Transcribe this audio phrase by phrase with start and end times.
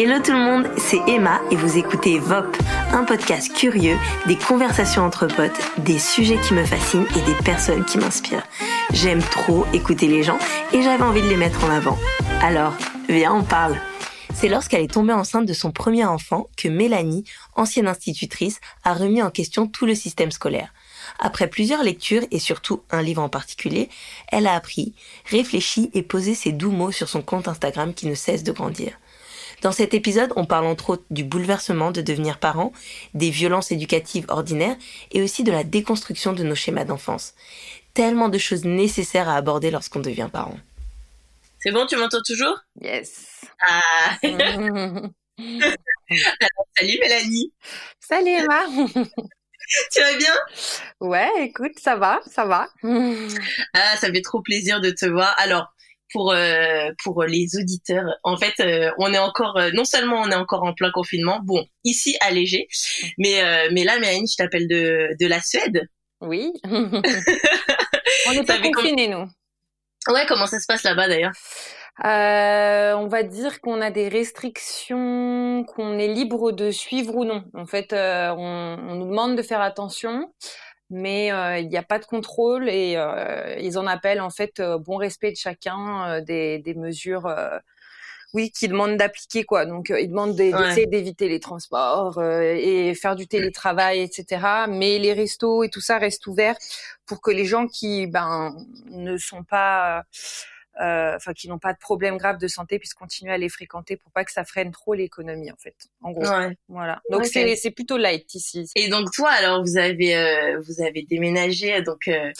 [0.00, 2.56] Hello tout le monde, c'est Emma et vous écoutez VOP,
[2.92, 3.96] un podcast curieux,
[4.28, 8.46] des conversations entre potes, des sujets qui me fascinent et des personnes qui m'inspirent.
[8.92, 10.38] J'aime trop écouter les gens
[10.72, 11.98] et j'avais envie de les mettre en avant.
[12.40, 12.74] Alors,
[13.08, 13.76] viens, on parle.
[14.34, 17.24] C'est lorsqu'elle est tombée enceinte de son premier enfant que Mélanie,
[17.56, 20.72] ancienne institutrice, a remis en question tout le système scolaire.
[21.18, 23.88] Après plusieurs lectures et surtout un livre en particulier,
[24.28, 24.94] elle a appris,
[25.28, 28.92] réfléchi et posé ses doux mots sur son compte Instagram qui ne cesse de grandir.
[29.62, 32.72] Dans cet épisode, on parle entre autres du bouleversement de devenir parent,
[33.14, 34.76] des violences éducatives ordinaires
[35.10, 37.34] et aussi de la déconstruction de nos schémas d'enfance.
[37.94, 40.58] Tellement de choses nécessaires à aborder lorsqu'on devient parent.
[41.58, 42.56] C'est bon, tu m'entends toujours?
[42.80, 43.44] Yes.
[43.60, 44.16] Ah.
[46.76, 47.52] salut Mélanie.
[48.00, 48.64] Salut Emma.
[49.92, 50.34] tu vas bien?
[51.00, 52.68] Ouais, écoute, ça va, ça va.
[53.74, 55.34] Ah, ça fait trop plaisir de te voir.
[55.38, 55.72] Alors,
[56.12, 58.16] pour euh, pour les auditeurs.
[58.22, 61.40] En fait, euh, on est encore euh, non seulement on est encore en plein confinement,
[61.42, 62.68] bon ici allégé,
[63.18, 65.88] mais mais là, Mélanie, je t'appelle de de la Suède.
[66.20, 66.52] Oui.
[66.64, 69.26] on est pas confinés nous.
[70.08, 71.32] Ouais, comment ça se passe là-bas d'ailleurs?
[72.00, 77.44] On va dire qu'on a des restrictions, qu'on est libre de suivre ou non.
[77.54, 80.32] En fait, on, on, nous demande de faire attention
[80.90, 84.60] mais euh, il n'y a pas de contrôle et euh, ils en appellent en fait
[84.60, 87.32] euh, bon respect de chacun des, des, mesures
[88.34, 89.66] oui qui demandent d'appliquer quoi.
[89.66, 95.64] Donc ils demandent d'essayer d'éviter les transports et faire du télétravail etc mais les restos
[95.64, 96.56] et tout ça restent ouverts
[97.06, 98.54] pour que les gens qui ben
[98.90, 100.02] ne sont pas euh,
[100.78, 104.10] enfin qui n'ont pas de problème grave de santé puissent continuer à les fréquenter pour
[104.12, 105.74] pas que ça freine trop l'économie en fait.
[106.02, 106.24] En gros.
[106.68, 107.00] Voilà.
[107.10, 108.70] Donc c'est c'est plutôt light ici.
[108.76, 112.32] Et donc toi alors vous avez euh, vous avez déménagé donc euh,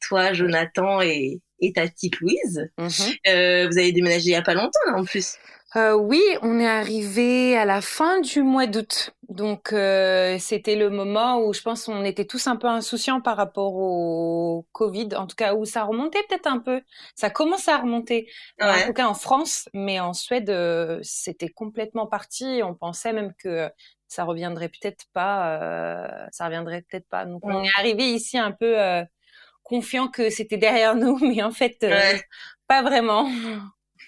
[0.00, 2.68] toi Jonathan et et ta petite Louise.
[2.78, 3.68] Mm-hmm.
[3.68, 5.36] vous avez déménagé il y a pas longtemps là, en plus.
[5.76, 9.14] Euh, oui, on est arrivé à la fin du mois d'août.
[9.30, 13.38] Donc euh, c'était le moment où je pense on était tous un peu insouciants par
[13.38, 16.82] rapport au Covid, en tout cas où ça remontait peut-être un peu.
[17.14, 18.28] Ça commence à remonter,
[18.60, 22.60] en tout cas en France, mais en Suède euh, c'était complètement parti.
[22.62, 23.70] On pensait même que
[24.08, 27.24] ça reviendrait peut-être pas, euh, ça reviendrait peut-être pas.
[27.24, 28.76] Donc on est arrivé ici un peu
[29.62, 31.86] confiant que c'était derrière nous, mais en fait
[32.68, 33.30] pas vraiment.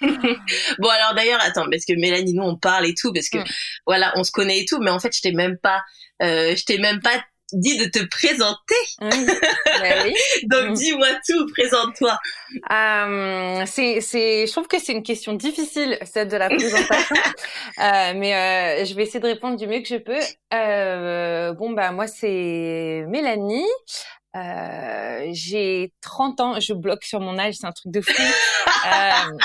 [0.78, 3.38] bon alors d'ailleurs attends parce que Mélanie nous on parle et tout parce que
[3.87, 5.82] voilà on se connaît et tout mais en fait je t'ai même pas
[6.22, 7.22] euh, je t'ai même pas
[7.53, 8.75] dit de te présenter.
[9.00, 9.10] Bah
[10.44, 10.75] Donc mm.
[10.75, 12.19] dis-moi tout, présente-toi.
[12.72, 17.16] Euh, c'est, c'est, je trouve que c'est une question difficile celle de la présentation,
[17.78, 21.54] euh, mais je vais essayer de répondre du mieux que je peux.
[21.59, 23.66] Bon bah moi c'est Mélanie.
[24.37, 28.12] Euh, j'ai 30 ans, je bloque sur mon âge, c'est un truc de fou.
[28.87, 29.39] euh,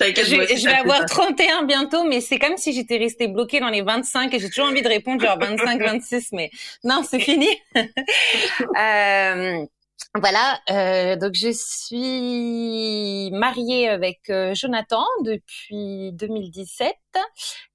[0.00, 3.82] je, je vais avoir 31 bientôt, mais c'est comme si j'étais restée bloquée dans les
[3.82, 6.50] 25 et j'ai toujours envie de répondre genre 25, 26, mais
[6.84, 7.48] non, c'est fini.
[8.78, 9.66] euh,
[10.16, 16.92] voilà, euh, donc je suis mariée avec euh, Jonathan depuis 2017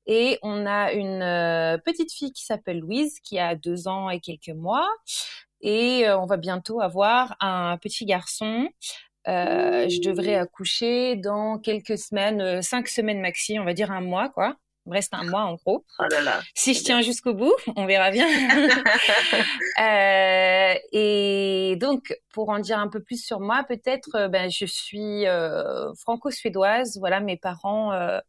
[0.07, 4.19] et on a une euh, petite fille qui s'appelle Louise qui a deux ans et
[4.19, 4.87] quelques mois
[5.61, 8.69] et euh, on va bientôt avoir un petit garçon.
[9.27, 14.01] Euh, je devrais accoucher dans quelques semaines, euh, cinq semaines maxi, on va dire un
[14.01, 14.55] mois, quoi.
[14.85, 15.83] Il me reste un mois en gros.
[15.97, 16.41] Oh là là.
[16.53, 18.27] Si je tiens jusqu'au bout, on verra bien.
[19.81, 25.25] euh, et donc, pour en dire un peu plus sur moi, peut-être, ben, je suis
[25.25, 26.99] euh, franco-suédoise.
[26.99, 28.19] Voilà, mes parents euh,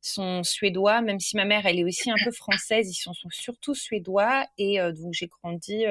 [0.00, 2.88] sont suédois, même si ma mère, elle est aussi un peu française.
[2.88, 4.46] Ils sont, sont surtout suédois.
[4.56, 5.84] Et donc, j'ai grandi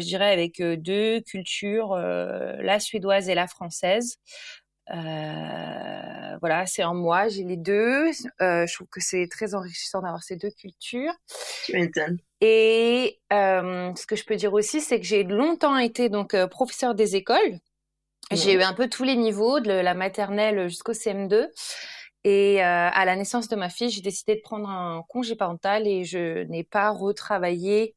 [0.00, 4.18] je dirais avec deux cultures, la suédoise et la française.
[4.90, 8.10] Euh, voilà, c'est en moi, j'ai les deux.
[8.42, 11.12] Euh, je trouve que c'est très enrichissant d'avoir ces deux cultures.
[11.64, 12.18] Tu m'étonnes.
[12.40, 16.94] Et euh, ce que je peux dire aussi, c'est que j'ai longtemps été donc professeur
[16.94, 17.58] des écoles.
[18.30, 21.48] J'ai eu un peu tous les niveaux, de la maternelle jusqu'au CM2.
[22.26, 26.04] Et à la naissance de ma fille, j'ai décidé de prendre un congé parental et
[26.04, 27.94] je n'ai pas retravaillé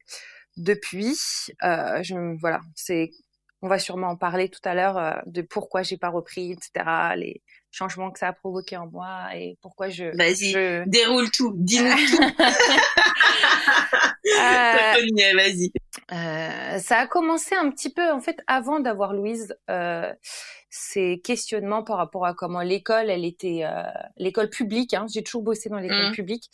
[0.58, 1.18] depuis.
[1.64, 3.12] Euh, je, voilà, c'est,
[3.68, 6.72] on va sûrement en parler tout à l'heure euh, de pourquoi j'ai pas repris, etc.
[7.18, 10.06] Les changements que ça a provoqué en moi et pourquoi je.
[10.18, 10.88] Vas-y, je...
[10.88, 12.24] déroule tout, dis-nous tout.
[14.40, 15.74] euh, vas-y.
[16.14, 19.54] Euh, ça a commencé un petit peu, en fait, avant d'avoir Louise,
[20.70, 23.64] ces questionnements par rapport à comment l'école, elle était,
[24.16, 24.94] l'école publique.
[24.94, 26.16] Hein, j'ai toujours bossé dans l'école mmh.
[26.16, 26.50] publique.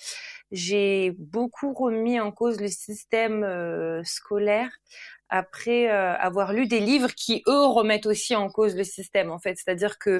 [0.52, 3.46] J'ai beaucoup remis en cause le système
[4.04, 4.72] scolaire
[5.36, 9.40] après euh, avoir lu des livres qui eux remettent aussi en cause le système en
[9.40, 9.58] fait.
[9.58, 10.20] C'est-à-dire que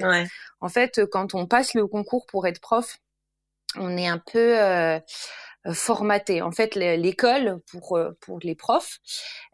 [0.60, 2.98] en fait quand on passe le concours pour être prof
[3.76, 4.58] on est un peu
[5.66, 6.42] euh, formaté.
[6.42, 8.98] En fait, l'école pour euh, pour les profs,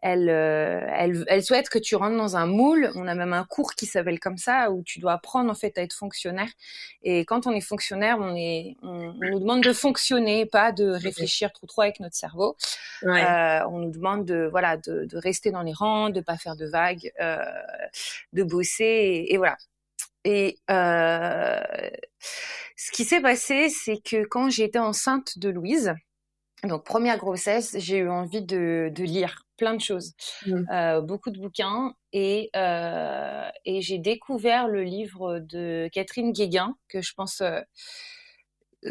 [0.02, 2.90] elle, euh, elle elle souhaite que tu rentres dans un moule.
[2.96, 5.78] On a même un cours qui s'appelle comme ça où tu dois apprendre en fait
[5.78, 6.48] à être fonctionnaire.
[7.04, 11.52] Et quand on est fonctionnaire, on est on, nous demande de fonctionner, pas de réfléchir
[11.52, 12.56] trop trop avec notre cerveau.
[13.04, 16.56] Euh, on nous demande de voilà de, de, rester dans les rangs, de pas faire
[16.56, 17.36] de vagues, euh,
[18.32, 19.56] de bosser et, et voilà.
[20.24, 21.60] Et euh,
[22.82, 25.92] ce qui s'est passé, c'est que quand j'étais enceinte de Louise,
[26.64, 30.14] donc première grossesse, j'ai eu envie de, de, lire plein de choses,
[30.46, 30.62] mmh.
[30.72, 37.02] euh, beaucoup de bouquins, et, euh, et j'ai découvert le livre de Catherine Guéguin, que
[37.02, 37.60] je pense euh,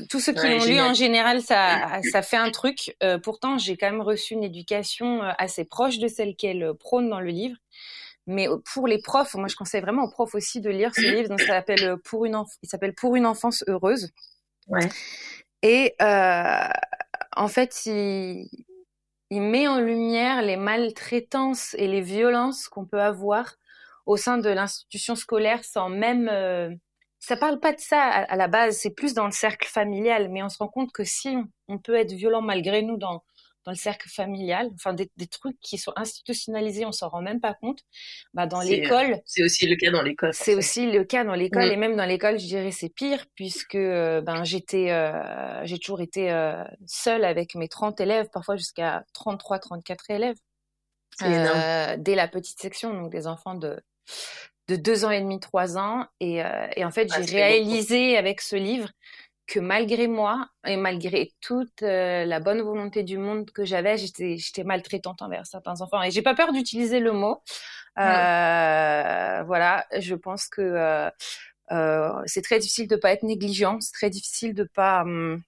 [0.07, 2.95] tous ceux qui l'ont lu en général, ça, ça fait un truc.
[3.01, 7.19] Euh, pourtant, j'ai quand même reçu une éducation assez proche de celle qu'elle prône dans
[7.19, 7.57] le livre.
[8.29, 11.29] Mais pour les profs, moi je conseille vraiment aux profs aussi de lire ce livre.
[11.29, 14.11] Donc ça s'appelle euh, pour une il s'appelle Pour une enfance heureuse.
[14.67, 14.87] Ouais.
[15.63, 16.67] Et euh,
[17.35, 18.47] en fait, il,
[19.31, 23.55] il met en lumière les maltraitances et les violences qu'on peut avoir
[24.05, 26.69] au sein de l'institution scolaire sans même euh,
[27.19, 30.41] ça parle pas de ça à la base, c'est plus dans le cercle familial, mais
[30.41, 31.35] on se rend compte que si
[31.67, 33.23] on peut être violent malgré nous dans
[33.69, 37.39] dans le cercle familial, enfin des, des trucs qui sont institutionnalisés, on s'en rend même
[37.39, 37.81] pas compte.
[38.33, 40.33] Bah dans l'école, c'est aussi le cas dans l'école.
[40.33, 41.73] C'est aussi le cas dans l'école mm.
[41.73, 46.01] et même dans l'école, je dirais c'est pire puisque euh, ben j'étais, euh, j'ai toujours
[46.01, 50.37] été euh, seule avec mes 30 élèves, parfois jusqu'à 33, 34 élèves
[51.21, 53.79] euh, dès la petite section, donc des enfants de
[54.67, 58.17] de deux ans et demi, trois ans, et, euh, et en fait ah, j'ai réalisé
[58.17, 58.89] avec ce livre
[59.49, 64.63] que malgré moi et malgré toute euh, la bonne volonté du monde que j'avais, j'étais,
[64.63, 66.03] maltraitante envers certains enfants.
[66.03, 67.41] Et j'ai pas peur d'utiliser le mot.
[67.97, 71.09] Euh, Voilà, je pense que
[71.71, 75.41] euh, c'est très difficile de pas être négligent, c'est très difficile de pas hum,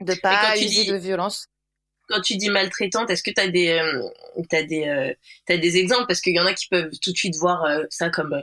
[0.00, 1.48] de pas user dis, de violence.
[2.08, 4.02] Quand tu dis maltraitante, est-ce que tu as des euh,
[4.48, 5.12] t'as des euh,
[5.46, 6.06] t'as des exemples?
[6.06, 8.42] Parce qu'il y en a qui peuvent tout de suite voir ça comme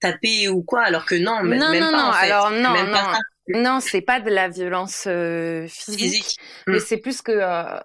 [0.00, 2.26] taper ou quoi alors que non, non même non, pas non, en fait.
[2.26, 3.62] alors non non.
[3.62, 6.84] non, c'est pas de la violence euh, physique, physique, mais mm.
[6.86, 7.80] c'est plus que euh,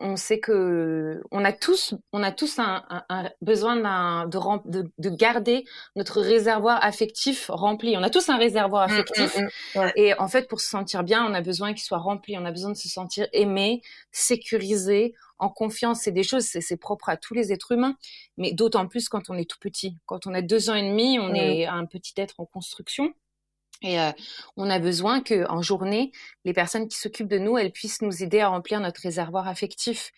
[0.00, 4.82] on sait que on a tous, on a tous un, un, un besoin d'un de,
[4.82, 5.64] de, de, garder
[5.96, 7.96] notre réservoir affectif rempli.
[7.96, 9.92] On a tous un réservoir mm, affectif, mmh, mmh, ouais.
[9.96, 12.36] et en fait, pour se sentir bien, on a besoin qu'il soit rempli.
[12.38, 16.00] On a besoin de se sentir aimé, sécurisé, en confiance.
[16.02, 17.96] C'est des choses, c'est propre à tous les êtres humains,
[18.36, 19.96] mais d'autant plus quand on est tout petit.
[20.06, 21.36] Quand on a deux ans et demi, on mmh.
[21.36, 23.12] est un petit être en construction.
[23.82, 24.10] Et euh,
[24.56, 26.12] on a besoin que, en journée,
[26.44, 30.10] les personnes qui s'occupent de nous, elles puissent nous aider à remplir notre réservoir affectif.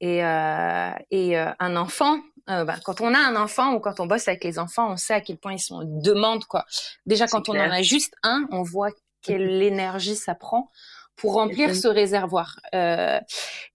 [0.00, 3.98] Et, euh, et euh, un enfant, euh, bah, quand on a un enfant ou quand
[4.00, 6.44] on bosse avec les enfants, on sait à quel point ils sont en demande.
[6.44, 6.64] Quoi.
[7.06, 8.90] Déjà, quand on en a juste un, on voit
[9.22, 10.70] quelle énergie ça prend
[11.16, 12.60] pour remplir ce réservoir.
[12.74, 13.18] Euh,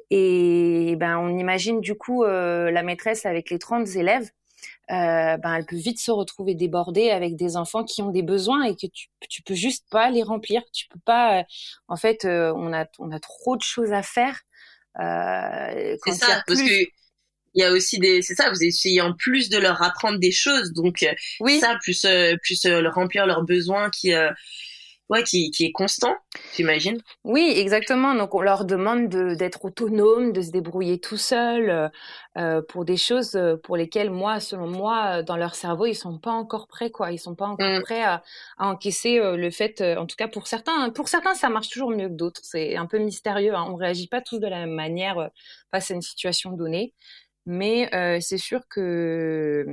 [0.09, 4.29] et ben, on imagine du coup la maîtresse avec les 30 élèves
[4.91, 8.63] euh, ben elle peut vite se retrouver débordée avec des enfants qui ont des besoins
[8.63, 10.61] et que tu tu peux juste pas les remplir.
[10.73, 11.39] Tu peux pas.
[11.39, 11.43] Euh,
[11.87, 14.41] en fait, euh, on a on a trop de choses à faire.
[14.99, 16.83] Euh, c'est ça, parce que
[17.55, 20.31] il y a aussi des c'est ça vous essayez en plus de leur apprendre des
[20.31, 21.05] choses donc
[21.39, 21.59] oui.
[21.59, 22.05] ça plus
[22.41, 24.11] plus leur remplir leurs besoins qui
[25.13, 26.15] ouais, qui, qui est constant,
[26.55, 26.99] j'imagine.
[27.23, 28.15] Oui, exactement.
[28.15, 31.89] Donc on leur demande d'être autonome, de se débrouiller tout seul euh,
[32.37, 36.17] euh, pour des choses euh, pour lesquelles moi, selon moi, dans leur cerveau, ils sont
[36.17, 37.11] pas encore prêts, quoi.
[37.11, 37.83] Ils sont pas encore mm.
[37.83, 38.23] prêts à,
[38.57, 39.81] à encaisser le fait.
[39.81, 42.41] En tout cas, pour certains, pour certains, ça marche toujours mieux que d'autres.
[42.43, 43.53] C'est un peu mystérieux.
[43.53, 43.67] Hein.
[43.69, 45.29] On réagit pas tous de la même manière
[45.71, 46.93] face à une situation donnée,
[47.45, 47.89] mais
[48.21, 49.65] c'est sûr que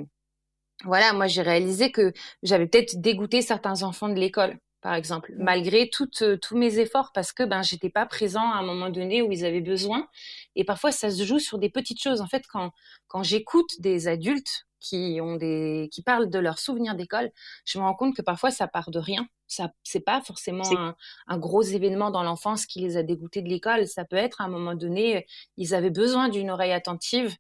[0.85, 5.43] voilà, moi j'ai réalisé que j'avais peut-être dégoûté certains enfants de l'école par exemple, mmh.
[5.43, 8.91] malgré toutes, euh, tous mes efforts, parce que ben j'étais pas présent à un moment
[8.91, 10.09] donné où ils avaient besoin.
[10.57, 12.21] Et parfois, ça se joue sur des petites choses.
[12.21, 12.73] En fait, quand
[13.09, 17.31] quand j'écoute des adultes qui ont des qui parlent de leurs souvenirs d'école,
[17.67, 19.27] je me rends compte que parfois ça part de rien.
[19.47, 20.97] Ça c'est pas forcément un,
[21.27, 23.87] un, gros événement dans l'enfance qui les a dégoûtés de l'école.
[23.87, 25.27] Ça peut être à un moment donné,
[25.59, 27.37] ils avaient besoin d'une oreille attentive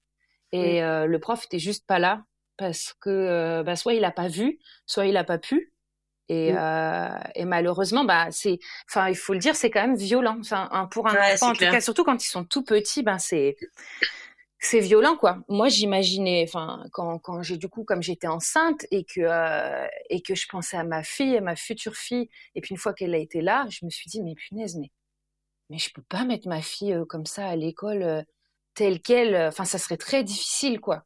[0.52, 0.84] et mmh.
[0.84, 2.24] euh, le prof était juste pas là
[2.56, 5.69] parce que euh, bah, soit il a pas vu, soit il a pas pu.
[6.32, 6.58] Et, mmh.
[6.58, 10.36] euh, et, malheureusement, bah c'est, enfin, il faut le dire, c'est quand même violent.
[10.38, 11.70] Enfin, pour un ouais, enfant, en clair.
[11.70, 13.56] tout cas, surtout quand ils sont tout petits, ben c'est,
[14.60, 15.38] c'est violent, quoi.
[15.48, 20.22] Moi, j'imaginais, enfin, quand, quand j'ai du coup, comme j'étais enceinte et que euh, et
[20.22, 23.14] que je pensais à ma fille, à ma future fille, et puis une fois qu'elle
[23.16, 24.92] a été là, je me suis dit, mais punaise, mais
[25.68, 28.22] mais je peux pas mettre ma fille euh, comme ça à l'école euh,
[28.74, 29.34] telle quelle.
[29.48, 31.04] Enfin, ça serait très difficile, quoi.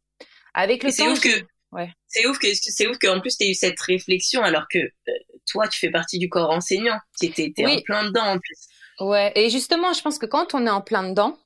[0.52, 1.14] Avec le temps.
[1.18, 1.90] que Ouais.
[2.06, 5.12] C'est ouf que c'est ouf qu'en plus tu eu cette réflexion alors que euh,
[5.46, 6.98] toi tu fais partie du corps enseignant.
[7.20, 7.78] Tu étais, oui.
[7.78, 8.68] en plein dedans en plus.
[9.00, 11.36] Ouais, et justement, je pense que quand on est en plein dedans,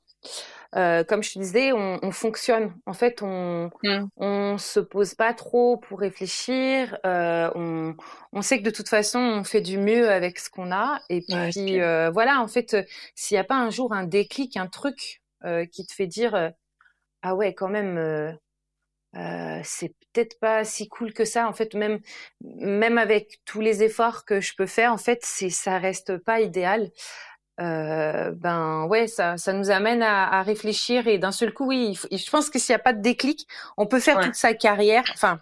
[0.75, 2.75] euh, comme je te disais, on, on, fonctionne.
[2.85, 4.07] En fait, on mm.
[4.17, 6.95] on se pose pas trop pour réfléchir.
[7.07, 7.95] Euh, on,
[8.33, 11.01] on sait que de toute façon, on fait du mieux avec ce qu'on a.
[11.09, 12.77] Et puis euh, voilà, en fait,
[13.15, 15.21] s'il n'y a pas un jour un déclic, un truc
[15.71, 16.51] qui te fait dire
[17.21, 18.37] ah ouais, quand même.
[19.15, 21.99] Euh, c'est peut-être pas si cool que ça en fait même
[22.41, 26.41] même avec tous les efforts que je peux faire en fait c'est ça reste pas
[26.41, 26.91] idéal
[27.59, 31.97] euh, ben ouais, ça, ça nous amène à, à réfléchir et d'un seul coup, oui,
[32.09, 35.03] je pense que s'il n'y a pas de déclic, on peut faire toute sa carrière.
[35.13, 35.39] Enfin,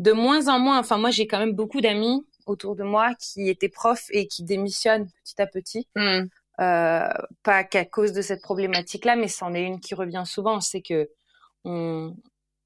[0.00, 0.78] de moins en moins.
[0.78, 4.42] Enfin, moi, j'ai quand même beaucoup d'amis autour de moi qui étaient profs et qui
[4.42, 5.86] démissionnent petit à petit.
[5.94, 6.22] Mmh.
[6.60, 7.08] Euh,
[7.42, 10.60] pas qu'à cause de cette problématique-là, mais c'en est une qui revient souvent.
[10.60, 11.10] C'est que
[11.64, 12.16] on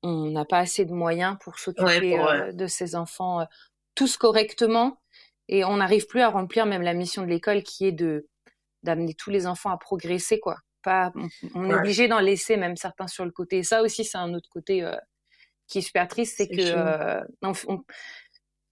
[0.04, 3.44] on n'a pas assez de moyens pour s'occuper euh, de ces enfants euh,
[3.94, 5.00] tous correctement
[5.48, 8.28] et on n'arrive plus à remplir même la mission de l'école qui est de
[8.82, 10.58] d'amener tous les enfants à progresser, quoi.
[10.82, 11.10] Pas,
[11.54, 13.58] on, est obligé d'en laisser même certains sur le côté.
[13.58, 14.94] Et ça aussi, c'est un autre côté euh,
[15.66, 17.20] qui est super triste, c'est que euh,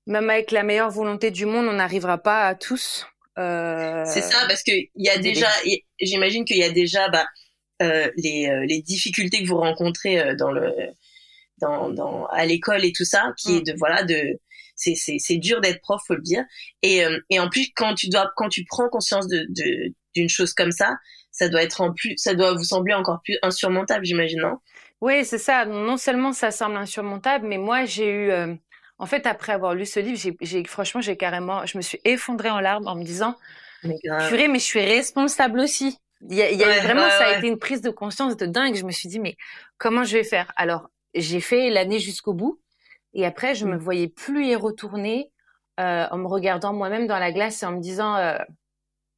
[0.07, 3.07] même avec la meilleure volonté du monde, on n'arrivera pas à tous.
[3.39, 5.49] Euh, c'est ça, parce que il y a déjà,
[5.99, 7.27] j'imagine qu'il y a déjà bah,
[7.81, 10.71] les, les difficultés que vous rencontrez dans le
[11.63, 13.73] dans, dans à l'école et tout ça, qui est mm.
[13.73, 14.39] de voilà de
[14.75, 16.45] c'est c'est c'est dur d'être prof, faut le dire.
[16.83, 20.53] Et et en plus quand tu dois quand tu prends conscience de de d'une chose
[20.53, 20.97] comme ça,
[21.33, 24.59] ça doit être en plus, ça doit vous sembler encore plus insurmontable, j'imagine, non?
[25.01, 25.65] Oui, c'est ça.
[25.65, 28.55] Non seulement ça semble insurmontable, mais moi j'ai eu, euh,
[28.99, 32.51] en fait, après avoir lu ce livre, j'ai, franchement, j'ai carrément, je me suis effondrée
[32.51, 33.35] en larmes en me disant,
[33.83, 35.99] purée, mais je suis responsable aussi.
[36.31, 38.47] Il y a, il y a vraiment, ça a été une prise de conscience de
[38.47, 38.77] dingue.
[38.77, 39.37] Je me suis dit, mais
[39.77, 40.53] comment je vais faire?
[40.55, 42.61] Alors, j'ai fait l'année jusqu'au bout,
[43.15, 43.81] et après, je me mm.
[43.81, 45.31] voyais plus y retourner
[45.81, 48.17] euh, en me regardant moi-même dans la glace et en me disant.
[48.17, 48.39] Euh,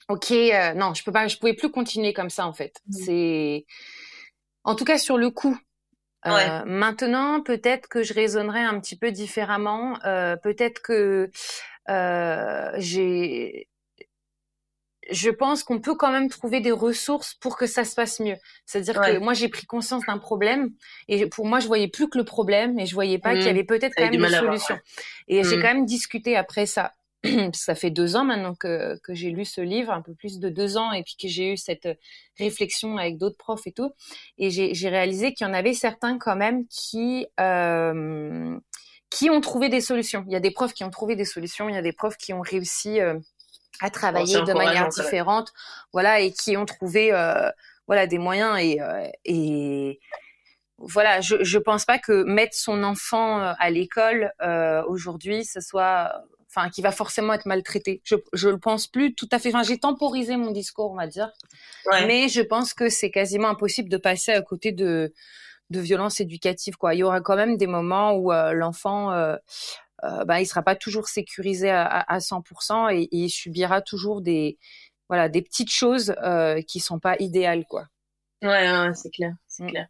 [0.09, 2.81] ok, euh, non, je peux pas, je pouvais plus continuer comme ça en fait.
[2.87, 2.93] Mmh.
[2.93, 3.67] C'est,
[4.65, 5.59] en tout cas sur le coup.
[6.27, 9.99] Euh, maintenant, peut-être que je raisonnerais un petit peu différemment.
[10.07, 11.31] Euh, peut-être que
[11.91, 13.69] euh, j'ai,
[15.11, 18.37] je pense qu'on peut quand même trouver des ressources pour que ça se passe mieux.
[18.67, 20.71] C'est-à-dire que moi, j'ai pris conscience d'un problème
[21.09, 23.47] et pour moi, je voyais plus que le problème et je voyais pas qu'il y
[23.47, 23.49] mmh.
[23.49, 24.79] avait peut-être quand même des solutions.
[25.29, 25.61] Et j'ai mmh.
[25.61, 26.93] quand même discuté après ça
[27.55, 30.49] ça fait deux ans maintenant que, que j'ai lu ce livre, un peu plus de
[30.49, 31.89] deux ans, et puis que j'ai eu cette
[32.39, 33.93] réflexion avec d'autres profs et tout.
[34.39, 38.59] Et j'ai réalisé qu'il y en avait certains quand même qui euh,
[39.11, 40.25] qui ont trouvé des solutions.
[40.27, 42.17] Il y a des profs qui ont trouvé des solutions, il y a des profs
[42.17, 43.19] qui ont réussi euh,
[43.81, 45.53] à travailler de manière différente,
[45.93, 47.51] voilà, et qui ont trouvé euh,
[47.87, 50.01] voilà des moyens et euh, et
[50.79, 56.13] voilà, je je pense pas que mettre son enfant à l'école euh, aujourd'hui, ce soit
[56.49, 58.01] enfin qui va forcément être maltraité.
[58.05, 59.49] Je je le pense plus tout à fait.
[59.49, 61.31] Enfin, j'ai temporisé mon discours, on va dire,
[62.07, 65.13] mais je pense que c'est quasiment impossible de passer à côté de
[65.71, 66.77] de violence éducative.
[66.77, 69.37] Quoi, il y aura quand même des moments où euh, l'enfant euh,
[70.03, 74.59] euh, bah, il sera pas toujours sécurisé à, à, 100% et, il subira toujours des
[75.09, 77.87] voilà des petites choses euh, qui sont pas idéales quoi.
[78.43, 79.71] Ouais, c'est clair, c'est mm.
[79.71, 79.87] clair.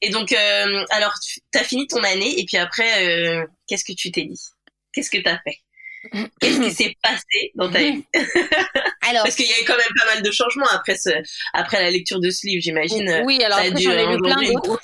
[0.00, 4.10] Et donc euh, alors tu as fini ton année et puis après qu'est-ce que tu
[4.10, 4.40] t'es dit?
[4.92, 5.58] Qu'est-ce que tu as fait?
[6.40, 8.04] Qu'est-ce qui s'est passé dans ta vie?
[9.08, 11.10] Alors, Parce qu'il y a eu quand même pas mal de changements après ce,
[11.54, 13.22] après la lecture de ce livre, j'imagine.
[13.24, 14.80] Oui, alors j'en ai lu plein d'autres.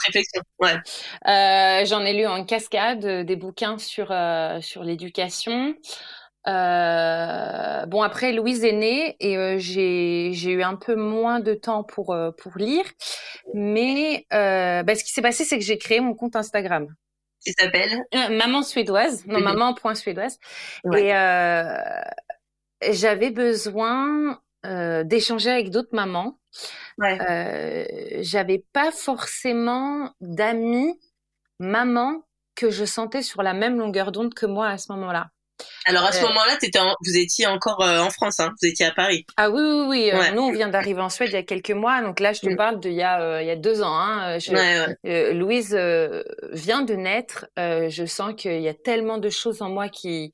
[0.58, 0.74] Ouais.
[1.26, 5.74] Euh, j'en ai lu en cascade euh, des bouquins sur euh, sur l'éducation.
[6.46, 11.84] Euh, bon après Louise est née et j'ai j'ai eu un peu moins de temps
[11.84, 12.84] pour pour lire,
[13.54, 16.88] mais bah, ce qui s'est passé c'est que j'ai créé mon compte Instagram
[17.48, 19.26] qui s'appelle euh, Maman suédoise.
[19.26, 20.38] Non, maman point suédoise.
[20.94, 21.80] Et euh,
[22.90, 26.38] j'avais besoin euh, d'échanger avec d'autres mamans.
[26.98, 28.18] Ouais.
[28.20, 30.98] J'avais pas forcément d'amis
[31.58, 32.22] mamans
[32.54, 35.30] que je sentais sur la même longueur d'onde que moi à ce moment-là.
[35.84, 36.58] Alors à ce euh, moment-là,
[37.04, 39.24] vous étiez encore euh, en France, hein vous étiez à Paris.
[39.36, 40.10] Ah oui, oui, oui.
[40.12, 42.40] Euh, nous, on vient d'arriver en Suède il y a quelques mois, donc là, je
[42.40, 42.56] te mm.
[42.56, 43.98] parle d'il y a il y a deux ans.
[43.98, 44.38] Hein.
[45.32, 45.74] Louise
[46.52, 47.46] vient de naître.
[47.56, 50.32] je sens qu'il y a tellement de choses en moi qui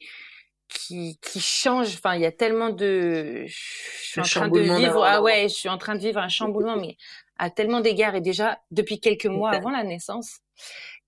[0.69, 1.95] qui qui changent.
[1.95, 3.45] Enfin, il y a tellement de.
[3.47, 5.05] Je suis en train de vivre.
[5.05, 6.97] Ah ouais, je suis en train de vivre un chamboulement, mais
[7.39, 10.39] à tellement d'égards et déjà depuis quelques mois avant la naissance.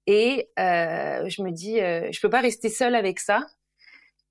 [0.07, 3.45] Et je me dis, je peux pas rester seule avec ça.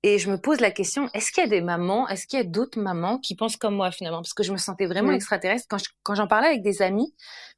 [0.02, 2.42] Et je me pose la question, est-ce qu'il y a des mamans, est-ce qu'il y
[2.42, 4.18] a d'autres mamans qui pensent comme moi finalement?
[4.22, 5.66] Parce que je me sentais vraiment extraterrestre.
[5.68, 7.14] Quand, quand j'en parlais avec des amis,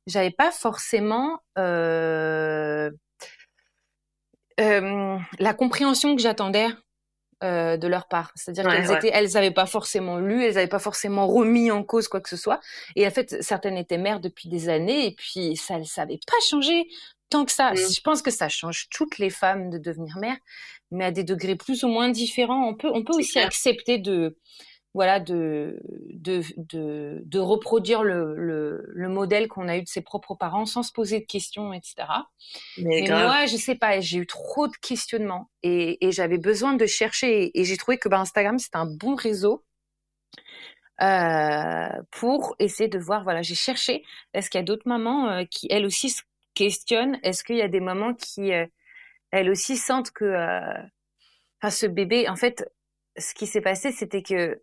[0.07, 2.91] j'avais pas forcément euh,
[4.61, 6.69] euh, la compréhension que j'attendais.
[7.45, 8.33] euh, de leur part.
[8.35, 12.09] C'est-à-dire qu'elles étaient, elles n'avaient pas forcément lu, elles n'avaient pas forcément remis en cause
[12.09, 12.59] quoi que ce soit.
[12.97, 16.37] Et en fait, certaines étaient mères depuis des années et puis ça, ça n'avait pas
[16.49, 16.89] changé
[17.31, 17.73] tant que ça.
[17.73, 17.77] Mmh.
[17.77, 20.37] Je pense que ça change toutes les femmes de devenir mère,
[20.91, 22.69] mais à des degrés plus ou moins différents.
[22.69, 24.37] On peut, on peut aussi accepter de,
[24.95, 25.81] voilà, de,
[26.15, 30.67] de, de, de reproduire le, le, le modèle qu'on a eu de ses propres parents
[30.67, 32.09] sans se poser de questions, etc.
[32.79, 36.87] Mais, moi, je sais pas, j'ai eu trop de questionnements et, et j'avais besoin de
[36.87, 39.65] chercher et, j'ai trouvé que bah, Instagram, c'est un bon réseau.
[41.01, 44.05] Euh, pour essayer de voir, voilà, j'ai cherché,
[44.35, 46.23] est-ce qu'il y a d'autres mamans euh, qui, elles aussi, se
[46.59, 48.67] questionnent Est-ce qu'il y a des mamans qui, euh,
[49.31, 50.75] elles aussi, sentent que euh,
[51.63, 52.69] enfin, ce bébé, en fait,
[53.17, 54.61] ce qui s'est passé, c'était que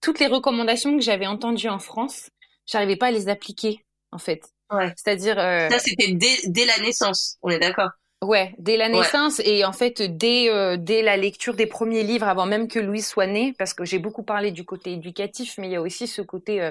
[0.00, 2.30] toutes les recommandations que j'avais entendues en France,
[2.66, 4.42] j'arrivais pas à les appliquer, en fait.
[4.70, 4.92] Ouais.
[4.96, 5.38] C'est-à-dire.
[5.38, 5.68] Euh...
[5.68, 7.38] Ça, c'était dès, dès la naissance.
[7.42, 7.90] On est d'accord?
[8.22, 12.26] Ouais, dès la naissance et en fait dès euh, dès la lecture des premiers livres
[12.26, 15.68] avant même que Louise soit née, parce que j'ai beaucoup parlé du côté éducatif, mais
[15.68, 16.70] il y a aussi ce côté euh,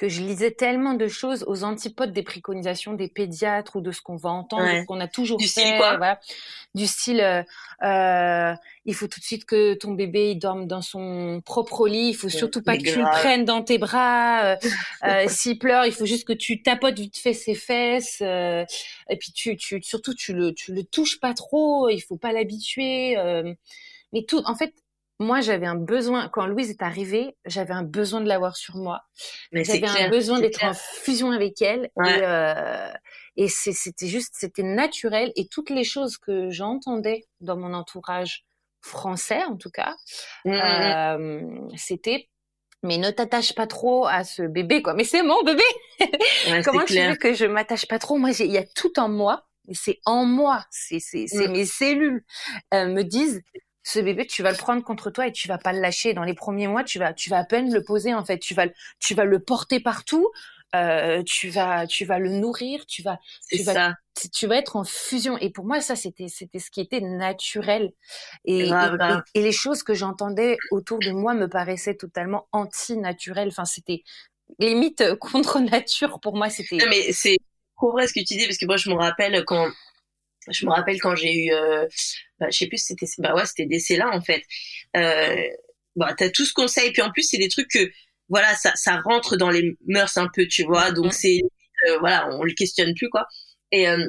[0.00, 4.00] que je lisais tellement de choses aux antipodes des préconisations des pédiatres ou de ce
[4.00, 5.98] qu'on va entendre, qu'on a toujours du fait, style quoi?
[5.98, 6.18] voilà,
[6.74, 7.42] du style euh,
[7.82, 8.54] euh,
[8.86, 12.14] il faut tout de suite que ton bébé il dorme dans son propre lit, il
[12.14, 14.56] faut surtout pas que tu le prennes dans tes bras, euh,
[15.04, 18.64] euh, s'il pleure, il faut juste que tu tapotes vite fait ses fesses, euh,
[19.10, 22.32] et puis tu, tu surtout tu le tu le touches pas trop, il faut pas
[22.32, 23.52] l'habituer, euh,
[24.14, 24.72] mais tout en fait
[25.20, 29.02] moi, j'avais un besoin, quand Louise est arrivée, j'avais un besoin de l'avoir sur moi.
[29.52, 31.90] J'avais un besoin d'être en fusion avec elle.
[32.06, 32.90] Et, euh,
[33.36, 35.30] et c'était juste, c'était naturel.
[35.36, 38.46] Et toutes les choses que j'entendais dans mon entourage
[38.80, 39.94] français, en tout cas,
[40.46, 40.58] mmh, mmh, mmh.
[40.58, 42.30] euh, c'était
[42.82, 44.94] mais ne t'attache pas trop à ce bébé, quoi.
[44.94, 45.62] Mais c'est mon bébé.
[46.64, 48.16] Comment tu veux que je m'attache pas trop?
[48.16, 49.46] Moi, il y a tout en moi.
[49.72, 50.64] C'est en moi.
[50.70, 52.24] C'est c'est mes cellules
[52.72, 53.42] euh, me disent
[53.82, 56.12] ce bébé, tu vas le prendre contre toi et tu vas pas le lâcher.
[56.12, 58.38] Dans les premiers mois, tu vas, tu vas à peine le poser en fait.
[58.38, 58.66] Tu vas,
[58.98, 60.30] tu vas le porter partout.
[60.76, 62.84] Euh, tu vas, tu vas le nourrir.
[62.86, 63.18] Tu vas,
[63.50, 63.94] tu vas,
[64.32, 65.38] tu vas être en fusion.
[65.38, 67.92] Et pour moi, ça, c'était, c'était ce qui était naturel.
[68.44, 68.70] Et,
[69.34, 73.48] et, les choses que j'entendais autour de moi me paraissaient totalement anti-naturelles.
[73.48, 74.02] Enfin, c'était
[74.58, 76.50] limite contre nature pour moi.
[76.50, 76.78] C'était.
[76.88, 77.38] mais c'est
[77.76, 79.70] trop vrai ce que tu dis parce que moi, je me rappelle quand
[80.48, 81.86] je me rappelle quand j'ai eu, euh,
[82.40, 84.42] bah, je sais plus, c'était, bah ouais, c'était des là en fait.
[84.96, 85.36] Euh,
[85.96, 87.90] bah, t'as tout ce conseil, puis en plus c'est des trucs que,
[88.28, 90.92] voilà, ça, ça rentre dans les mœurs un peu, tu vois.
[90.92, 91.40] Donc c'est,
[91.88, 93.26] euh, voilà, on le questionne plus quoi.
[93.72, 94.08] Et euh,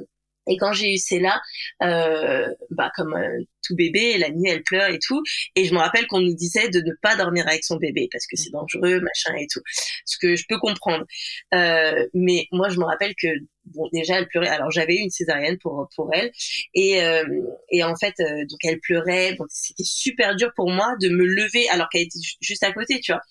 [0.51, 1.41] et quand j'ai eu Céla,
[1.81, 5.23] euh, bah comme euh, tout bébé, la nuit elle pleure et tout.
[5.55, 8.27] Et je me rappelle qu'on nous disait de ne pas dormir avec son bébé parce
[8.27, 9.61] que c'est dangereux, machin et tout.
[10.05, 11.05] Ce que je peux comprendre.
[11.53, 13.27] Euh, mais moi je me rappelle que
[13.65, 14.49] bon déjà elle pleurait.
[14.49, 16.31] Alors j'avais eu une césarienne pour pour elle
[16.73, 17.23] et euh,
[17.71, 19.35] et en fait euh, donc elle pleurait.
[19.35, 22.99] Bon, c'était super dur pour moi de me lever alors qu'elle était juste à côté,
[22.99, 23.21] tu vois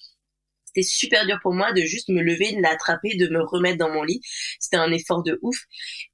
[0.72, 3.90] c'était super dur pour moi de juste me lever, de l'attraper, de me remettre dans
[3.90, 4.20] mon lit.
[4.58, 5.56] C'était un effort de ouf.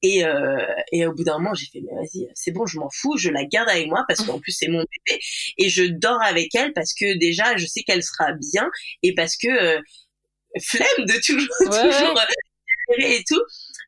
[0.02, 0.56] Et, euh,
[0.92, 3.30] et au bout d'un moment, j'ai fait, mais vas-y, c'est bon, je m'en fous, je
[3.30, 5.20] la garde avec moi parce qu'en plus c'est mon bébé.
[5.58, 8.70] Et je dors avec elle parce que déjà, je sais qu'elle sera bien
[9.02, 9.80] et parce que euh,
[10.62, 13.42] flemme de toujours, toujours euh, et tout.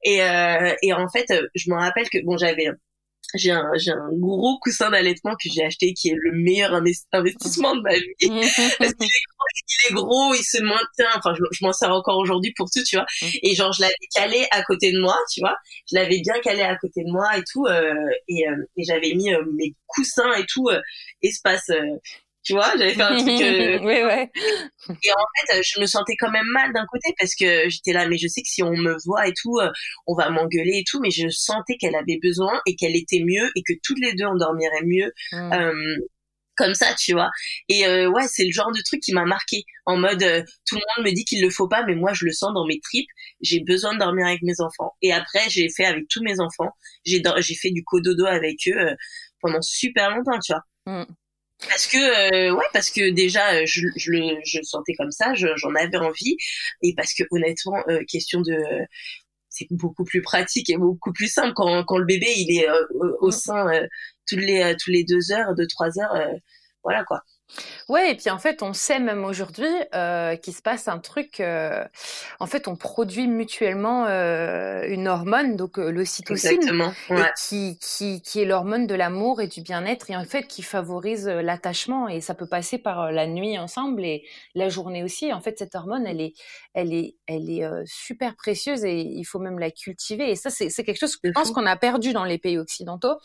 [0.05, 2.69] Et, euh, et en fait, je me rappelle que bon, j'avais
[3.35, 6.75] j'ai un, j'ai un gros coussin d'allaitement que j'ai acheté qui est le meilleur
[7.13, 8.15] investissement de ma vie.
[8.79, 11.11] Parce qu'il est gros, il est gros, il se maintient.
[11.17, 13.07] Enfin je, je m'en sers encore aujourd'hui pour tout tu vois.
[13.23, 13.27] Mm.
[13.43, 15.57] et genre je l'avais calé à côté de moi tu vois.
[15.91, 17.93] Je l'avais bien calé à côté de moi et tout euh,
[18.29, 20.81] et, euh, et j'avais mis euh, mes coussins et tout euh,
[21.23, 21.71] espace
[22.49, 23.79] tu vois j'avais fait un truc euh...
[23.83, 24.31] oui, ouais.
[24.89, 28.09] et en fait je me sentais quand même mal d'un côté parce que j'étais là
[28.09, 29.71] mais je sais que si on me voit et tout euh,
[30.07, 33.51] on va m'engueuler et tout mais je sentais qu'elle avait besoin et qu'elle était mieux
[33.55, 35.53] et que toutes les deux on dormirait mieux mm.
[35.53, 35.97] euh,
[36.57, 37.31] comme ça tu vois
[37.69, 40.77] et euh, ouais c'est le genre de truc qui m'a marqué en mode euh, tout
[40.77, 42.81] le monde me dit qu'il le faut pas mais moi je le sens dans mes
[42.81, 43.09] tripes
[43.41, 46.71] j'ai besoin de dormir avec mes enfants et après j'ai fait avec tous mes enfants
[47.05, 48.95] j'ai j'ai fait du cododo avec eux euh,
[49.41, 51.07] pendant super longtemps tu vois mm.
[51.67, 55.35] Parce que euh, ouais, parce que déjà euh, je, je le je sentais comme ça,
[55.35, 56.37] j'en avais envie
[56.83, 58.57] et parce que honnêtement euh, question de
[59.49, 62.69] c'est beaucoup plus pratique et beaucoup plus simple quand, quand le bébé il est
[63.21, 63.67] au sein
[64.29, 66.15] toutes les tous les deux heures, deux trois heures,
[66.85, 67.23] voilà quoi.
[67.89, 71.41] Ouais, et puis en fait, on sait même aujourd'hui euh, qu'il se passe un truc.
[71.41, 71.85] Euh,
[72.41, 76.61] en fait, on produit mutuellement euh, une hormone, donc l'ocytocine,
[77.37, 81.27] qui, qui, qui est l'hormone de l'amour et du bien-être, et en fait qui favorise
[81.27, 82.09] l'attachement.
[82.09, 85.33] Et ça peut passer par la nuit ensemble et la journée aussi.
[85.33, 86.35] En fait, cette hormone, elle est,
[86.79, 90.31] elle est, elle est super précieuse et il faut même la cultiver.
[90.31, 93.17] Et ça, c'est quelque chose que je pense qu'on a perdu dans les pays occidentaux.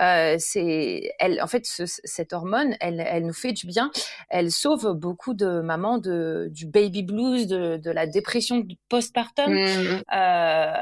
[0.00, 3.90] Euh, c'est, elle, en fait, ce, cette hormone, elle, elle nous fait du bien.
[4.30, 9.52] Elle sauve beaucoup de mamans de, du baby blues, de, de la dépression postpartum.
[9.52, 10.02] Mmh.
[10.14, 10.72] Euh,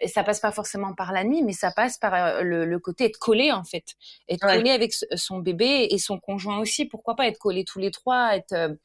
[0.00, 2.78] et ça passe pas forcément par la nuit, mais ça passe par euh, le, le
[2.78, 3.94] côté être collé en fait,
[4.28, 6.84] être collé avec son bébé et son conjoint aussi.
[6.84, 8.76] Pourquoi pas être collé tous les trois, être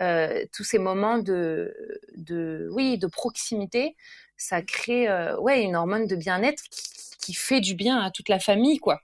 [0.00, 1.74] euh, tous ces moments de,
[2.16, 3.96] de, oui, de proximité,
[4.36, 6.82] ça crée, euh, ouais, une hormone de bien-être qui,
[7.20, 9.00] qui fait du bien à toute la famille, quoi.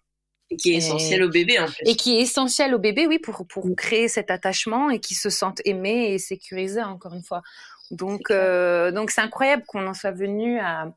[0.50, 1.83] Et qui est essentiel au bébé en fait.
[1.87, 3.74] Et qui est essentiel au bébé, oui, pour, pour mm.
[3.74, 7.42] créer cet attachement et qui se sentent aimés et sécurisés, encore une fois.
[7.90, 10.94] Donc, euh, donc c'est incroyable qu'on en soit venu à,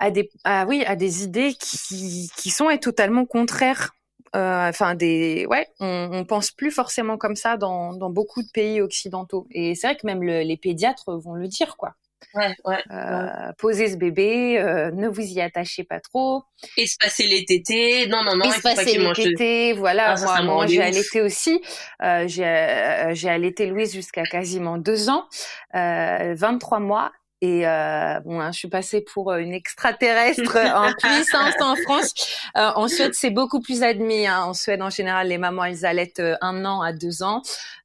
[0.00, 3.94] à des, à, oui, à des idées qui, qui sont totalement contraires.
[4.36, 8.50] Euh, enfin, des, ouais, on, on pense plus forcément comme ça dans, dans beaucoup de
[8.52, 9.46] pays occidentaux.
[9.50, 11.94] Et c'est vrai que même le, les pédiatres vont le dire, quoi.
[12.34, 16.42] Ouais, ouais, euh, Posez ce bébé, euh, ne vous y attachez pas trop.
[16.76, 20.14] Espacer les tétés, non, non, non, Espacer les tétés, voilà.
[20.14, 21.62] Ah, moi, moi j'ai allaité aussi.
[22.02, 25.26] Euh, j'ai, euh, j'ai allaité Louise jusqu'à quasiment deux ans,
[25.72, 27.12] 23 mois.
[27.40, 32.12] Et euh, bon, hein, je suis passée pour une extraterrestre en puissance en France.
[32.56, 34.26] Euh, en Suède, c'est beaucoup plus admis.
[34.26, 34.42] Hein.
[34.42, 37.42] En Suède, en général, les mamans, elles allaitent un an à deux ans.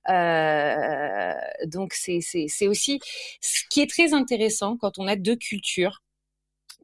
[0.10, 1.34] Euh,
[1.66, 3.00] donc c'est c'est aussi
[3.42, 6.02] ce qui est très intéressant quand on a deux cultures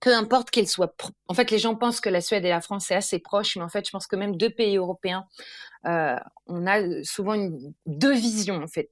[0.01, 0.95] peu importe qu'elles soient.
[1.27, 3.63] En fait, les gens pensent que la Suède et la France c'est assez proche, mais
[3.63, 5.25] en fait, je pense que même deux pays européens,
[5.86, 6.15] euh,
[6.47, 8.89] on a souvent une, deux visions en fait.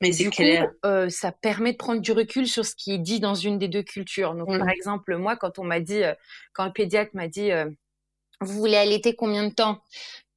[0.00, 0.42] Mais du coup,
[0.84, 3.68] euh, ça permet de prendre du recul sur ce qui est dit dans une des
[3.68, 4.34] deux cultures.
[4.34, 6.14] Donc, par exemple, moi, quand on m'a dit, euh,
[6.52, 7.68] quand le pédiatre m'a dit, euh,
[8.40, 9.80] vous voulez allaiter combien de temps?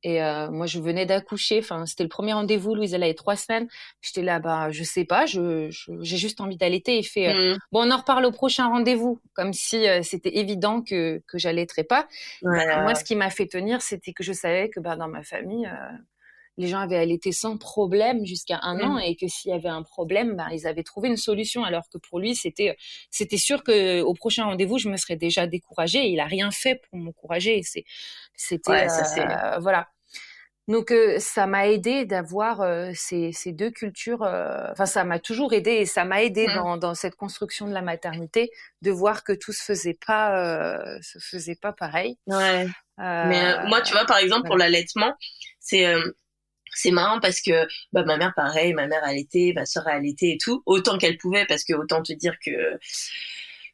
[0.04, 0.20] Et
[0.50, 1.60] moi, je venais d'accoucher.
[1.60, 2.74] Enfin, c'était le premier rendez-vous.
[2.74, 3.68] Louise, elle avait trois semaines.
[4.02, 5.28] J'étais là, bah, je sais pas.
[5.28, 5.70] Je,
[6.02, 6.98] j'ai juste envie d'allaiter.
[6.98, 7.60] Et fait, mmh.
[7.72, 12.08] bon, on en reparle au prochain rendez-vous, comme si c'était évident que que j'allaiterais pas.
[12.42, 15.70] moi, ce qui m'a fait tenir, c'était que je savais que, bah, dans ma famille,
[16.58, 19.02] les gens avaient allaité sans problème jusqu'à un an, mmh.
[19.06, 21.64] et que s'il y avait un problème, bah, ils avaient trouvé une solution.
[21.64, 22.76] Alors que pour lui, c'était
[23.10, 26.00] c'était sûr que au prochain rendez-vous, je me serais déjà découragée.
[26.00, 27.62] Et il a rien fait pour m'encourager.
[27.64, 27.86] C'est
[28.36, 28.88] c'était
[29.20, 29.88] euh, voilà.
[30.68, 34.22] Donc euh, ça m'a aidé d'avoir euh, ces, ces, deux cultures.
[34.22, 36.56] Enfin, ça m'a toujours aidé et ça m'a aidé mmh.
[36.56, 41.18] dans, dans, cette construction de la maternité de voir que tout se faisait pas se
[41.20, 42.18] faisait pas pareil.
[42.28, 42.68] Ouais.
[42.98, 45.14] Mais moi, tu vois, par exemple, pour l'allaitement,
[45.60, 45.86] c'est
[46.74, 50.38] c'est marrant parce que bah, ma mère pareil ma mère allaitait ma sœur allaitait et
[50.42, 52.52] tout autant qu'elle pouvait parce que autant te dire que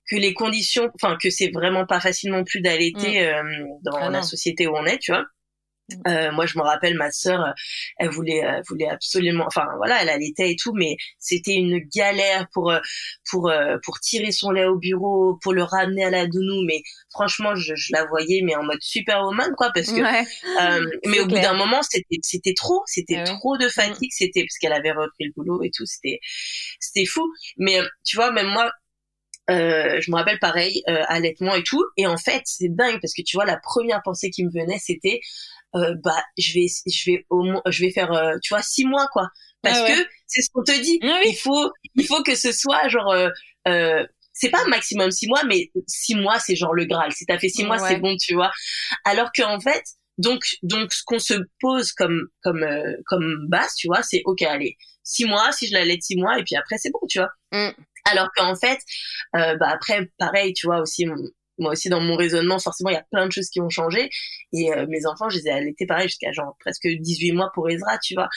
[0.10, 3.26] que les conditions, enfin que c'est vraiment pas facile non plus d'allaiter mm.
[3.26, 5.26] euh, dans ah la société où on est, tu vois.
[6.08, 7.54] Euh, moi, je me rappelle, ma sœur,
[7.98, 12.48] elle voulait, elle voulait absolument, enfin voilà, elle allaitait et tout, mais c'était une galère
[12.54, 12.80] pour euh,
[13.30, 16.64] pour euh, pour tirer son lait au bureau, pour le ramener à la dounou.
[16.66, 20.02] Mais franchement, je, je la voyais, mais en mode superwoman, quoi, parce que.
[20.02, 23.70] Euh, mais au bout d'un moment, c'était c'était trop, c'était trop de mm.
[23.70, 26.20] fatigue, c'était parce qu'elle avait repris le boulot et tout, c'était
[26.80, 27.24] c'était fou.
[27.58, 28.72] Mais tu vois, même moi,
[29.50, 31.84] euh, je me rappelle pareil, euh, allaitement et tout.
[31.96, 34.80] Et en fait, c'est dingue parce que tu vois, la première pensée qui me venait,
[34.80, 35.22] c'était,
[35.76, 38.86] euh, bah, je vais, je vais au moins, je vais faire, euh, tu vois, six
[38.86, 39.28] mois quoi.
[39.62, 41.00] Parce ah que c'est ce qu'on te dit.
[41.04, 43.12] Ah il faut, il faut que ce soit genre,
[43.68, 44.04] euh,
[44.34, 47.12] c'est pas maximum six mois, mais six mois c'est genre le graal.
[47.12, 48.52] Si t'as fait six mois, c'est bon, tu vois.
[49.04, 49.84] Alors qu'en fait,
[50.18, 52.66] donc, donc ce qu'on se pose comme, comme,
[53.06, 56.40] comme base, tu vois, c'est ok, allez, six mois, si je la laisse six mois,
[56.40, 57.30] et puis après c'est bon, tu vois.
[57.52, 57.72] Mm.
[58.06, 58.80] Alors qu'en fait,
[59.36, 61.06] euh, bah après, pareil, tu vois aussi,
[61.58, 64.10] moi aussi dans mon raisonnement, forcément, il y a plein de choses qui ont changé.
[64.54, 67.70] Et euh, mes enfants, je les ai allaités pareil jusqu'à genre presque 18 mois pour
[67.70, 68.30] Ezra, tu vois.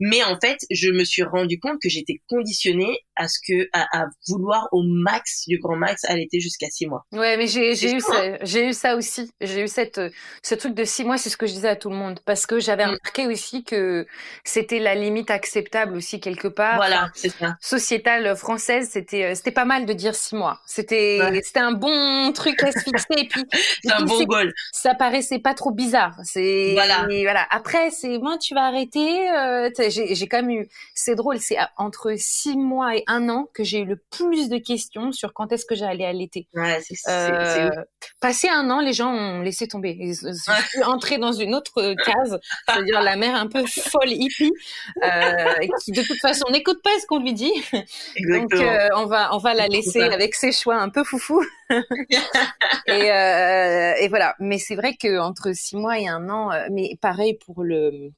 [0.00, 3.86] Mais en fait, je me suis rendu compte que j'étais conditionnée à ce que à,
[3.92, 7.04] à, vouloir au max du grand max allaiter jusqu'à 6 mois.
[7.12, 9.30] Ouais, mais j'ai eu ça, j'ai eu ça aussi.
[9.40, 10.00] J'ai eu cette
[10.42, 12.46] ce truc de 6 mois, c'est ce que je disais à tout le monde parce
[12.46, 12.96] que j'avais mm.
[12.98, 14.06] remarqué aussi que
[14.44, 16.76] c'était la limite acceptable aussi quelque part.
[16.76, 17.56] Voilà, c'est ça.
[17.60, 20.60] Sociétale française, c'était c'était pas mal de dire 6 mois.
[20.66, 23.06] C'était c'était un bon truc truc à se fixer.
[23.16, 23.44] Et puis,
[23.84, 24.52] c'est un bon goal.
[24.72, 26.16] Ça paraissait pas trop bizarre.
[26.24, 27.06] C'est voilà.
[27.06, 27.46] voilà.
[27.50, 29.30] Après, c'est moi, tu vas arrêter.
[29.30, 30.68] Euh, j'ai quand même eu.
[30.94, 31.38] C'est drôle.
[31.38, 35.32] C'est entre six mois et un an que j'ai eu le plus de questions sur
[35.32, 36.48] quand est-ce que j'allais allaiter.
[36.54, 36.94] Ouais, c'est.
[37.08, 37.70] Euh,
[38.20, 39.96] passé un an, les gens ont laissé tomber.
[39.98, 40.52] Ils sont
[40.84, 44.52] entrés dans une autre case, c'est-à-dire la mère un peu folle hippie,
[45.02, 47.52] euh, qui de toute façon n'écoute pas ce qu'on lui dit.
[48.28, 51.44] Donc euh, on va on va la laisser avec ses choix un peu foufou.
[52.86, 54.34] et, euh, et voilà.
[54.38, 58.10] Mais c'est vrai que entre six mois et un an, euh, mais pareil pour le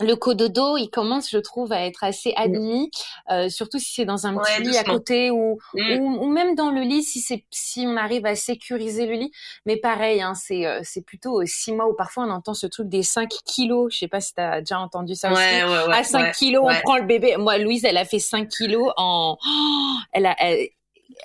[0.00, 2.42] le cododo, il commence, je trouve, à être assez mm.
[2.42, 2.90] admis,
[3.30, 6.00] euh, surtout si c'est dans un petit lit à côté ou, mm.
[6.00, 9.30] ou, ou même dans le lit si c'est si on arrive à sécuriser le lit.
[9.66, 13.04] Mais pareil, hein, c'est c'est plutôt six mois ou parfois on entend ce truc des
[13.04, 13.92] 5 kilos.
[13.92, 15.92] Je sais pas si tu as déjà entendu ça ouais, aussi.
[15.92, 17.36] à 5 kilos, on prend le bébé.
[17.36, 19.38] Moi, Louise, elle a fait 5 kilos en,
[20.12, 20.70] elle a, elle,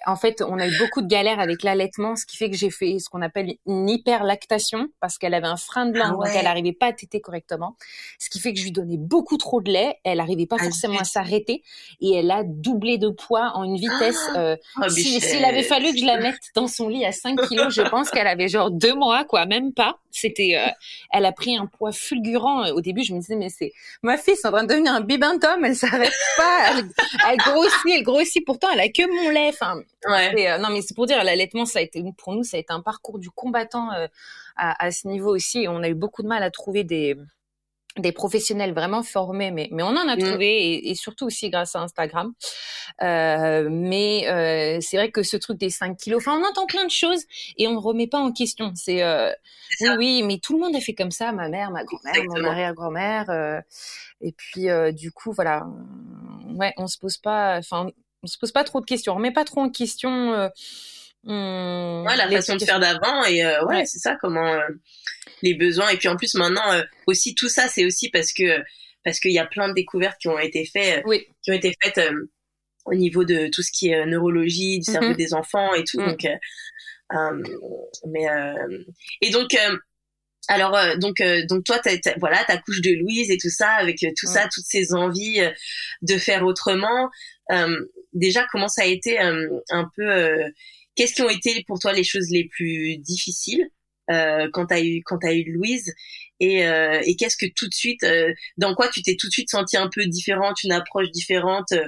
[0.06, 2.69] en fait, on a eu beaucoup de galères avec l'allaitement, ce qui fait que j'ai
[2.69, 6.36] fait ce qu'on appelle une hyperlactation parce qu'elle avait un frein de langue, ah donc
[6.36, 7.75] elle n'arrivait pas à téter correctement.
[8.17, 10.63] Ce qui fait que je lui donnais beaucoup trop de lait, elle n'arrivait pas ah,
[10.63, 11.63] forcément à s'arrêter
[12.02, 14.19] et elle a doublé de poids en une vitesse.
[14.36, 17.47] Ah, euh, oh, S'il avait fallu que je la mette dans son lit à 5
[17.47, 19.99] kilos, je pense qu'elle avait genre deux mois, quoi, même pas.
[20.12, 20.69] C'était, euh,
[21.12, 22.67] elle a pris un poids fulgurant.
[22.71, 23.71] Au début, je me disais mais c'est
[24.02, 26.82] ma fille, c'est en train de devenir un bibentum, elle s'arrête pas,
[27.30, 28.45] elle, grossit, elle grossit.
[28.45, 29.49] Pourtant, elle a que mon lait.
[29.49, 30.49] Enfin, ouais.
[30.49, 32.73] Euh, non mais c'est pour dire l'allaitement, ça a été pour nous, ça a été
[32.73, 34.07] un parcours du combattant euh,
[34.55, 35.65] à, à, ce niveau aussi.
[35.69, 37.15] On a eu beaucoup de mal à trouver des
[37.97, 40.19] des professionnels vraiment formés, mais, mais on en a mmh.
[40.19, 42.33] trouvé et, et, surtout aussi grâce à Instagram.
[43.01, 46.91] Euh, mais c'est vrai que ce truc des 5 kilos, enfin on entend plein de
[46.91, 47.25] choses
[47.57, 48.71] et on ne remet pas en question.
[48.75, 49.03] C'est
[49.81, 52.43] oui, oui, mais tout le monde a fait comme ça, ma mère, ma grand-mère, mon
[52.45, 53.63] arrière-grand-mère.
[54.21, 55.67] Et puis du coup, voilà,
[56.55, 57.89] ouais, on se pose pas, enfin,
[58.23, 60.34] on se pose pas trop de questions, on remet pas trop en question.
[60.34, 60.49] Euh,
[62.03, 63.86] ouais, la façon de faire d'avant et ouais, ouais.
[63.86, 64.60] c'est ça comment
[65.41, 65.89] les besoins.
[65.89, 68.63] Et puis en plus maintenant euh, aussi tout ça, c'est aussi parce que
[69.03, 71.25] parce qu'il y a plein de découvertes qui ont été faites, oui.
[71.43, 72.29] qui ont été faites euh,
[72.86, 75.17] au niveau de tout ce qui est euh, neurologie du cerveau mm-hmm.
[75.17, 75.99] des enfants et tout.
[76.01, 76.08] Mm.
[76.08, 76.27] Donc,
[78.08, 78.27] mais
[79.21, 79.55] et donc.
[80.47, 84.25] Alors donc donc toi t'as, voilà ta couche de Louise et tout ça avec tout
[84.25, 85.41] ça toutes ces envies
[86.01, 87.12] de faire autrement
[88.13, 90.39] déjà comment ça a été un peu
[90.95, 93.69] qu'est-ce qui ont été pour toi les choses les plus difficiles
[94.10, 95.93] euh, quand t'as eu quand t'as eu Louise
[96.39, 99.32] et, euh, et qu'est-ce que tout de suite euh, dans quoi tu t'es tout de
[99.32, 101.86] suite senti un peu différente une approche différente euh,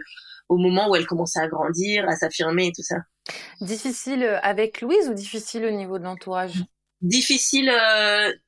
[0.49, 2.97] au moment où elle commençait à grandir à s'affirmer et tout ça?
[3.61, 6.63] Difficile avec Louise ou difficile au niveau de l'entourage?
[7.01, 7.71] Difficile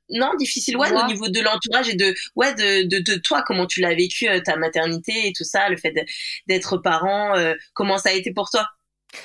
[0.09, 3.65] non difficile ouais au niveau de l'entourage et de ouais de, de, de toi comment
[3.65, 5.93] tu l'as vécu ta maternité et tout ça le fait
[6.47, 7.33] d'être parent
[7.73, 8.67] comment ça a été pour toi?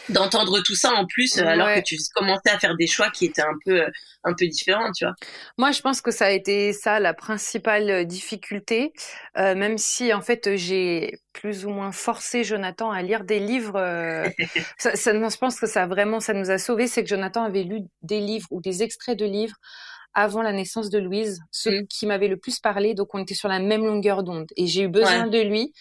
[0.09, 3.42] D'entendre tout ça en plus alors que tu commençais à faire des choix qui étaient
[3.42, 3.85] un peu
[4.24, 5.14] un peu différents tu vois
[5.57, 8.92] moi je pense que ça a été ça la principale difficulté
[9.37, 13.77] euh, même si en fait j'ai plus ou moins forcé Jonathan à lire des livres
[13.77, 14.29] euh,
[14.79, 17.62] ça, ça, je pense que ça vraiment ça nous a sauvé c'est que Jonathan avait
[17.62, 19.57] lu des livres ou des extraits de livres
[20.14, 21.87] avant la naissance de Louise, ce mmh.
[21.87, 24.48] qui m'avait le plus parlé, donc on était sur la même longueur d'onde.
[24.57, 25.72] Et j'ai eu besoin de lui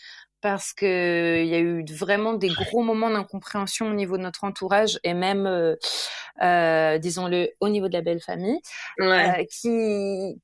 [0.42, 4.44] parce que il y a eu vraiment des gros moments d'incompréhension au niveau de notre
[4.44, 5.76] entourage et même, euh,
[6.42, 8.60] euh, disons-le, au niveau de la belle famille,
[9.00, 9.42] ouais.
[9.42, 10.40] euh, qui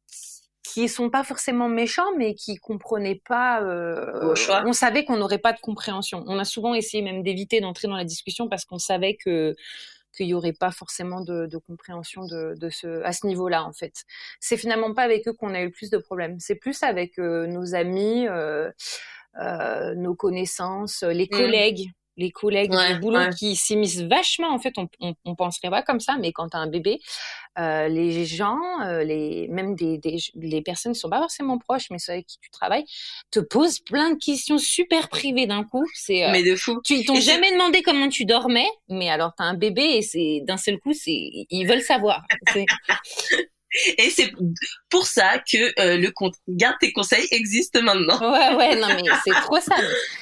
[0.64, 3.62] qui sont pas forcément méchants, mais qui comprenaient pas.
[3.62, 4.34] Euh,
[4.66, 6.24] on savait qu'on n'aurait pas de compréhension.
[6.26, 9.56] On a souvent essayé même d'éviter d'entrer dans la discussion parce qu'on savait que
[10.16, 13.74] qu'il y aurait pas forcément de, de compréhension de, de, ce à ce niveau-là en
[13.74, 14.04] fait.
[14.40, 16.40] C'est finalement pas avec eux qu'on a eu le plus de problèmes.
[16.40, 18.28] C'est plus avec euh, nos amis.
[18.28, 18.72] Euh,
[19.96, 21.36] nos connaissances, les mmh.
[21.36, 24.54] collègues, les collègues du boulot qui s'immiscent vachement.
[24.54, 27.00] En fait, on, on, on, penserait pas comme ça, mais quand tu as un bébé,
[27.60, 31.90] euh, les gens, euh, les même des, des, les personnes qui sont pas forcément proches,
[31.90, 32.86] mais ceux avec qui tu travailles,
[33.32, 35.86] te posent plein de questions super privées d'un coup.
[35.94, 36.82] C'est euh, mais de fou.
[36.84, 40.42] Tu t'ont jamais demandé comment tu dormais, mais alors tu as un bébé et c'est
[40.44, 41.12] d'un seul coup, c'est
[41.50, 42.24] ils veulent savoir.
[43.98, 44.32] Et c'est
[44.90, 48.20] pour ça que euh, le compte Garde tes conseils existe maintenant.
[48.20, 49.76] Ouais, ouais, non, mais c'est trop ça.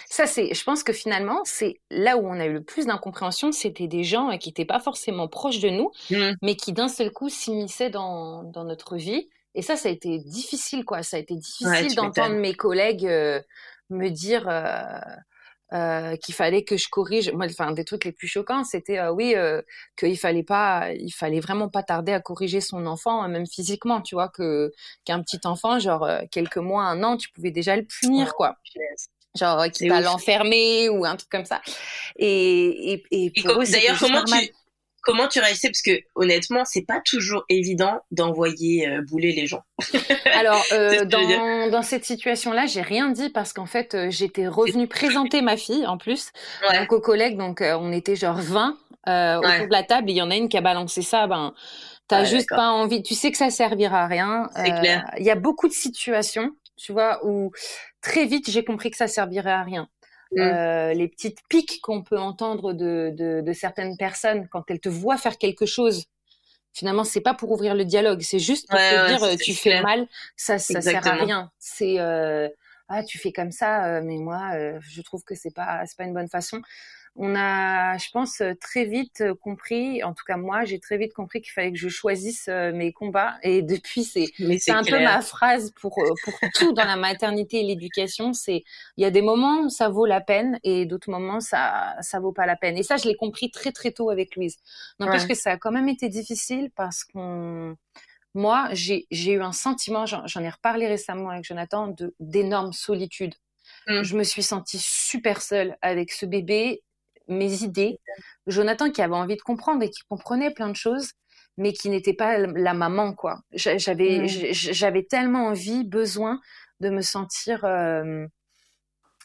[0.10, 3.52] Ça, c'est, je pense que finalement, c'est là où on a eu le plus d'incompréhension,
[3.52, 6.34] c'était des gens euh, qui n'étaient pas forcément proches de nous, mmh.
[6.42, 9.28] mais qui d'un seul coup s'immisçaient dans, dans notre vie.
[9.54, 11.04] Et ça, ça a été difficile, quoi.
[11.04, 13.42] Ça a été difficile d'entendre mes collègues euh,
[13.90, 15.00] me dire, euh,
[15.73, 17.31] euh, qu'il fallait que je corrige.
[17.31, 19.62] Moi, enfin, des trucs les plus choquants, c'était euh, oui euh,
[19.97, 24.15] qu'il fallait pas, il fallait vraiment pas tarder à corriger son enfant, même physiquement, tu
[24.15, 24.71] vois, que
[25.05, 28.55] qu'un petit enfant, genre euh, quelques mois, un an, tu pouvais déjà le punir, quoi.
[29.39, 31.62] Genre qu'il va l'enfermer ou un truc comme ça.
[32.17, 34.34] Et et, et, et d'ailleurs, comment tu
[35.02, 35.70] comment tu réagissais?
[35.70, 39.64] Parce que honnêtement c'est pas toujours évident d'envoyer euh, bouler les gens.
[40.34, 44.48] Alors euh, dans, dans cette situation là j'ai rien dit parce qu'en fait euh, j'étais
[44.48, 46.32] revenue présenter ma fille en plus
[46.74, 50.32] donc aux collègues donc on était genre 20 autour de la table il y en
[50.32, 51.54] a une qui a balancé ça ben
[52.08, 55.10] t'as juste pas envie tu sais que ça servira à rien c'est clair.
[55.18, 57.52] il y a beaucoup de situations tu vois où
[58.02, 59.88] très vite j'ai compris que ça servirait à rien
[60.34, 60.39] Mmh.
[60.39, 64.88] Euh, les petites piques qu'on peut entendre de, de, de, certaines personnes quand elles te
[64.88, 66.06] voient faire quelque chose.
[66.74, 69.82] Finalement, c'est pas pour ouvrir le dialogue, c'est juste pour te dire euh, tu fais
[69.82, 71.52] mal, ça ça sert à rien.
[71.60, 72.48] C'est euh,
[72.88, 75.98] ah tu fais comme ça, euh, mais moi euh, je trouve que c'est pas c'est
[75.98, 76.62] pas une bonne façon
[77.17, 81.41] on a, je pense, très vite compris, en tout cas moi, j'ai très vite compris
[81.41, 83.36] qu'il fallait que je choisisse euh, mes combats.
[83.43, 84.28] Et depuis, c'est
[84.60, 88.34] c'est un peu ma phrase pour euh, pour tout dans la maternité et l'éducation.
[88.34, 88.63] C'est
[88.97, 92.19] il y a des moments où ça vaut la peine et d'autres moments ça ça
[92.19, 92.78] vaut pas la peine.
[92.78, 94.58] Et ça, je l'ai compris très très tôt avec Louise.
[95.00, 97.76] N'empêche que ça a quand même été difficile parce qu'on
[98.34, 103.36] moi, j'ai eu un sentiment, j'en ai reparlé récemment avec Jonathan, de d'énorme solitude.
[103.88, 104.04] Mmh.
[104.04, 106.82] Je me suis sentie super seule avec ce bébé
[107.32, 108.00] mes idées.
[108.48, 111.12] Jonathan qui avait envie de comprendre et qui comprenait plein de choses,
[111.58, 113.41] mais qui n'était pas la maman, quoi.
[113.54, 116.39] J'avais, j'avais tellement envie, besoin
[116.80, 118.26] de me sentir euh,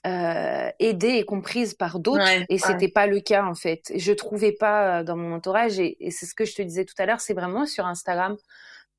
[0.07, 3.92] euh, aidée et comprise par d'autres, et c'était pas le cas en fait.
[3.95, 6.85] Je trouvais pas euh, dans mon entourage, et, et c'est ce que je te disais
[6.85, 8.37] tout à l'heure, c'est vraiment sur Instagram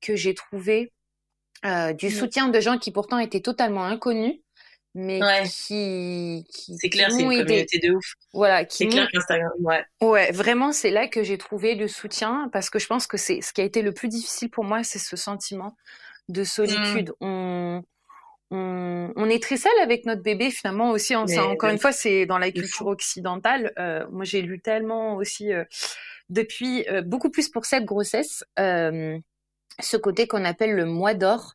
[0.00, 0.92] que j'ai trouvé
[1.64, 4.34] euh, du soutien de gens qui pourtant étaient totalement inconnus
[4.98, 8.14] mais qui, qui c'est clair c'est une communauté de ouf.
[8.32, 9.84] Voilà c'est clair qu'Instagram ouais.
[10.00, 13.40] Ouais vraiment c'est là que j'ai trouvé le soutien parce que je pense que c'est
[13.40, 15.76] ce qui a été le plus difficile pour moi c'est ce sentiment
[16.28, 17.10] de solitude.
[17.20, 17.26] Mmh.
[17.26, 17.82] on,
[18.50, 22.38] on, on est très seul avec notre bébé finalement aussi encore une fois c'est dans
[22.38, 25.64] la culture occidentale euh, moi j'ai lu tellement aussi euh,
[26.28, 28.44] depuis euh, beaucoup plus pour cette grossesse
[29.80, 31.54] ce côté qu'on appelle le mois d'or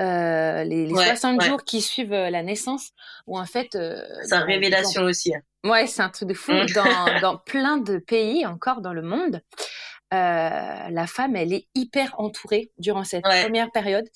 [0.00, 2.90] euh, les, les 60 jours qui suivent euh, la naissance,
[3.26, 3.74] où en fait...
[3.74, 5.34] Euh, c'est une révélation aussi.
[5.34, 5.40] Hein.
[5.64, 6.52] Ouais, c'est un truc de fou.
[6.52, 6.66] Mm.
[6.74, 9.42] Dans, dans plein de pays encore dans le monde,
[10.14, 14.06] la femme, elle est hyper entourée durant cette première période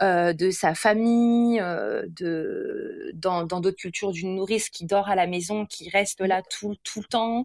[0.00, 5.90] de sa famille, de dans d'autres cultures d'une nourrice qui dort à la maison, qui
[5.90, 7.44] reste là tout tout le temps.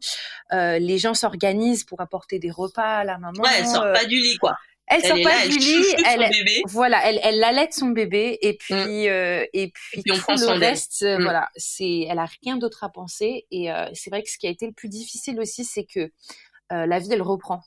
[0.53, 3.41] Les gens s'organisent pour apporter des repas à la maman.
[3.41, 4.55] Ouais, elle sort pas du lit quoi.
[4.87, 6.29] Elle, sort pas du lit, elle,
[6.67, 9.09] voilà, elle, elle allait son bébé et puis mm.
[9.09, 11.23] euh, et puis, tout le reste, euh, mm.
[11.23, 14.47] voilà, c'est, elle a rien d'autre à penser et euh, c'est vrai que ce qui
[14.47, 16.11] a été le plus difficile aussi, c'est que
[16.71, 17.61] euh, la vie elle reprend.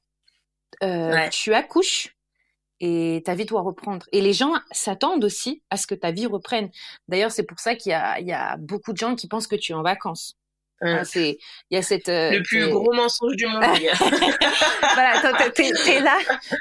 [1.30, 2.16] Tu accouches
[2.80, 4.06] et ta vie doit reprendre.
[4.12, 6.70] Et les gens s'attendent aussi à ce que ta vie reprenne.
[7.08, 9.46] D'ailleurs, c'est pour ça qu'il y a, il y a beaucoup de gens qui pensent
[9.46, 10.39] que tu es en vacances.
[10.82, 11.38] Hein, c'est
[11.70, 13.62] il y a cette euh, le plus gros mensonge du monde.
[14.94, 16.18] voilà, t'es, là,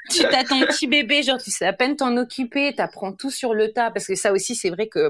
[0.10, 3.54] tu t'as ton petit bébé, genre tu sais à peine t'en occuper, t'apprends tout sur
[3.54, 5.10] le tas parce que ça aussi c'est vrai que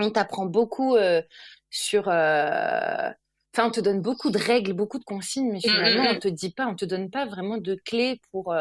[0.00, 1.22] on t'apprend beaucoup euh,
[1.70, 3.10] sur euh...
[3.56, 6.16] Enfin, on te donne beaucoup de règles, beaucoup de consignes, mais mmh, finalement, mmh, mmh.
[6.16, 8.52] on te dit pas, on te donne pas vraiment de clés pour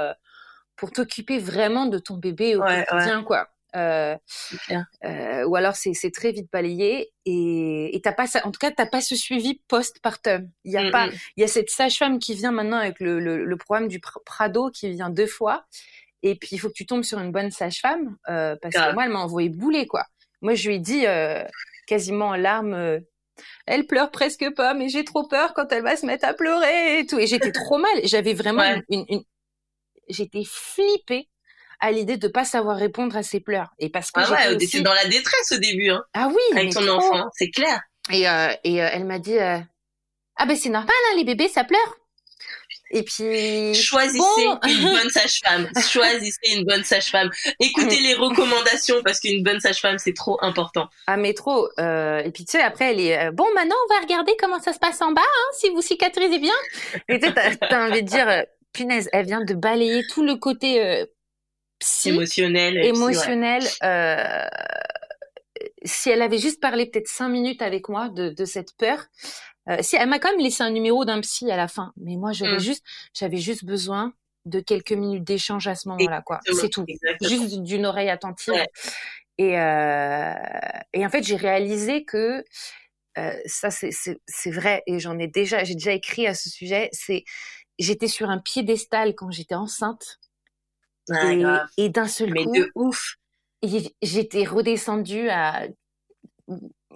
[0.76, 3.48] pour t'occuper vraiment de ton bébé au quotidien, quoi.
[3.76, 4.16] Euh,
[5.04, 8.86] euh, ou alors c'est très vite balayé et t'as pas ça, en tout cas t'as
[8.86, 10.50] pas ce suivi post-partum.
[10.64, 11.12] Il y a mmh, pas, mmh.
[11.38, 14.70] il y a cette sage-femme qui vient maintenant avec le, le, le, programme du Prado
[14.70, 15.66] qui vient deux fois
[16.22, 19.06] et puis il faut que tu tombes sur une bonne sage-femme euh, parce que moi
[19.06, 20.06] elle m'a envoyé bouler quoi.
[20.42, 21.06] Moi je lui ai dit
[21.88, 23.00] quasiment en larmes.
[23.66, 27.00] Elle pleure presque pas, mais j'ai trop peur quand elle va se mettre à pleurer
[27.00, 27.18] et tout.
[27.18, 27.92] Et j'étais trop mal.
[28.04, 29.24] J'avais vraiment une, une...
[30.08, 31.28] j'étais flippée
[31.84, 33.68] à l'idée de pas savoir répondre à ses pleurs.
[33.78, 34.82] Et parce que ah ouais, aussi...
[34.82, 35.90] dans la détresse au début.
[35.90, 37.82] Hein, ah oui, avec ton enfant, c'est clair.
[38.10, 39.60] Et euh, et euh, elle m'a dit euh,
[40.38, 41.98] ah ben c'est normal, hein, les bébés ça pleure.
[42.92, 45.68] Et puis choisissez une bonne sage-femme.
[45.90, 47.30] choisissez une bonne sage-femme.
[47.60, 50.88] Écoutez les recommandations parce qu'une bonne sage-femme c'est trop important.
[51.08, 51.68] Ah mais trop.
[51.80, 54.72] Euh, et puis tu sais après elle est bon maintenant on va regarder comment ça
[54.72, 56.56] se passe en bas hein, si vous cicatrisez bien.
[57.10, 61.08] Et tu as, as envie de dire punaise elle vient de balayer tout le côté
[62.06, 62.78] émotionnel.
[62.78, 63.64] Émotionnel.
[63.84, 64.46] Euh,
[65.84, 69.06] si elle avait juste parlé peut-être cinq minutes avec moi de, de cette peur,
[69.70, 72.18] euh, si elle m'a quand même laissé un numéro d'un psy à la fin, mais
[72.18, 72.60] moi j'aurais mm.
[72.60, 74.14] juste, j'avais juste besoin
[74.46, 76.40] de quelques minutes d'échange à ce moment-là, quoi.
[76.52, 76.86] C'est tout.
[77.22, 78.54] Juste d'une oreille attentive.
[79.38, 80.34] Et, euh,
[80.92, 82.44] et en fait, j'ai réalisé que
[83.18, 86.90] euh, ça, c'est vrai, et j'en ai déjà, j'ai déjà écrit à ce sujet.
[86.92, 87.24] C'est,
[87.80, 90.20] j'étais sur un piédestal quand j'étais enceinte
[91.78, 93.16] et, d'un seul Mais coup, de ouf.
[94.02, 95.68] J'étais redescendue à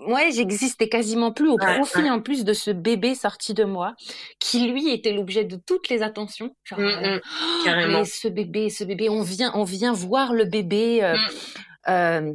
[0.05, 3.95] ouais, j'existais quasiment plus au profit en plus de ce bébé sorti de moi,
[4.39, 6.55] qui lui était l'objet de toutes les attentions.
[6.63, 7.21] Genre, mmh, mmh.
[7.23, 8.03] Oh, carrément.
[8.05, 11.03] ce bébé, ce bébé, on vient, on vient voir le bébé.
[11.03, 11.89] Euh, mmh.
[11.89, 12.33] euh,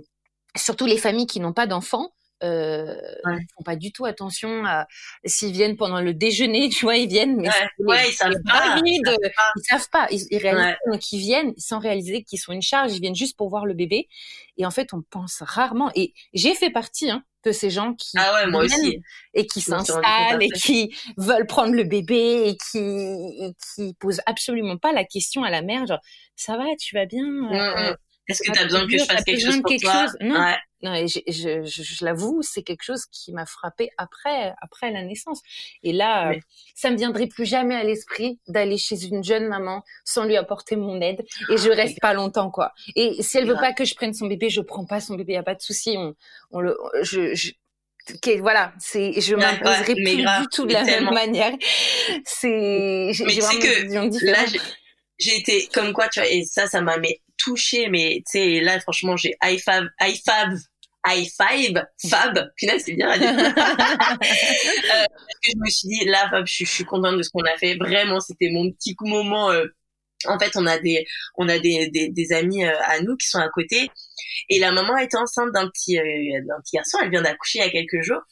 [0.57, 2.13] surtout les familles qui n'ont pas d'enfants
[2.43, 2.95] euh,
[3.27, 4.87] ils font pas du tout attention à
[5.25, 9.65] s'ils viennent pendant le déjeuner, tu vois, ils viennent, mais ouais, ils, savent pas, ils,
[9.69, 10.07] savent pas.
[10.11, 13.67] Ils réalisent qu'ils viennent sans réaliser qu'ils sont une charge, ils viennent juste pour voir
[13.67, 14.09] le bébé.
[14.59, 15.91] Et en fait, on pense rarement.
[15.95, 19.03] Et j'ai fait partie hein, de ces gens qui ah ouais, viennent
[19.35, 24.77] et qui s'installent et qui veulent prendre le bébé et qui et qui posent absolument
[24.77, 26.01] pas la question à la mère, genre
[26.37, 27.25] ça va, tu vas bien?
[27.25, 27.97] Mmh, mmh.
[28.29, 30.07] Est-ce que tu as besoin que je fasse quelque chose pour toi?
[30.21, 34.91] Non, non et je, je, je, l'avoue, c'est quelque chose qui m'a frappé après, après
[34.93, 35.41] la naissance.
[35.83, 36.33] Et là,
[36.75, 40.77] ça me viendrait plus jamais à l'esprit d'aller chez une jeune maman sans lui apporter
[40.77, 41.25] mon aide.
[41.51, 42.73] Et je reste pas longtemps, quoi.
[42.95, 45.35] Et si elle veut pas que je prenne son bébé, je prends pas son bébé,
[45.35, 45.97] y a pas de souci.
[45.99, 46.15] On,
[46.53, 47.53] on le, je, je
[48.41, 51.53] voilà, c'est, je m'imposerai plus du tout de la même manière.
[52.25, 54.57] C'est, j'ai vraiment que, différente.
[55.19, 56.97] j'ai été comme quoi, tu vois, et ça, ça m'a
[57.43, 60.59] touché, mais tu là, franchement, j'ai high five, high five,
[61.07, 65.05] high five, fab, punaise, c'est bien à euh,
[65.43, 67.77] je me suis dit, là, Fab, je, suis contente de ce qu'on a fait.
[67.77, 69.51] Vraiment, c'était mon petit moment.
[69.51, 69.67] Euh,
[70.27, 71.05] en fait, on a des,
[71.37, 73.91] on a des, des, amis euh, à nous qui sont à côté,
[74.49, 76.99] et la maman était enceinte d'un petit, d'un petit garçon.
[77.03, 78.23] Elle vient d'accoucher il y a quelques jours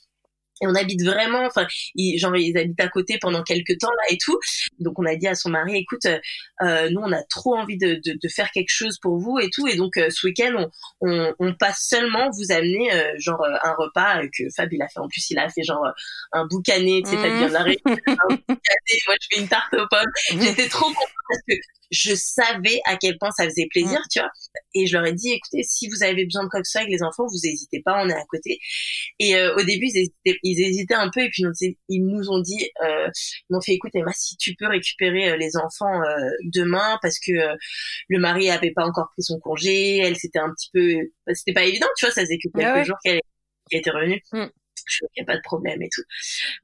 [0.61, 4.15] et on habite vraiment enfin ils, genre ils habitent à côté pendant quelques temps là
[4.15, 4.39] et tout
[4.79, 6.19] donc on a dit à son mari écoute euh,
[6.63, 9.49] euh nous on a trop envie de, de, de, faire quelque chose pour vous et
[9.51, 10.71] tout et donc euh, ce week-end on,
[11.09, 15.01] on, on, passe seulement vous amener euh, genre un repas que Fab il a fait
[15.01, 15.85] en plus il a fait genre
[16.33, 19.89] un boucané tu sais Fab vient d'arriver un boucané moi je fais une tarte aux
[19.89, 20.41] pommes mmh.
[20.41, 21.55] j'étais trop contente parce que
[21.91, 24.09] je savais à quel point ça faisait plaisir, mm.
[24.11, 24.31] tu vois.
[24.75, 26.83] Et je leur ai dit, écoutez, si vous avez besoin de quoi que ce soit
[26.83, 28.59] avec les enfants, vous hésitez pas, on est à côté.
[29.19, 31.44] Et euh, au début, ils hésitaient, ils hésitaient un peu, et puis
[31.88, 33.09] ils nous ont dit, euh,
[33.48, 37.18] ils m'ont fait, écoute, Emma, si tu peux récupérer euh, les enfants euh, demain, parce
[37.18, 37.32] que
[38.09, 41.64] le mari avait pas encore pris son congé, elle c'était un petit peu, c'était pas
[41.64, 43.20] évident, tu vois, ça faisait que quelques ah jours qu'elle
[43.70, 44.22] était revenue.
[44.32, 44.46] Mm
[45.03, 46.03] il n'y a pas de problème et tout.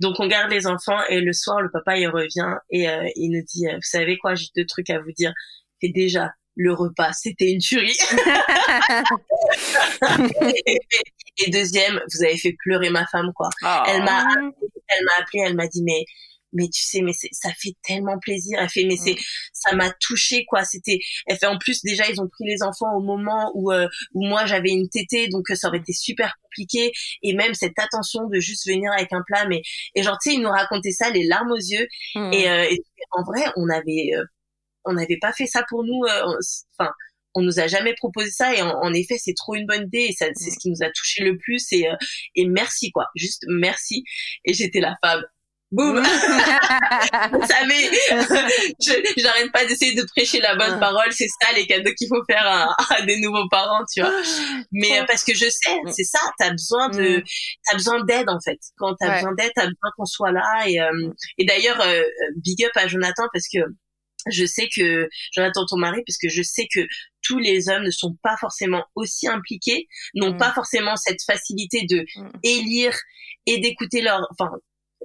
[0.00, 3.30] Donc on garde les enfants et le soir le papa il revient et euh, il
[3.30, 5.32] nous dit euh, vous savez quoi j'ai deux trucs à vous dire.
[5.82, 7.96] Et déjà le repas c'était une tuerie.
[10.66, 10.80] et,
[11.50, 13.48] deuxième vous avez fait pleurer ma femme quoi.
[13.62, 13.82] Oh.
[13.86, 14.26] Elle m'a
[14.88, 16.04] elle m'a appelé elle m'a dit mais
[16.52, 19.16] mais tu sais mais ça fait tellement plaisir elle fait mais c'est
[19.52, 22.94] ça m'a touché quoi c'était elle fait en plus déjà ils ont pris les enfants
[22.96, 26.92] au moment où euh, où moi j'avais une tétée donc ça aurait été super compliqué
[27.22, 29.62] et même cette attention de juste venir avec un plat mais
[29.94, 32.32] et genre tu sais ils nous racontaient ça les larmes aux yeux mmh.
[32.32, 32.82] euh, et,
[33.12, 34.24] en vrai on avait euh,
[34.86, 36.02] on n'avait pas fait ça pour nous
[36.78, 36.90] enfin
[37.34, 40.12] on nous a jamais proposé ça et en, effet c'est trop une bonne idée et
[40.12, 40.52] ça c'est mmh.
[40.52, 41.86] ce qui nous a touché le plus et
[42.34, 43.06] et merci quoi.
[43.14, 44.04] Juste merci.
[44.44, 45.22] Et j'étais la femme.
[45.72, 45.96] Boum!
[47.32, 47.90] Vous savez
[49.16, 52.46] j'arrête pas d'essayer de prêcher la bonne parole c'est ça les cadeaux qu'il faut faire
[52.46, 54.12] à, des nouveaux parents tu vois.
[54.72, 57.22] Mais parce que je sais c'est ça t'as besoin de mm.
[57.68, 58.58] t'as besoin d'aide en fait.
[58.78, 62.02] Quand t'as besoin d'aide t'as besoin qu'on soit là et euh, et d'ailleurs euh,
[62.36, 63.58] big up à Jonathan parce que
[64.30, 66.80] je sais que Jonathan ton mari parce que je sais que
[67.22, 70.38] tous les hommes ne sont pas forcément aussi impliqués, n'ont mm.
[70.38, 72.30] pas forcément cette facilité de mm.
[72.42, 72.96] élire
[73.46, 74.50] et d'écouter leur, enfin,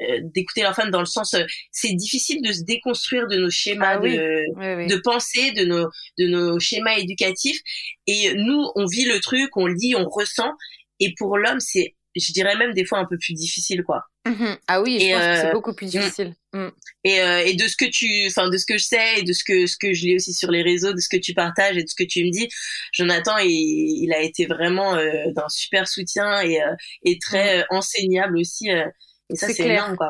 [0.02, 3.50] euh, d'écouter leur femme dans le sens euh, c'est difficile de se déconstruire de nos
[3.50, 7.60] schémas ah de, de pensée de nos de nos schémas éducatifs
[8.08, 10.54] et nous on vit le truc on lit on ressent
[11.02, 14.58] et pour l'homme c'est je dirais même des fois un peu plus difficile quoi mm-hmm.
[14.68, 15.90] ah oui je pense que c'est euh, beaucoup plus mm.
[15.90, 16.68] difficile mm.
[17.04, 19.44] et et de ce que tu enfin de ce que je sais et de ce
[19.44, 21.84] que ce que je lis aussi sur les réseaux de ce que tu partages et
[21.84, 22.50] de ce que tu me dis
[22.94, 26.60] Jonathan il, il a été vraiment d'un super soutien et
[27.04, 27.66] et très mm.
[27.70, 28.70] enseignable aussi
[29.32, 30.10] et ça, c'est énorme, quoi.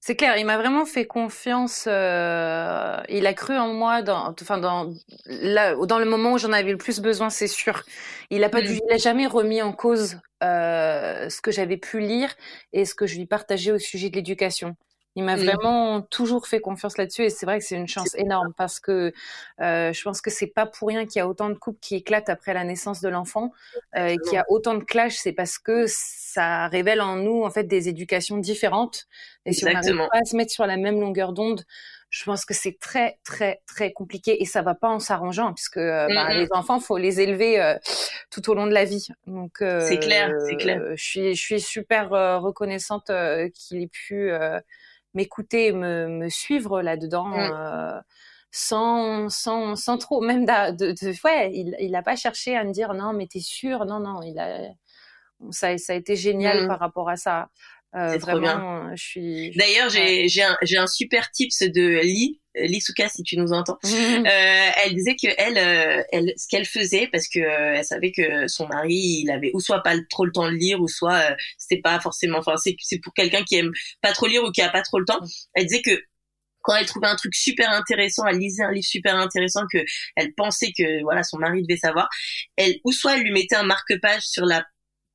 [0.00, 1.84] C'est clair, il m'a vraiment fait confiance.
[1.86, 4.92] Euh, il a cru en moi dans, enfin dans,
[5.26, 7.82] là, dans le moment où j'en avais le plus besoin, c'est sûr.
[8.30, 8.80] Il a pas dû, mm.
[8.88, 12.34] il a jamais remis en cause euh, ce que j'avais pu lire
[12.72, 14.76] et ce que je lui partageais au sujet de l'éducation.
[15.16, 18.52] Il m'a vraiment toujours fait confiance là-dessus et c'est vrai que c'est une chance énorme
[18.56, 19.12] parce que
[19.60, 21.96] euh, je pense que c'est pas pour rien qu'il y a autant de couples qui
[21.96, 23.50] éclatent après la naissance de l'enfant
[23.96, 25.86] et qu'il y a autant de clash, c'est parce que
[26.32, 29.06] ça révèle en nous en fait des éducations différentes
[29.44, 31.62] et si on n'arrive pas à se mettre sur la même longueur d'onde,
[32.10, 35.78] je pense que c'est très très très compliqué et ça va pas en s'arrangeant puisque
[35.78, 37.76] euh, bah, les enfants faut les élever euh,
[38.30, 41.60] tout au long de la vie donc c'est clair c'est clair je suis je suis
[41.60, 43.10] super reconnaissante
[43.54, 44.32] qu'il ait pu
[45.14, 47.28] m'écouter, me, me suivre là-dedans.
[47.28, 47.50] Mmh.
[47.52, 48.00] Euh,
[48.50, 52.72] sans, sans, sans trop, même de, de, ouais, il, il a pas cherché à me
[52.72, 54.70] dire non, mais t'es sûr, non, non, il a,
[55.50, 56.68] ça, ça a été génial mmh.
[56.68, 57.48] par rapport à ça.
[57.94, 58.96] Euh, vraiment, bien.
[58.96, 59.50] je suis.
[59.56, 63.78] D'ailleurs, j'ai j'ai un un super tips de Lee Lisuka si tu nous entends.
[63.84, 68.12] euh, elle disait que elle euh, elle ce qu'elle faisait parce que euh, elle savait
[68.12, 71.30] que son mari il avait ou soit pas trop le temps de lire ou soit
[71.30, 73.72] euh, c'était pas forcément enfin c'est c'est pour quelqu'un qui aime
[74.02, 75.20] pas trop lire ou qui a pas trop le temps.
[75.54, 76.02] Elle disait que
[76.62, 79.78] quand elle trouvait un truc super intéressant, elle lisait un livre super intéressant que
[80.16, 82.08] elle pensait que voilà son mari devait savoir,
[82.56, 84.64] elle ou soit elle lui mettait un marque-page sur la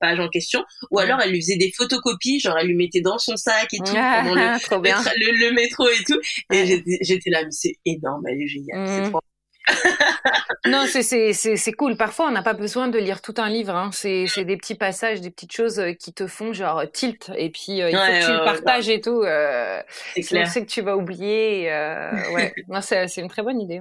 [0.03, 3.17] page en question, ou alors elle lui faisait des photocopies, genre elle lui mettait dans
[3.17, 6.19] son sac et tout, pendant le, le, métro et tout.
[6.51, 9.09] Et j'étais là, mais c'est énorme, elle est géniale, c'est mm.
[9.11, 9.21] trop
[10.67, 11.95] non, c'est c'est cool.
[11.95, 13.75] Parfois, on n'a pas besoin de lire tout un livre.
[13.75, 13.91] Hein.
[13.93, 17.31] C'est des petits passages, des petites choses euh, qui te font genre tilt.
[17.37, 19.21] Et puis euh, il faut que tu le partages et tout.
[19.21, 19.81] Euh,
[20.21, 21.71] c'est que tu vas oublier.
[21.71, 23.79] Euh, ouais, c'est une très bonne idée.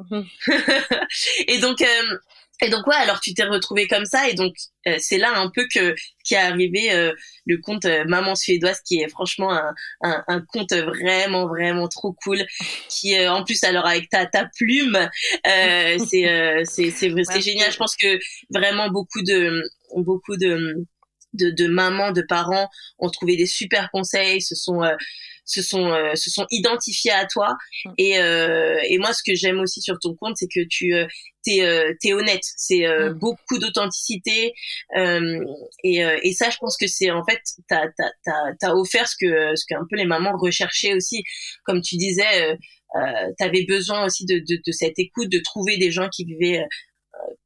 [1.49, 2.17] et donc, euh,
[2.63, 4.55] et donc ouais, alors tu t'es retrouvé comme ça et donc
[4.87, 5.95] euh, c'est là un peu que
[6.25, 7.13] qui est arrivé euh,
[7.45, 12.17] le conte euh, Maman suédoise qui est franchement un, un, un conte vraiment vraiment trop
[12.25, 12.45] cool
[12.89, 14.97] qui en plus alors avec ta ta plume
[15.45, 17.73] c'est c'est c'est génial.
[17.73, 18.19] Je pense que
[18.51, 19.63] vraiment beaucoup de
[19.97, 20.87] beaucoup de
[21.35, 24.83] de, de mamans, de parents ont trouvé des super conseils, se sont
[25.45, 27.57] se sont euh, se sont identifiés à toi.
[27.85, 27.91] Mm.
[27.99, 31.07] et euh, et moi ce que j'aime aussi sur ton compte c'est que tu euh,
[31.45, 32.45] t'es euh, t'es honnête.
[32.57, 33.15] C'est mm.
[33.15, 34.55] beaucoup d'authenticité.
[35.85, 39.17] Et et ça je pense que c'est en fait t'as t'as t'as t'as offert ce
[39.19, 41.25] que ce qu'un peu les mamans recherchaient aussi.
[41.65, 42.57] Comme tu disais
[42.97, 46.65] euh, t'avais besoin aussi de, de, de cette écoute de trouver des gens qui vivaient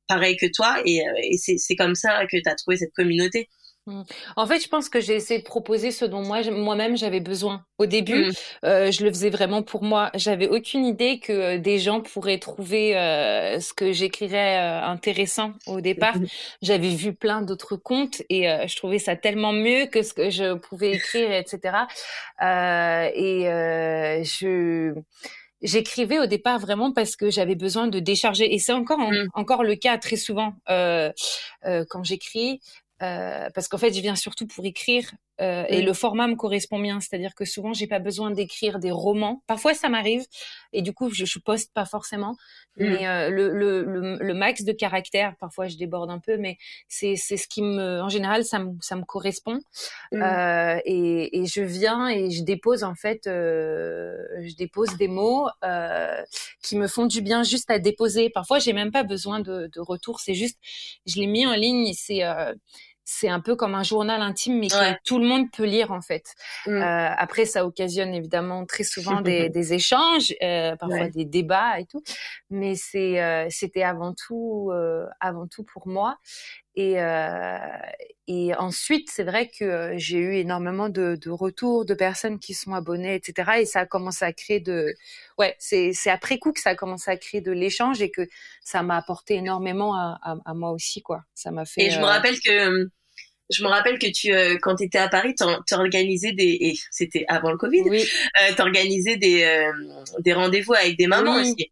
[0.08, 0.82] pareil que toi.
[0.84, 3.48] Et, et c'est c'est comme ça que tu as trouvé cette communauté
[3.86, 4.02] Mmh.
[4.34, 7.64] En fait, je pense que j'ai essayé de proposer ce dont moi moi-même j'avais besoin.
[7.78, 8.32] Au début, mmh.
[8.64, 10.10] euh, je le faisais vraiment pour moi.
[10.14, 15.52] J'avais aucune idée que euh, des gens pourraient trouver euh, ce que j'écrirais euh, intéressant
[15.66, 16.16] au départ.
[16.18, 16.26] Mmh.
[16.62, 20.30] J'avais vu plein d'autres contes et euh, je trouvais ça tellement mieux que ce que
[20.30, 21.86] je pouvais écrire, etc.
[22.42, 23.44] et
[24.24, 24.94] je
[25.62, 29.00] j'écrivais au départ vraiment parce que j'avais besoin de décharger et c'est encore
[29.34, 31.10] encore le cas très souvent euh,
[31.64, 32.60] euh, quand j'écris
[32.98, 35.10] parce qu'en fait, je viens surtout pour écrire
[35.40, 37.00] euh, et le format me correspond bien.
[37.00, 39.42] C'est-à-dire que souvent, j'ai pas besoin d'écrire des romans.
[39.46, 40.24] Parfois, ça m'arrive
[40.72, 42.36] et du coup, je, je poste pas forcément.
[42.78, 42.84] Mmh.
[42.84, 46.56] Mais euh, le, le, le, le, max de caractère, parfois, je déborde un peu, mais
[46.88, 49.60] c'est c'est ce qui me, en général, ça me ça me correspond.
[50.12, 50.22] Mmh.
[50.22, 55.48] Euh, et, et je viens et je dépose en fait, je dépose des mots
[56.62, 58.30] qui me font du bien juste à déposer.
[58.30, 60.20] Parfois, j'ai même pas besoin de, de retour.
[60.20, 60.58] C'est juste,
[61.06, 61.92] je l'ai mis en ligne.
[61.94, 62.22] C'est
[63.08, 66.02] c'est un peu comme un journal intime, mais que tout le monde peut lire en
[66.02, 66.34] fait.
[66.66, 66.70] Mm.
[66.70, 71.86] Euh, après, ça occasionne évidemment très souvent des, des échanges, euh, parfois des débats et
[71.86, 72.02] tout,
[72.50, 76.18] mais c'est euh, c'était avant tout euh, avant tout pour moi.
[76.76, 77.58] Et, euh,
[78.28, 82.74] et ensuite, c'est vrai que j'ai eu énormément de, de, retours de personnes qui sont
[82.74, 83.60] abonnées, etc.
[83.60, 84.94] Et ça a commencé à créer de,
[85.38, 88.28] ouais, c'est c'est après coup que ça a commencé à créer de l'échange et que
[88.62, 91.22] ça m'a apporté énormément à, à, à, moi aussi, quoi.
[91.34, 91.84] Ça m'a fait.
[91.84, 92.90] Et je me rappelle que
[93.50, 96.74] je me rappelle que tu, euh, quand tu étais à Paris, tu organisais des, et
[96.90, 98.02] c'était avant le Covid, oui.
[98.02, 99.72] euh, tu organisais des, euh,
[100.20, 101.70] des rendez-vous avec des mamans aussi.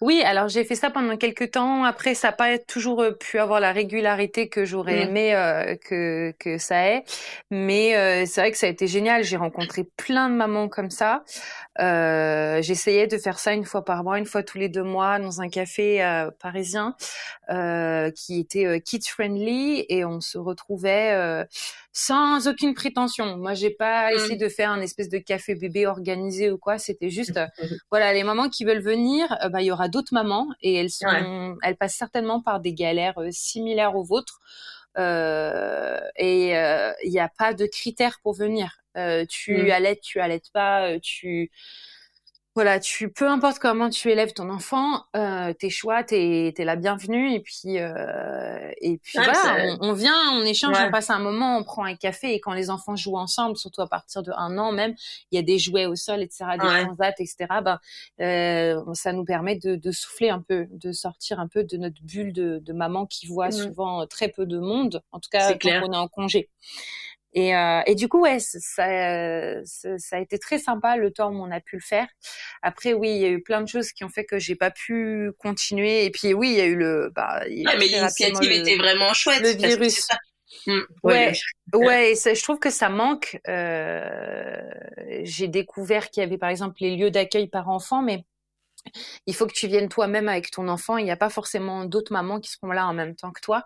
[0.00, 1.84] Oui, alors j'ai fait ça pendant quelques temps.
[1.84, 5.08] Après, ça n'a pas toujours euh, pu avoir la régularité que j'aurais mmh.
[5.08, 7.04] aimé euh, que, que ça ait.
[7.50, 9.22] Mais euh, c'est vrai que ça a été génial.
[9.22, 11.22] J'ai rencontré plein de mamans comme ça.
[11.80, 15.18] Euh, J'essayais de faire ça une fois par mois, une fois tous les deux mois
[15.18, 16.96] dans un café euh, parisien
[18.14, 21.44] qui était kids friendly et on se retrouvait
[21.92, 23.36] sans aucune prétention.
[23.36, 24.14] Moi, j'ai pas mmh.
[24.14, 26.78] essayé de faire un espèce de café bébé organisé ou quoi.
[26.78, 27.38] C'était juste,
[27.90, 31.56] voilà, les mamans qui veulent venir bah, il y aura d'autres mamans et elles sont,
[31.62, 34.40] elles passent certainement par des galères euh, similaires aux vôtres.
[34.98, 38.78] Euh, et euh, il n'y a pas de critères pour venir.
[38.96, 39.70] Euh, tu mmh.
[39.70, 41.50] allaites, tu allaites pas, tu
[42.54, 46.76] voilà, tu peu importe comment tu élèves ton enfant, euh, tes choix, t'es es la
[46.76, 51.56] bienvenue et puis euh, et puis voilà, on, vient, on échange, on passe un moment,
[51.56, 54.58] on prend un café et quand les enfants jouent ensemble, surtout à partir de un
[54.58, 54.94] an même,
[55.30, 57.36] il y a des jouets au sol, etc., des transats, etc.
[57.64, 57.78] Ben
[58.20, 62.02] euh, ça nous permet de, de, souffler un peu, de sortir un peu de notre
[62.02, 63.52] bulle de, de maman qui voit mmh.
[63.52, 66.50] souvent très peu de monde, en tout cas quand on est en congé.
[67.34, 68.58] Et, euh, et du coup, ouais, ça,
[69.64, 72.06] ça, a été très sympa le temps où on a pu le faire.
[72.60, 74.70] Après, oui, il y a eu plein de choses qui ont fait que j'ai pas
[74.70, 76.04] pu continuer.
[76.04, 77.10] Et puis, oui, il y a eu le.
[77.14, 79.40] Bah, il mais l'initiative était vraiment chouette.
[79.40, 80.06] Le virus.
[80.66, 81.32] Mmh, ouais,
[81.72, 83.40] ouais, je trouve que ça manque.
[83.48, 84.60] Euh,
[85.22, 88.24] j'ai découvert qu'il y avait par exemple les lieux d'accueil par enfant, mais
[89.26, 90.98] il faut que tu viennes toi-même avec ton enfant.
[90.98, 93.64] Il n'y a pas forcément d'autres mamans qui seront là en même temps que toi.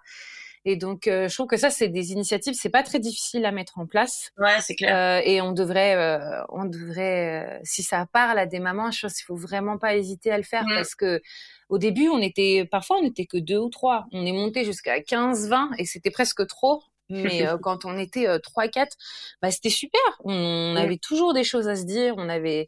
[0.68, 3.78] Et donc, je trouve que ça, c'est des initiatives, c'est pas très difficile à mettre
[3.78, 4.32] en place.
[4.36, 5.22] Ouais, c'est clair.
[5.24, 9.36] et on devrait, on devrait, si ça parle à des mamans, je pense qu'il faut
[9.36, 10.74] vraiment pas hésiter à le faire mmh.
[10.74, 11.22] parce que
[11.68, 14.06] au début, on était, parfois, on n'était que deux ou trois.
[14.10, 16.82] On est monté jusqu'à 15, 20 et c'était presque trop.
[17.08, 18.96] Mais quand on était trois, quatre,
[19.40, 20.00] bah, c'était super.
[20.24, 20.76] On, mmh.
[20.78, 22.14] avait toujours des choses à se dire.
[22.16, 22.66] On avait,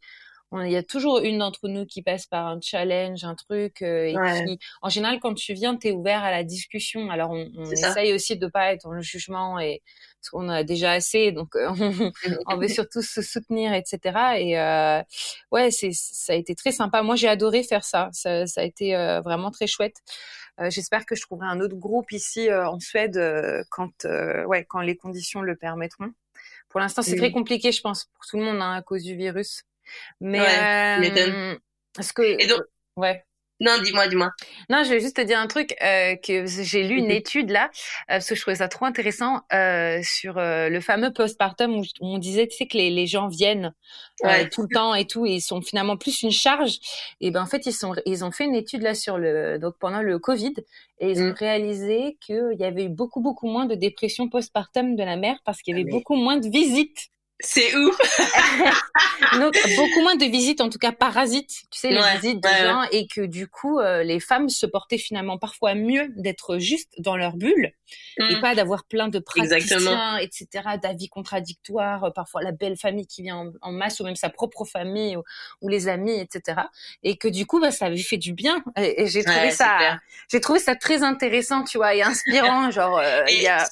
[0.53, 4.07] il y a toujours une d'entre nous qui passe par un challenge, un truc, euh,
[4.07, 7.11] et qui, en général, quand tu viens, tu es ouvert à la discussion.
[7.11, 9.83] Alors, on, on essaye aussi de pas être dans le jugement, et
[10.21, 11.69] parce qu'on a déjà assez, donc euh,
[12.47, 14.01] on, veut surtout se soutenir, etc.
[14.39, 15.03] Et euh,
[15.53, 17.03] ouais, c'est, ça a été très sympa.
[17.03, 18.09] Moi, j'ai adoré faire ça.
[18.13, 19.97] Ça, ça a été euh, vraiment très chouette.
[20.71, 23.21] j'espère que je trouverai un autre groupe ici en Suède
[23.71, 24.05] quand,
[24.47, 26.13] ouais, quand les conditions le permettront.
[26.69, 29.17] Pour l'instant, c'est très compliqué, je pense, pour tout le monde hein, à cause du
[29.17, 29.65] virus.
[30.21, 31.57] Mais ouais, euh,
[32.01, 32.63] ce que et donc
[32.97, 33.25] ouais.
[33.61, 34.31] Non, dis-moi, dis-moi.
[34.71, 37.65] Non, je vais juste te dire un truc euh, que j'ai lu une étude là
[37.65, 42.19] euh, parce que je trouvais ça trop intéressant euh, sur le fameux postpartum où, on
[42.19, 43.75] disait tu sais que les, les gens viennent
[44.53, 46.79] tout le temps et tout et ils sont finalement plus une charge.
[47.21, 49.75] Et ben en fait ils sont ils ont fait une étude là sur le donc
[49.81, 50.55] pendant le Covid
[51.01, 51.37] et ils ont mmh.
[51.39, 55.63] réalisé qu'il y avait eu beaucoup beaucoup moins de dépression postpartum de la mère parce
[55.63, 57.09] qu'il y avait ah, beaucoup moins de visites.
[57.41, 57.97] C'est ouf.
[59.39, 62.83] Donc beaucoup moins de visites, en tout cas parasites, tu sais, les visites de gens,
[62.91, 67.17] et que du coup, euh, les femmes se portaient finalement parfois mieux d'être juste dans
[67.17, 67.73] leur bulle
[68.19, 68.41] et mm.
[68.41, 70.47] pas d'avoir plein de praticiens, etc.,
[70.83, 74.65] d'avis contradictoires, euh, parfois la belle famille qui vient en, masse ou même sa propre
[74.65, 75.17] famille
[75.63, 76.63] ou, les amis, etc.
[77.03, 78.65] Et que du coup, bah, ça avait fait du bien.
[78.77, 79.99] Et, j'ai trouvé ça,
[80.31, 82.71] j'ai trouvé ça très intéressant, tu vois, et inspirant.
[82.71, 83.65] genre, euh, il y a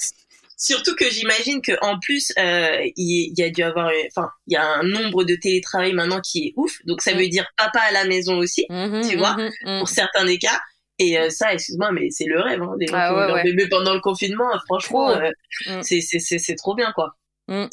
[0.59, 4.57] Surtout que j'imagine que en plus euh, il y, a dû avoir, enfin il y
[4.57, 7.19] a un nombre de télétravail maintenant qui est ouf, donc ça mm.
[7.19, 9.79] veut dire papa à la maison aussi, mm-hmm, tu vois, mm-hmm, mm.
[9.81, 10.59] pour certains des cas.
[10.99, 14.01] Et euh, ça, excuse-moi, mais c'est le rêve, hein, des ah, ouais, bébé pendant le
[14.01, 14.49] confinement.
[14.65, 15.31] Franchement, euh,
[15.67, 15.83] mm.
[15.83, 17.17] c'est c'est c'est trop bien quoi.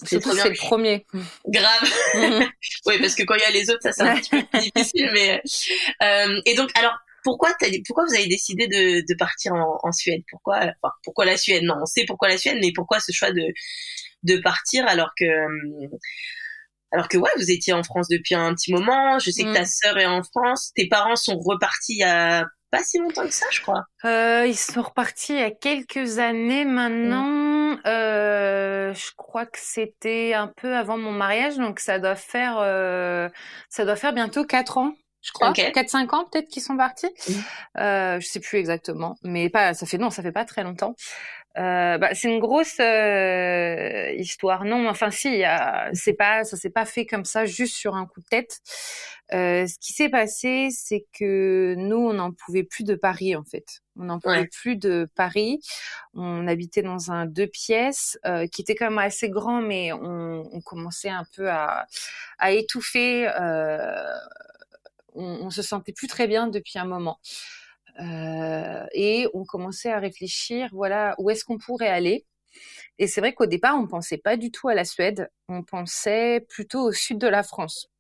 [0.03, 0.43] c'est trop bien.
[0.43, 1.05] C'est le premier.
[1.47, 1.93] Grave.
[2.85, 5.09] oui, parce que quand il y a les autres, ça c'est un petit peu difficile.
[5.13, 5.41] Mais
[6.03, 7.49] euh, et donc alors pourquoi,
[7.87, 10.21] pourquoi vous avez décidé de, de partir en, en, Suède?
[10.29, 11.63] Pourquoi, enfin, pourquoi la Suède?
[11.63, 13.43] Non, on sait pourquoi la Suède, mais pourquoi ce choix de,
[14.23, 15.25] de partir alors que,
[16.91, 19.19] alors que ouais, vous étiez en France depuis un petit moment.
[19.19, 19.65] Je sais que ta mm.
[19.65, 20.71] sœur est en France.
[20.75, 23.83] Tes parents sont repartis il y a pas si longtemps que ça, je crois.
[24.03, 27.77] Euh, ils sont repartis il y a quelques années maintenant.
[27.85, 33.29] Euh, je crois que c'était un peu avant mon mariage, donc ça doit faire, euh,
[33.69, 35.49] ça doit faire bientôt quatre ans je crois.
[35.49, 35.71] Okay.
[35.71, 37.07] 4-5 ans peut-être qu'ils sont partis.
[37.07, 37.33] Mmh.
[37.79, 39.73] Euh, je sais plus exactement, mais pas.
[39.73, 40.95] Ça fait non, ça fait pas très longtemps.
[41.57, 44.65] Euh, bah, c'est une grosse euh, histoire.
[44.65, 45.43] Non, enfin si,
[45.93, 48.59] c'est pas, ça s'est pas fait comme ça, juste sur un coup de tête.
[49.33, 53.43] Euh, ce qui s'est passé, c'est que nous, on n'en pouvait plus de Paris en
[53.43, 53.81] fait.
[53.95, 55.59] On n'en pouvait plus de Paris.
[56.13, 60.43] On habitait dans un deux pièces euh, qui était quand même assez grand, mais on,
[60.51, 61.87] on commençait un peu à,
[62.37, 63.27] à étouffer.
[63.39, 64.03] Euh,
[65.15, 67.19] on, se sentait plus très bien depuis un moment.
[67.99, 72.25] Euh, et on commençait à réfléchir, voilà, où est-ce qu'on pourrait aller.
[72.99, 76.45] Et c'est vrai qu'au départ, on pensait pas du tout à la Suède, on pensait
[76.49, 77.92] plutôt au sud de la France.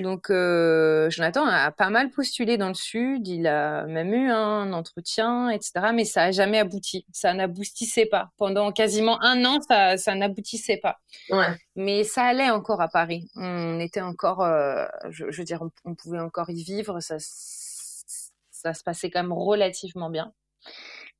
[0.00, 4.72] Donc euh, Jonathan a pas mal postulé dans le sud, il a même eu un
[4.72, 5.72] entretien, etc.
[5.94, 8.30] Mais ça a jamais abouti, ça n'aboutissait pas.
[8.36, 10.98] Pendant quasiment un an, ça, ça n'aboutissait pas.
[11.30, 11.46] Ouais.
[11.76, 13.30] Mais ça allait encore à Paris.
[13.36, 17.00] On était encore, euh, je, je, veux dire, on, pouvait encore y vivre.
[17.00, 20.32] Ça, ça se passait quand même relativement bien.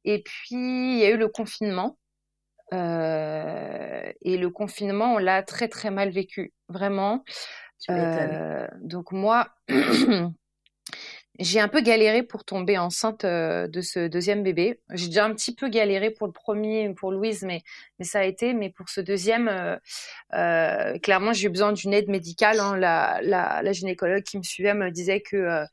[0.05, 1.97] Et puis il y a eu le confinement.
[2.73, 7.23] Euh, et le confinement, on l'a très très mal vécu, vraiment.
[7.91, 9.49] Euh, donc moi,
[11.41, 14.81] j'ai un peu galéré pour tomber enceinte euh, de ce deuxième bébé.
[14.91, 17.63] J'ai déjà un petit peu galéré pour le premier, pour Louise, mais,
[17.99, 18.55] mais ça a été.
[18.55, 19.77] Mais pour ce deuxième, euh,
[20.35, 22.61] euh clairement, j'ai eu besoin d'une aide médicale.
[22.61, 22.77] Hein.
[22.77, 25.65] La, la, la, gynécologue qui me suivait me disait que euh,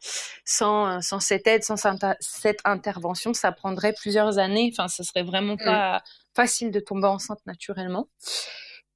[0.45, 1.75] sans, sans cette aide, sans
[2.19, 4.71] cette intervention, ça prendrait plusieurs années.
[4.73, 5.65] Enfin, ce serait vraiment mmh.
[5.65, 6.03] pas
[6.35, 8.07] facile de tomber enceinte naturellement.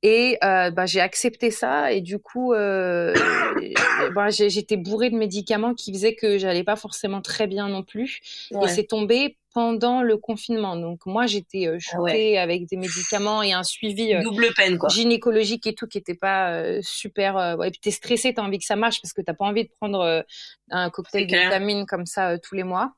[0.04, 3.14] Et euh, bah, j'ai accepté ça et du coup, euh,
[4.16, 8.22] bah, j'étais bourrée de médicaments qui faisaient que j'allais pas forcément très bien non plus.
[8.52, 10.76] Et c'est tombé pendant le confinement.
[10.76, 14.90] Donc moi, j'étais euh, ah avec des médicaments et un suivi euh, double peine quoi.
[14.90, 17.38] gynécologique et tout qui était pas euh, super.
[17.38, 19.64] Euh, et puis t'es stressé, t'as envie que ça marche parce que t'as pas envie
[19.64, 20.26] de prendre
[20.72, 22.92] un cocktail de vitamines comme ça tous les mois.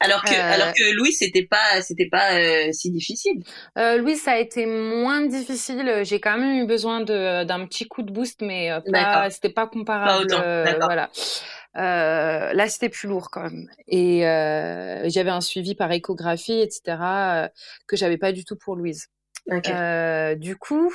[0.00, 0.52] Alors que, euh...
[0.52, 3.42] alors que Louis, c'était pas, c'était pas euh, si difficile.
[3.76, 6.02] Euh, Louis, ça a été moins difficile.
[6.04, 9.48] J'ai quand même eu besoin de d'un petit coup de boost, mais euh, pas, c'était
[9.48, 10.28] pas comparable.
[10.28, 11.10] Pas autant, voilà.
[11.76, 13.68] Euh, là, c'était plus lourd quand même.
[13.86, 17.48] Et euh, j'avais un suivi par échographie, etc.,
[17.86, 19.08] que j'avais pas du tout pour Louise.
[19.50, 20.92] Euh, du coup,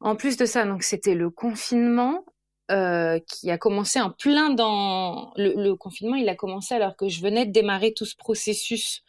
[0.00, 2.24] en plus de ça, donc c'était le confinement.
[2.70, 6.14] Euh, qui a commencé en plein dans le, le, confinement.
[6.14, 9.02] Il a commencé alors que je venais de démarrer tout ce processus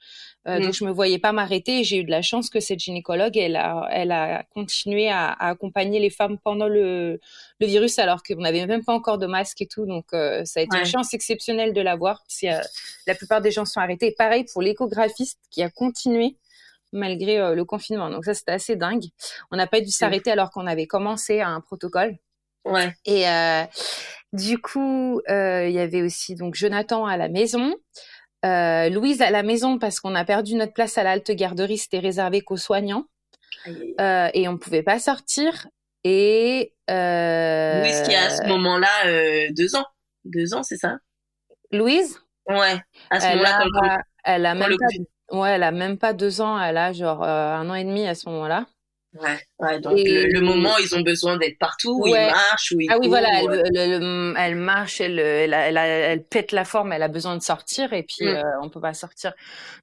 [0.48, 1.84] euh, Donc je me voyais pas m'arrêter.
[1.84, 5.50] J'ai eu de la chance que cette gynécologue, elle a, elle a continué à, à
[5.52, 7.22] accompagner les femmes pendant le,
[7.60, 9.86] le virus, alors qu'on n'avait même pas encore de masque et tout.
[9.86, 12.24] Donc euh, ça a été une chance exceptionnelle de l'avoir.
[13.06, 14.08] La plupart des gens sont arrêtés.
[14.08, 16.38] Et pareil pour l'échographiste qui a continué
[16.92, 18.10] malgré le confinement.
[18.10, 19.06] Donc ça c'était assez dingue.
[19.52, 22.18] On n'a pas dû s'arrêter alors qu'on avait commencé un protocole.
[22.66, 22.94] Ouais.
[23.06, 23.26] Et
[24.34, 27.74] du coup, il y avait aussi donc Jonathan à la maison.
[28.46, 32.00] Euh, Louise à la maison parce qu'on a perdu notre place à l'halte garderie, c'était
[32.00, 33.06] réservé qu'aux soignants
[34.02, 35.68] euh, et on pouvait pas sortir.
[36.04, 37.82] Et euh...
[37.82, 39.86] Louise qui a à ce moment-là euh, deux ans,
[40.26, 40.98] deux ans, c'est ça?
[41.72, 42.20] Louise?
[42.50, 46.42] Ouais, à ce moment-là quand elle a même pas, ouais, elle a même pas deux
[46.42, 48.66] ans, elle a genre euh, un an et demi à ce moment-là.
[49.16, 52.90] Ouais, ouais, donc le, moment ils ont besoin d'être partout, où ils marchent, où ils
[52.92, 53.30] Ah oui, voilà,
[54.38, 58.02] elle, marche, elle, elle, elle, elle, pète la forme, elle a besoin de sortir et
[58.02, 58.30] puis mm.
[58.30, 59.34] euh, on peut pas sortir.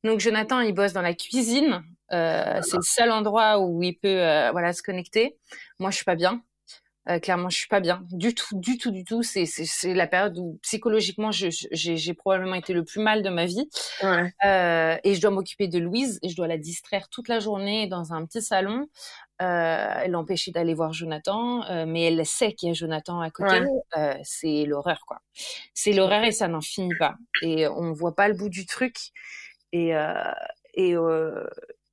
[0.02, 4.08] Donc Jonathan, il bosse dans la cuisine, euh, c'est le seul endroit où il peut
[4.08, 5.36] euh, voilà se connecter.
[5.78, 6.42] Moi, je suis pas bien.
[7.10, 9.22] Euh, clairement, je suis pas bien du tout, du tout, du tout.
[9.22, 13.68] C'est c'est la période où psychologiquement j'ai probablement été le plus mal de ma vie.
[14.02, 14.32] Ouais.
[14.44, 17.88] Euh, et je dois m'occuper de Louise et je dois la distraire toute la journée
[17.88, 18.86] dans un petit salon.
[19.42, 23.30] Euh, elle l'empêcher d'aller voir Jonathan, euh, mais elle sait qu'il y a Jonathan à
[23.30, 23.60] côté.
[24.22, 25.20] C'est l'horreur, quoi.
[25.74, 27.16] C'est l'horreur et ça n'en finit pas.
[27.42, 28.96] Et on voit pas le bout du truc.
[29.72, 29.92] Et
[30.74, 30.94] et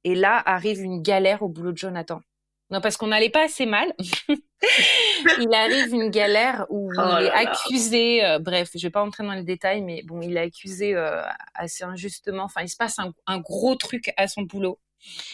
[0.03, 2.22] et là arrive une galère au boulot de Jonathan.
[2.70, 3.93] Non, parce qu'on n'allait pas assez mal.
[5.39, 8.26] il arrive une galère où oh il est accusé.
[8.26, 11.22] Euh, bref, je vais pas entrer dans les détails, mais bon, il est accusé euh,
[11.55, 12.43] assez injustement.
[12.43, 14.80] Enfin, il se passe un, un gros truc à son boulot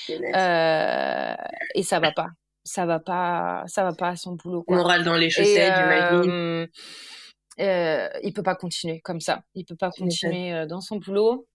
[0.09, 1.35] euh,
[1.73, 2.27] et ça va pas.
[2.63, 3.63] Ça va pas.
[3.65, 4.63] Ça va pas à son boulot.
[4.63, 4.77] Quoi.
[4.77, 6.67] Moral dans les chaussettes, j'imagine.
[7.57, 9.41] Il peut pas continuer comme ça.
[9.55, 11.47] Il peut pas continuer dans son boulot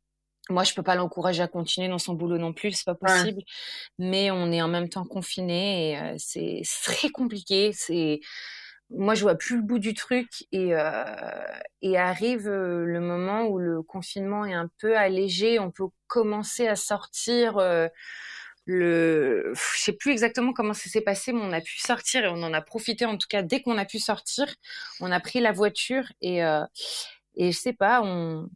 [0.48, 3.38] moi, je peux pas l'encourager à continuer dans son boulot non plus, c'est pas possible.
[3.38, 3.44] Ouais.
[3.98, 7.72] Mais on est en même temps confiné et euh, c'est très compliqué.
[7.72, 8.20] C'est
[8.90, 11.04] moi, je vois plus le bout du truc et euh,
[11.82, 16.66] et arrive euh, le moment où le confinement est un peu allégé, on peut commencer
[16.66, 17.58] à sortir.
[18.70, 22.28] Le, je sais plus exactement comment ça s'est passé, mais on a pu sortir et
[22.28, 23.06] on en a profité.
[23.06, 24.54] En tout cas, dès qu'on a pu sortir,
[25.00, 26.40] on a pris la voiture et
[27.36, 28.48] et je sais pas, on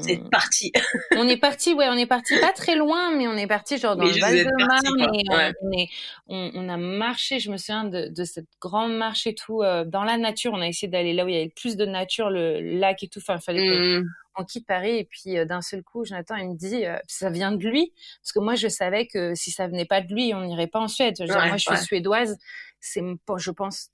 [0.00, 0.72] c'est parti.
[1.16, 3.96] on est parti, ouais, on est parti pas très loin, mais on est parti genre
[3.96, 5.52] dans mais le Val de Marne et ouais.
[5.60, 5.88] on, est,
[6.26, 7.38] on, on, a marché.
[7.38, 10.52] Je me souviens de, de cette grande marche et tout euh, dans la nature.
[10.54, 13.02] On a essayé d'aller là où il y avait le plus de nature, le lac
[13.02, 13.18] et tout.
[13.18, 14.02] Enfin, il fallait
[14.34, 14.96] qu'on quitte Paris.
[14.96, 17.92] Et puis euh, d'un seul coup, Jonathan, il me dit, euh, ça vient de lui,
[18.22, 20.80] parce que moi, je savais que si ça venait pas de lui, on n'irait pas
[20.80, 21.14] en Suède.
[21.18, 22.38] Je dire, moi, je suis suédoise.
[22.80, 23.02] C'est,
[23.36, 23.90] je pense,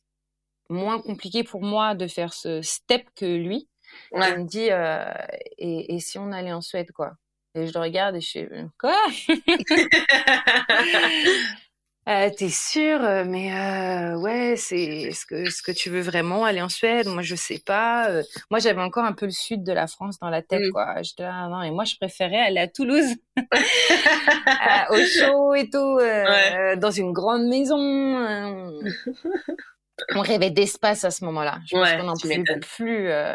[0.71, 3.69] moins compliqué pour moi de faire ce step que lui.
[4.12, 4.32] Ouais.
[4.32, 5.12] Il me dit, euh,
[5.59, 7.12] et, et, si on allait en Suède, quoi?
[7.55, 8.95] Et je le regarde et je fais, quoi?
[12.09, 16.62] Euh, T'es sûr Mais euh, ouais, c'est ce que ce que tu veux vraiment aller
[16.62, 17.07] en Suède?
[17.07, 18.09] Moi, je sais pas.
[18.09, 20.72] Euh, moi, j'avais encore un peu le sud de la France dans la tête, mmh.
[20.72, 21.03] quoi.
[21.03, 23.43] J'étais là, non, et moi, je préférais aller à Toulouse, euh,
[24.91, 26.76] au chaud et tout, euh, ouais.
[26.78, 27.76] dans une grande maison
[30.14, 31.59] on rêvait d'espace à ce moment-là.
[31.70, 33.09] Je ouais, pense qu'on n'en pouvait plus.
[33.09, 33.34] Euh,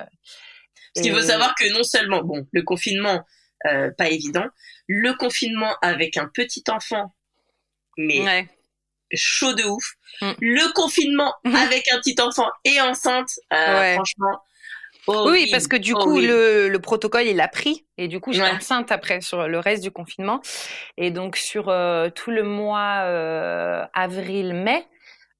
[0.94, 3.24] Parce qu'il faut savoir que non seulement, bon, le confinement,
[3.66, 4.46] euh, pas évident,
[4.88, 7.14] le confinement avec un petit enfant,
[7.98, 8.48] mais ouais.
[9.14, 10.32] chaud de ouf, mm.
[10.40, 13.94] le confinement avec un petit enfant et enceinte, euh, ouais.
[13.96, 14.42] franchement.
[15.06, 17.86] Horrible, oui, parce que du coup, le, le, protocole, il a pris.
[17.98, 18.56] Et du coup, j'étais ouais.
[18.56, 20.42] enceinte après sur le reste du confinement.
[20.98, 24.88] Et donc, sur euh, tout le mois euh, avril-mai,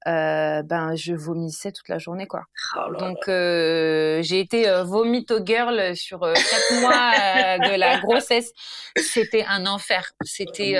[0.06, 2.44] euh, ben je vomissais toute la journée quoi.
[2.76, 8.00] Oh là donc euh, j'ai été euh, vomito girl sur euh, quatre mois de la
[8.00, 8.52] grossesse.
[8.96, 10.12] C'était un enfer.
[10.22, 10.74] C'était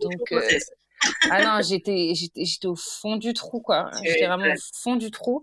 [0.00, 0.34] donc
[1.30, 3.90] ah non j'étais j'étais j'étais au fond du trou quoi.
[4.04, 5.42] J'étais vraiment au fond du trou.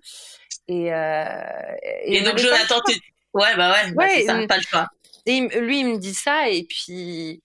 [0.67, 2.99] Et et, et donc Jonathan tu
[3.33, 4.87] ouais bah ouais, bah, ouais ça, pas le choix.
[5.25, 7.41] Et lui il me dit ça et puis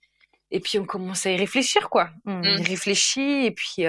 [0.51, 2.11] et puis on commence à y réfléchir quoi.
[2.27, 2.45] On mm.
[2.45, 3.87] y réfléchit et puis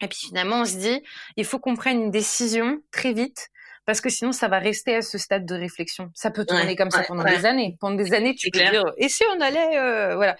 [0.00, 1.02] et puis finalement, on se dit,
[1.36, 3.50] il faut qu'on prenne une décision très vite
[3.86, 6.10] parce que sinon, ça va rester à ce stade de réflexion.
[6.14, 7.36] Ça peut tourner ouais, comme ça ouais, pendant ouais.
[7.36, 7.76] des années.
[7.80, 8.70] Pendant des années, tu peux clair.
[8.70, 10.36] dire, et si on allait, euh, voilà.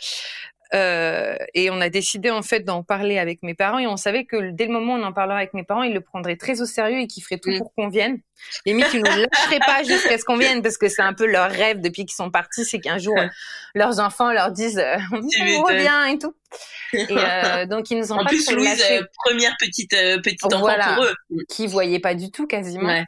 [0.72, 4.24] Euh, et on a décidé en fait d'en parler avec mes parents et on savait
[4.24, 6.60] que dès le moment où on en parlerait avec mes parents, ils le prendraient très
[6.60, 7.58] au sérieux et qu'ils feraient tout mm.
[7.58, 8.18] pour qu'on vienne.
[8.66, 11.50] Limite, ils ne lâcheraient pas jusqu'à ce qu'on vienne parce que c'est un peu leur
[11.50, 13.14] rêve depuis qu'ils sont partis, c'est qu'un jour
[13.74, 16.34] leurs enfants leur disent euh, on revient et tout.
[16.92, 20.44] Et euh, donc ils nous ont en pas plus Louise euh, première petite euh, petite
[20.44, 21.14] enfant voilà, pour eux,
[21.48, 22.86] qui voyaient pas du tout quasiment.
[22.86, 23.04] Ouais.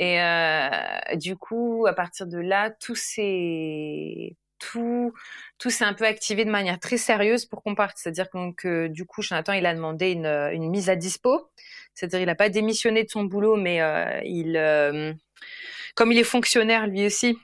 [0.00, 0.70] Et euh,
[1.14, 4.34] du coup, à partir de là, tout s'est
[4.70, 5.12] tout
[5.58, 7.96] tout s'est un peu activé de manière très sérieuse pour qu'on parte.
[7.96, 11.50] C'est-à-dire que du coup, Jonathan, il a demandé une, une mise à dispo.
[11.94, 15.12] C'est-à-dire, il n'a pas démissionné de son boulot, mais euh, il, euh,
[15.94, 17.38] comme il est fonctionnaire lui aussi,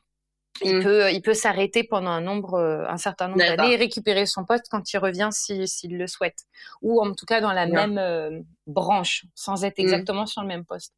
[0.62, 0.83] il mmh.
[0.83, 2.59] peut, il peut s'arrêter pendant un nombre,
[2.89, 6.41] un certain nombre d'années et récupérer son poste quand il revient s'il si, le souhaite,
[6.83, 9.83] ou en tout cas dans la même euh, branche, sans être mmh.
[9.83, 10.95] exactement sur le même poste.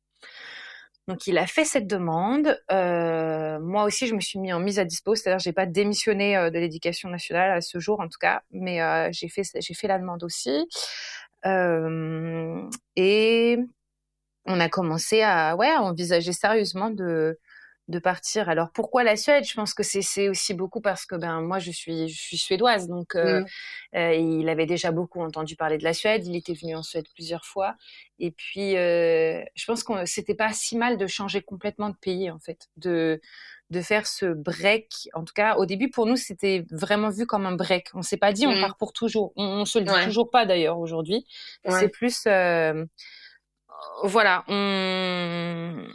[1.10, 2.56] Donc il a fait cette demande.
[2.70, 6.36] Euh, moi aussi, je me suis mis en mise à dispo, c'est-à-dire j'ai pas démissionné
[6.36, 9.74] euh, de l'éducation nationale à ce jour en tout cas, mais euh, j'ai fait j'ai
[9.74, 10.68] fait la demande aussi.
[12.94, 13.58] Et
[14.46, 17.40] on a commencé à ouais à envisager sérieusement de
[17.90, 18.48] de partir.
[18.48, 19.44] Alors pourquoi la Suède?
[19.44, 22.88] Je pense que c'est aussi beaucoup parce que ben moi je suis je suis suédoise
[22.88, 23.46] donc euh, mmh.
[23.96, 26.26] euh, il avait déjà beaucoup entendu parler de la Suède.
[26.26, 27.74] Il était venu en Suède plusieurs fois
[28.18, 32.30] et puis euh, je pense que c'était pas si mal de changer complètement de pays
[32.30, 33.20] en fait, de
[33.70, 35.08] de faire ce break.
[35.14, 37.88] En tout cas, au début pour nous c'était vraiment vu comme un break.
[37.94, 38.60] On s'est pas dit on mmh.
[38.60, 39.32] part pour toujours.
[39.36, 41.26] On, on se le dit toujours pas d'ailleurs aujourd'hui.
[41.68, 42.26] C'est plus
[44.04, 45.86] voilà on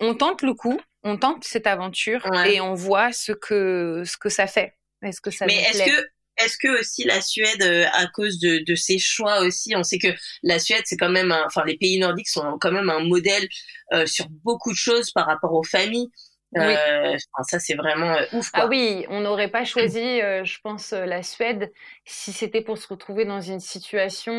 [0.00, 4.28] on tente le coup on tente cette aventure et on voit ce que ce que
[4.28, 4.74] ça fait.
[5.02, 6.06] Est-ce que ça Mais est-ce que
[6.38, 9.98] est-ce que aussi la Suède, euh, à cause de, de ses choix aussi, on sait
[9.98, 10.08] que
[10.42, 13.48] la Suède, c'est quand même, un, enfin les pays nordiques sont quand même un modèle
[13.94, 16.08] euh, sur beaucoup de choses par rapport aux familles.
[16.56, 18.50] Euh, ça c'est vraiment euh, ouf.
[18.50, 18.64] Quoi.
[18.64, 21.72] Ah oui, on n'aurait pas choisi, euh, je pense, la Suède
[22.04, 24.32] si c'était pour se retrouver dans une situation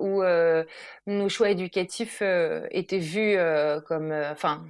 [0.00, 0.22] où
[1.06, 2.22] nos choix éducatifs
[2.70, 3.36] étaient vus
[3.86, 4.64] comme, enfin,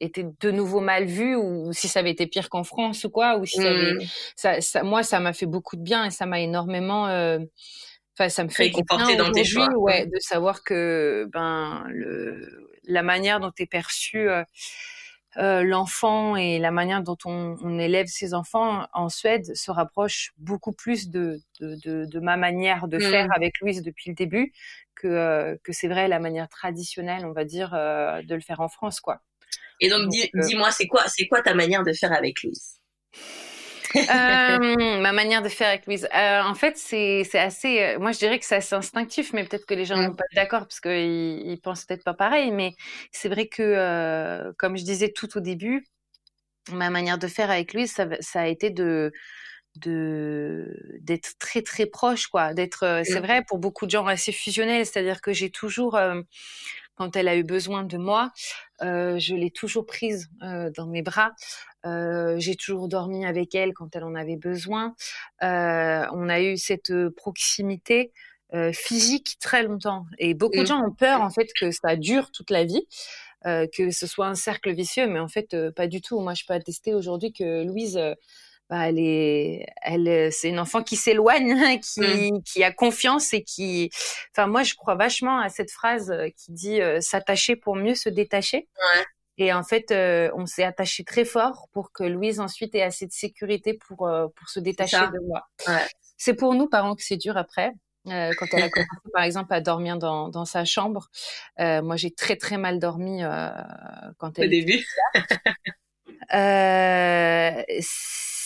[0.00, 3.36] était de nouveau mal vu ou si ça avait été pire qu'en France ou quoi
[3.36, 4.00] ou si ça, avait, mmh.
[4.34, 8.42] ça, ça, moi ça m'a fait beaucoup de bien et ça m'a énormément enfin ça
[8.42, 13.52] me fait conforter dans tes choix ouais de savoir que ben le la manière dont
[13.56, 14.28] est perçu
[15.36, 20.32] euh, l'enfant et la manière dont on, on, élève ses enfants en Suède se rapproche
[20.38, 23.00] beaucoup plus de, de, de, de ma manière de mmh.
[23.00, 24.52] faire avec Louise depuis le début
[24.94, 28.60] que, euh, que c'est vrai la manière traditionnelle, on va dire, euh, de le faire
[28.60, 29.20] en France, quoi.
[29.80, 32.80] Et donc, dis-moi, c'est quoi, c'est quoi ta manière de faire avec Louise?
[33.94, 36.08] Ma manière de faire avec Louise.
[36.14, 37.96] Euh, en fait, c'est assez.
[37.98, 40.24] Moi, je dirais que c'est assez instinctif, mais peut-être que les gens ne sont pas
[40.34, 42.50] d'accord parce qu'ils ils pensent peut-être pas pareil.
[42.50, 42.74] Mais
[43.12, 45.86] c'est vrai que, comme je disais tout au début,
[46.72, 49.12] ma manière de faire avec Louise, ça, ça a été de
[49.76, 54.86] de d'être très très proche quoi d'être c'est vrai pour beaucoup de gens assez fusionnel
[54.86, 55.98] c'est-à-dire que j'ai toujours
[56.96, 58.32] quand elle a eu besoin de moi,
[58.82, 61.32] euh, je l'ai toujours prise euh, dans mes bras.
[61.84, 64.94] Euh, j'ai toujours dormi avec elle quand elle en avait besoin.
[65.42, 68.12] Euh, on a eu cette proximité
[68.54, 70.06] euh, physique très longtemps.
[70.18, 72.86] Et beaucoup de gens ont peur en fait que ça dure toute la vie.
[73.44, 76.20] que ce soit un cercle vicieux, mais en fait pas du tout.
[76.20, 77.98] Moi, je peux attester aujourd'hui que Louise
[78.70, 82.42] bah, elle est, elle, c'est une enfant qui s'éloigne, hein, qui, mmh.
[82.42, 83.90] qui a confiance et qui,
[84.32, 88.08] enfin, moi, je crois vachement à cette phrase qui dit euh, s'attacher pour mieux se
[88.08, 88.68] détacher.
[88.78, 89.04] Ouais.
[89.38, 93.06] Et en fait, euh, on s'est attaché très fort pour que Louise ensuite ait assez
[93.06, 95.42] de sécurité pour pour se détacher de moi.
[95.66, 95.86] Ouais.
[96.16, 97.72] C'est pour nous parents que c'est dur après.
[98.04, 101.08] quand elle a commencé par exemple à dormir dans, dans sa chambre,
[101.58, 103.22] moi j'ai très très mal dormi
[104.18, 104.46] quand elle.
[104.46, 104.84] Au début.
[106.34, 107.62] euh,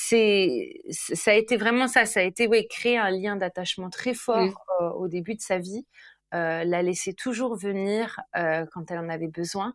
[0.09, 4.15] c'est ça a été vraiment ça ça a été ouais créer un lien d'attachement très
[4.15, 5.87] fort euh, au début de sa vie
[6.35, 9.75] euh, la laisser toujours venir euh, quand elle en avait besoin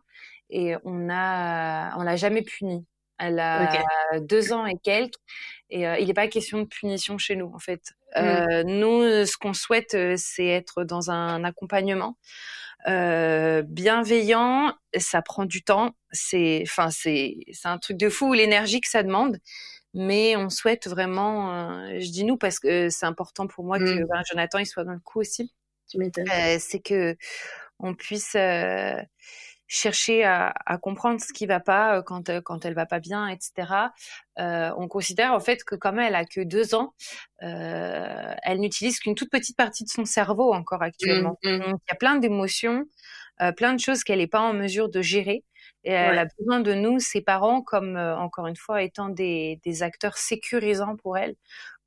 [0.54, 2.84] et on a on l'a jamais punie
[3.18, 5.14] elle a deux ans et quelques
[5.70, 7.94] et euh, il n'est pas question de punition chez nous en fait.
[8.16, 8.62] Mmh.
[8.62, 12.16] nous ce qu'on souhaite c'est être dans un accompagnement
[12.86, 14.74] bienveillant.
[14.96, 15.92] Ça prend du temps.
[16.12, 19.38] C'est enfin c'est c'est un truc de fou l'énergie que ça demande.
[19.94, 23.84] Mais on souhaite vraiment, euh, je dis nous parce que c'est important pour moi que
[23.84, 24.06] mmh.
[24.08, 25.52] ben, Jonathan il soit dans le coup aussi.
[25.94, 27.16] Euh, c'est que
[27.78, 29.00] on puisse euh,
[29.66, 33.00] chercher à, à, comprendre ce qui va pas euh, quand euh, quand elle va pas
[33.00, 33.92] bien, etc.
[34.36, 36.94] on considère en fait que comme elle a que deux ans,
[37.40, 41.38] elle n'utilise qu'une toute petite partie de son cerveau encore actuellement.
[41.42, 41.58] Mmh, mmh.
[41.58, 42.84] Donc il y a plein d'émotions,
[43.56, 45.44] plein de choses qu'elle n'est pas en mesure de gérer
[45.84, 49.82] Et elle a besoin de nous, ses parents, comme encore une fois étant des, des
[49.82, 51.34] acteurs sécurisants pour elle.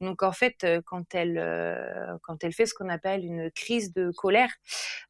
[0.01, 4.51] Donc en fait, quand elle quand elle fait ce qu'on appelle une crise de colère,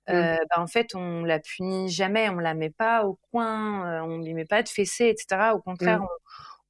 [0.08, 0.14] mmh.
[0.14, 4.34] bah, en fait on la punit jamais, on la met pas au coin, on lui
[4.34, 5.52] met pas de fessée, etc.
[5.54, 6.04] Au contraire, mmh.
[6.04, 6.08] on,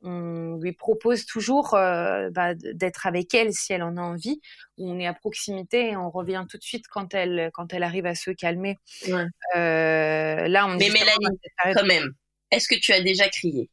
[0.03, 4.39] lui propose toujours bah, d'être avec elle si elle en a envie.
[4.77, 8.05] On est à proximité et on revient tout de suite quand elle quand elle arrive
[8.05, 8.77] à se calmer.
[9.07, 11.39] là, on mais Mélanie,
[11.73, 12.13] quand même,
[12.51, 13.69] est-ce que tu as déjà crié?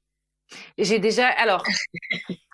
[0.78, 1.64] J'ai déjà alors.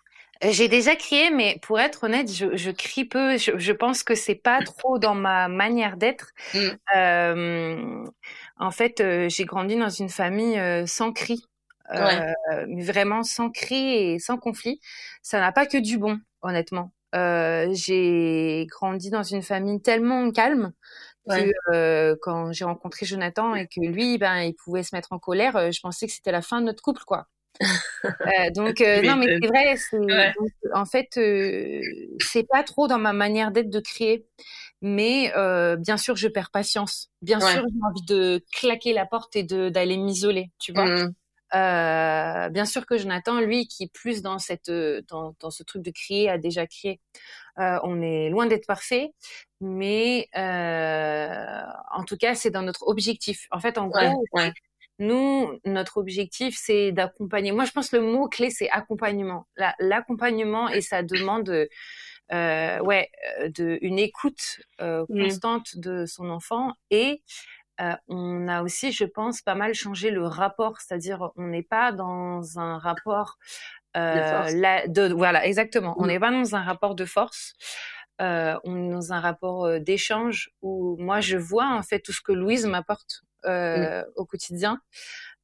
[0.43, 3.37] J'ai déjà crié, mais pour être honnête, je, je crie peu.
[3.37, 6.31] Je, je, pense que c'est pas trop dans ma manière d'être.
[6.55, 6.69] Mm.
[6.97, 8.05] Euh,
[8.59, 11.45] en fait, euh, j'ai grandi dans une famille euh, sans cri,
[11.93, 12.33] euh,
[12.79, 14.81] vraiment sans cri et sans conflit.
[15.23, 16.93] Ça n'a pas que du bon, honnêtement.
[17.13, 20.73] j'ai grandi dans une famille tellement calme
[21.29, 25.73] que quand j'ai rencontré Jonathan et que lui, ben, il pouvait se mettre en colère,
[25.73, 27.29] je pensais que c'était la fin de notre couple, quoi.
[28.05, 29.47] Euh, donc euh, non mais c'est
[29.99, 30.25] vrai
[30.73, 31.83] en fait euh,
[32.19, 34.27] c'est pas trop dans ma manière d'être de crier
[34.81, 35.31] mais
[35.79, 39.69] bien sûr je perds patience bien sûr j'ai envie de claquer la porte et de
[39.69, 41.15] d'aller m'isoler tu vois mmh.
[41.53, 45.91] Bien sûr que Jonathan lui qui est plus dans cette dans, dans ce truc de
[45.91, 47.01] crier a déjà crié
[47.57, 49.13] on est loin d'être parfait
[49.61, 54.25] mais en tout cas c'est dans notre objectif en fait en gros
[55.01, 57.53] nous, notre objectif, c'est d'accompagner.
[57.53, 59.47] Moi, je pense que le mot clé, c'est accompagnement.
[59.81, 61.69] L'accompagnement et ça demande,
[62.33, 65.23] euh, ouais, euh, de, une écoute euh, mmh.
[65.23, 67.23] constante de son enfant et
[67.81, 71.93] euh, on a aussi, je pense, pas mal changé le rapport, c'est-à-dire on n'est pas
[71.93, 73.39] dans un rapport
[73.97, 75.95] euh, de, voilà, exactement.
[75.99, 76.07] On mmh.
[76.09, 77.55] n'est pas dans un rapport de force.
[78.21, 82.21] Euh, on est dans un rapport d'échange où moi je vois en fait tout ce
[82.21, 83.49] que Louise m'apporte Mmh.
[83.49, 84.81] euh, au quotidien.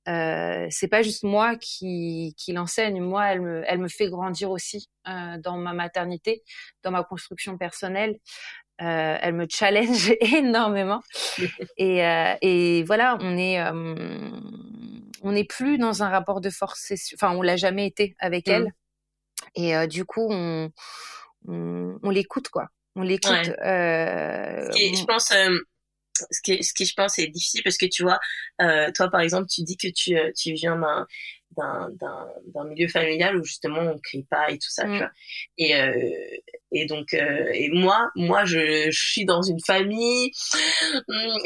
[0.09, 4.51] Euh, c'est pas juste moi qui, qui l'enseigne, moi elle me, elle me fait grandir
[4.51, 6.45] aussi euh, dans ma maternité,
[6.85, 8.17] dans ma construction personnelle.
[8.83, 11.03] Euh, elle me challenge énormément
[11.79, 14.31] et, euh, et voilà, on est euh,
[15.23, 18.51] on n'est plus dans un rapport de force, enfin on l'a jamais été avec mmh.
[18.51, 18.73] elle
[19.55, 20.71] et du coup on
[21.49, 22.67] on, on l'écoute quoi,
[22.97, 23.33] on l'écoute.
[23.47, 25.33] je pense
[26.31, 28.19] ce qui, ce qui je pense est difficile parce que tu vois,
[28.59, 33.45] toi par exemple, tu dis que tu, tu viens d'un d'un d'un milieu familial où
[33.45, 34.99] justement on crie pas et tout ça, tu mm.
[34.99, 35.11] vois.
[35.59, 35.93] Et euh,
[36.77, 40.31] et donc euh, et moi moi je, je, suis dans une famille.
[41.09, 41.39] non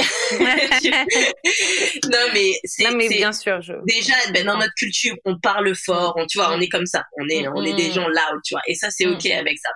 [2.35, 3.73] mais c'est non mais bien sûr je...
[3.87, 7.05] déjà ben, dans notre culture on parle fort, on, tu vois, on est comme ça,
[7.19, 8.63] on est on est des gens loud, tu vois.
[8.67, 9.13] Et ça c'est mm.
[9.13, 9.71] ok avec ça.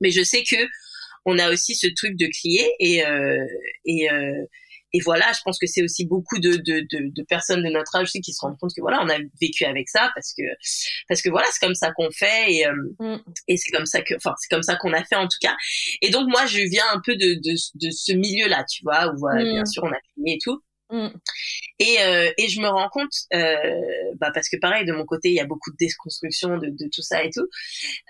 [0.00, 0.56] Mais je sais que
[1.26, 3.44] on a aussi ce truc de crier et euh,
[3.84, 4.44] et euh,
[4.92, 7.94] et voilà, je pense que c'est aussi beaucoup de, de, de, de, personnes de notre
[7.96, 10.42] âge aussi qui se rendent compte que voilà, on a vécu avec ça parce que
[11.08, 13.18] parce que voilà, c'est comme ça qu'on fait et euh, mm.
[13.48, 15.56] et c'est comme ça que enfin c'est comme ça qu'on a fait en tout cas.
[16.00, 19.28] Et donc moi, je viens un peu de de, de ce milieu-là, tu vois, où
[19.36, 19.66] bien mm.
[19.66, 20.62] sûr on a crié et tout.
[20.90, 21.08] Mm.
[21.80, 23.56] Et, euh, et je me rends compte, euh,
[24.20, 26.88] bah parce que pareil, de mon côté, il y a beaucoup de déconstruction de, de
[26.92, 27.46] tout ça et tout.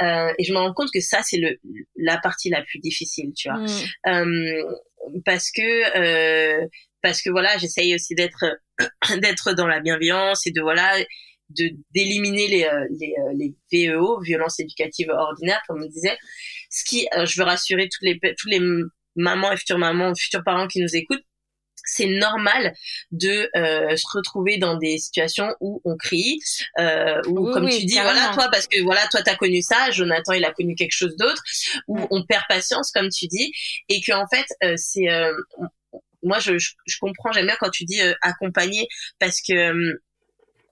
[0.00, 1.58] Euh, et je me rends compte que ça, c'est le
[1.96, 3.58] la partie la plus difficile, tu vois.
[3.58, 4.64] Mm.
[5.06, 6.66] Euh, parce que euh,
[7.02, 8.44] parce que voilà, j'essaye aussi d'être
[9.20, 10.92] d'être dans la bienveillance et de voilà
[11.50, 16.18] de d'éliminer les, euh, les, les VEO, violences éducatives ordinaires, comme on disait.
[16.70, 18.60] Ce qui, je veux rassurer toutes les tous les
[19.16, 21.24] mamans et futures mamans, futurs parents qui nous écoutent,
[21.88, 22.74] c'est normal
[23.10, 26.38] de euh, se retrouver dans des situations où on crie
[26.78, 30.32] euh, ou comme tu dis voilà toi parce que voilà toi t'as connu ça Jonathan
[30.32, 31.42] il a connu quelque chose d'autre
[31.86, 33.52] où on perd patience comme tu dis
[33.88, 35.32] et que en fait euh, c'est euh,
[36.22, 38.86] moi je, je, comprends j'aime bien quand tu dis accompagner
[39.18, 39.72] parce que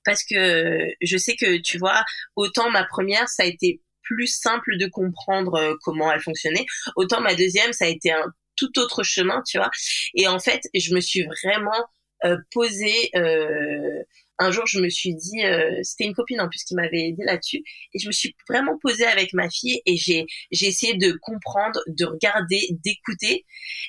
[0.04, 2.04] parce que je sais que tu vois
[2.36, 7.34] autant ma première ça a été plus simple de comprendre comment elle fonctionnait autant ma
[7.34, 8.24] deuxième ça a été un
[8.56, 9.70] tout autre chemin, tu vois.
[10.14, 11.86] Et en fait, je me suis vraiment
[12.24, 13.10] euh, posée.
[13.16, 14.02] Euh,
[14.38, 17.22] un jour, je me suis dit, euh, c'était une copine en plus qui m'avait aidé
[17.24, 17.62] là-dessus,
[17.94, 21.80] et je me suis vraiment posée avec ma fille et j'ai j'ai essayé de comprendre,
[21.86, 23.46] de regarder, d'écouter.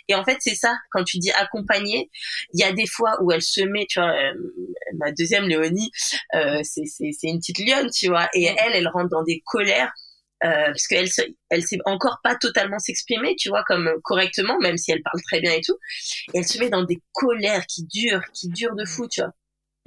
[0.07, 0.76] Et en fait, c'est ça.
[0.91, 2.09] Quand tu dis accompagner,
[2.53, 4.34] il y a des fois où elle se met, tu vois, euh,
[4.97, 5.91] ma deuxième Léonie,
[6.36, 9.41] euh, c'est c'est c'est une petite lionne, tu vois, et elle, elle rentre dans des
[9.45, 9.91] colères
[10.43, 11.07] euh, parce qu'elle
[11.49, 15.39] elle sait encore pas totalement s'exprimer, tu vois, comme correctement, même si elle parle très
[15.39, 15.77] bien et tout.
[16.33, 19.33] Et elle se met dans des colères qui durent, qui durent de fou, tu vois.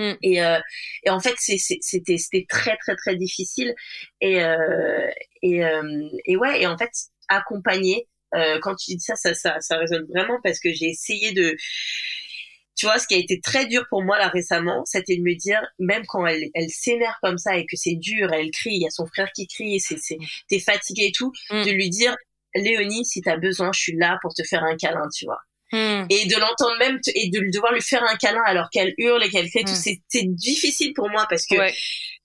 [0.01, 0.17] Mm.
[0.23, 0.59] Et, euh,
[1.05, 3.75] et en fait, c'était c'était très très très difficile.
[4.21, 5.09] Et euh,
[5.43, 6.91] et euh, et ouais, et en fait,
[7.29, 8.09] accompagner.
[8.37, 11.57] Euh, quand tu dis ça, ça, ça, ça résonne vraiment parce que j'ai essayé de
[12.81, 15.37] tu vois, ce qui a été très dur pour moi là récemment, c'était de me
[15.37, 18.83] dire, même quand elle, elle s'énerve comme ça et que c'est dur, elle crie, il
[18.83, 20.17] y a son frère qui crie, c'est, c'est,
[20.49, 21.63] t'es fatigué et tout, mm.
[21.67, 22.17] de lui dire,
[22.55, 25.41] Léonie, si t'as besoin, je suis là pour te faire un câlin, tu vois.
[25.73, 26.07] Mm.
[26.09, 29.29] Et de l'entendre même et de devoir lui faire un câlin alors qu'elle hurle et
[29.29, 29.99] qu'elle fait tout, mm.
[30.09, 31.57] c'est, difficile pour moi parce que,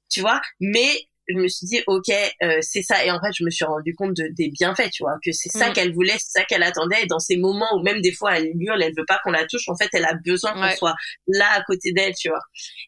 [0.09, 0.87] tu vois, mais
[1.27, 2.09] je me suis dit ok
[2.43, 5.03] euh, c'est ça et en fait je me suis rendu compte de, des bienfaits tu
[5.03, 5.73] vois que c'est ça mm.
[5.73, 8.51] qu'elle voulait c'est ça qu'elle attendait et dans ces moments où même des fois elle
[8.59, 10.95] hurle elle veut pas qu'on la touche en fait elle a besoin qu'on soit
[11.27, 12.41] là à côté d'elle tu vois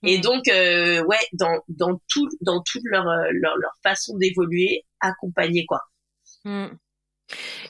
[0.04, 0.22] et mm.
[0.22, 5.66] donc euh, ouais dans dans tout dans toute leur euh, leur, leur façon d'évoluer accompagner
[5.66, 5.82] quoi
[6.46, 6.68] mm.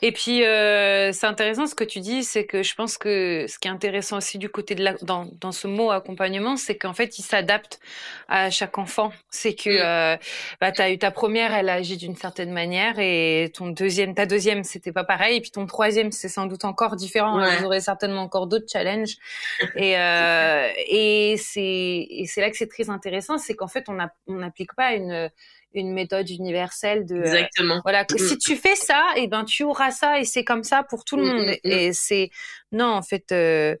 [0.02, 3.58] Et puis, euh, c'est intéressant ce que tu dis, c'est que je pense que ce
[3.58, 6.92] qui est intéressant aussi du côté de la, dans, dans ce mot accompagnement, c'est qu'en
[6.92, 7.80] fait, il s'adapte
[8.28, 9.12] à chaque enfant.
[9.30, 10.16] C'est que euh,
[10.60, 14.14] bah, tu as eu ta première, elle a agi d'une certaine manière, et ton deuxième,
[14.14, 17.40] ta deuxième, c'était pas pareil, et puis ton troisième, c'est sans doute encore différent.
[17.58, 19.16] Vous aurez certainement encore d'autres challenges.
[19.76, 23.98] et euh, et c'est là que c'est très intéressant, c'est qu'en fait, on
[24.34, 25.30] n'applique pas une
[25.74, 27.80] une méthode universelle de euh, Exactement.
[27.84, 28.04] voilà.
[28.04, 28.38] Que si mm.
[28.38, 31.16] tu fais ça et eh ben tu auras ça et c'est comme ça pour tout
[31.16, 31.46] le mm, monde.
[31.46, 32.30] mm, et c'est
[32.72, 33.76] non en fait euh,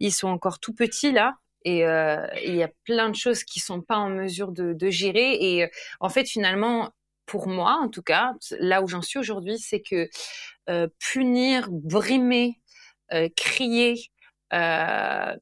[0.00, 1.34] ils sont encore tout petits là.
[1.64, 4.90] Et euh, il y a plein de choses qui sont pas en mesure de, de
[4.90, 5.34] gérer.
[5.40, 5.70] Et
[6.00, 6.90] en fait finalement
[7.26, 10.08] pour moi en tout cas là où j'en suis aujourd'hui c'est que
[10.98, 12.58] punir brimer
[13.36, 14.10] crier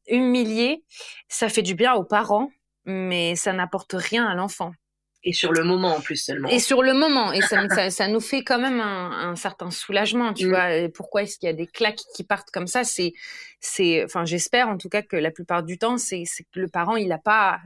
[0.06, 0.84] humilier
[1.28, 2.50] ça fait du bien aux parents
[2.84, 4.72] mais ça n'apporte rien à l'enfant
[5.22, 6.48] et sur le moment en plus seulement.
[6.48, 9.70] Et sur le moment, et ça, ça, ça nous fait quand même un, un certain
[9.70, 10.48] soulagement, tu mm.
[10.48, 10.74] vois.
[10.74, 12.84] Et pourquoi est-ce qu'il y a des claques qui partent comme ça?
[12.84, 13.12] C'est,
[13.60, 16.68] c'est, enfin, j'espère en tout cas que la plupart du temps, c'est, c'est que le
[16.68, 17.58] parent, il a pas,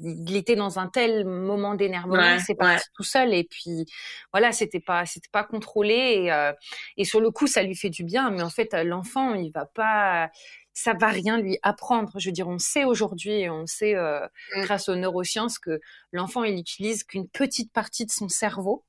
[0.00, 3.84] il était dans un tel moment d'énervement, c'est parti tout seul, et puis
[4.32, 6.52] voilà, c'était pas, c'était pas contrôlé, et, euh,
[6.96, 9.66] et sur le coup, ça lui fait du bien, mais en fait, l'enfant, il va
[9.66, 10.30] pas
[10.74, 12.12] ça va rien lui apprendre.
[12.18, 14.20] Je veux dire, on sait aujourd'hui, on sait euh,
[14.56, 14.62] mmh.
[14.62, 15.80] grâce aux neurosciences que
[16.12, 18.84] l'enfant il utilise qu'une petite partie de son cerveau.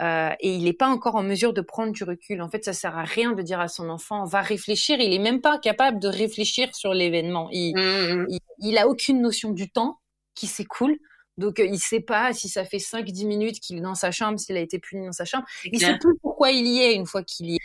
[0.00, 2.42] Euh, et il n'est pas encore en mesure de prendre du recul.
[2.42, 4.98] En fait, ça sert à rien de dire à son enfant va réfléchir.
[5.00, 7.48] Il est même pas capable de réfléchir sur l'événement.
[7.52, 8.26] Il, mmh,
[8.60, 10.00] il, a aucune notion du temps
[10.34, 10.98] qui s'écoule.
[11.38, 14.38] Donc, euh, il sait pas si ça fait 5-10 minutes qu'il est dans sa chambre,
[14.38, 15.44] s'il a été puni dans sa chambre.
[15.64, 17.58] Il sait plus pourquoi il y est une fois qu'il y est.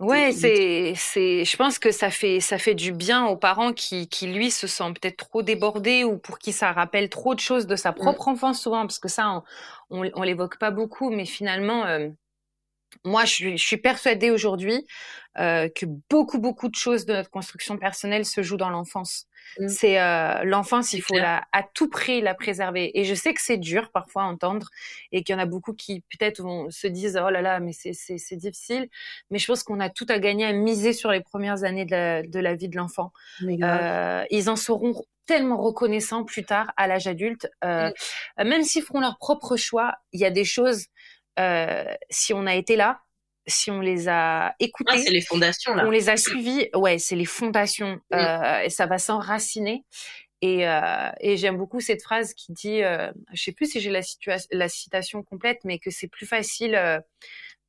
[0.00, 4.08] Ouais, c'est, c'est, je pense que ça fait, ça fait du bien aux parents qui,
[4.08, 7.66] qui lui se sentent peut-être trop débordés ou pour qui ça rappelle trop de choses
[7.66, 7.94] de sa mmh.
[7.94, 9.44] propre enfance souvent, parce que ça,
[9.90, 12.08] on, on, l'évoque pas beaucoup, mais finalement, euh,
[13.04, 14.84] moi, je, je suis persuadée aujourd'hui
[15.38, 19.26] euh, que beaucoup, beaucoup de choses de notre construction personnelle se jouent dans l'enfance.
[19.58, 19.68] Mmh.
[19.68, 22.98] C'est euh, l'enfance, il faut la, à tout prix la préserver.
[22.98, 24.68] Et je sais que c'est dur parfois à entendre
[25.12, 27.72] et qu'il y en a beaucoup qui peut-être vont se disent oh là là, mais
[27.72, 28.88] c'est c'est difficile.
[29.30, 31.92] Mais je pense qu'on a tout à gagner à miser sur les premières années de
[31.92, 33.12] la, de la vie de l'enfant.
[33.42, 34.94] Euh, ils en seront
[35.26, 37.48] tellement reconnaissants plus tard à l'âge adulte.
[37.64, 37.90] Euh,
[38.38, 38.44] mmh.
[38.44, 40.86] Même s'ils feront leur propre choix, il y a des choses.
[41.40, 43.00] Euh, si on a été là,
[43.46, 45.86] si on les a écoutés, ah, c'est les fondations là.
[45.86, 49.84] On les a suivis, ouais, c'est les fondations euh, et ça va s'enraciner.
[50.40, 53.90] Et, euh, et j'aime beaucoup cette phrase qui dit, euh, je sais plus si j'ai
[53.90, 54.00] la,
[54.50, 57.00] la citation complète, mais que c'est plus facile euh,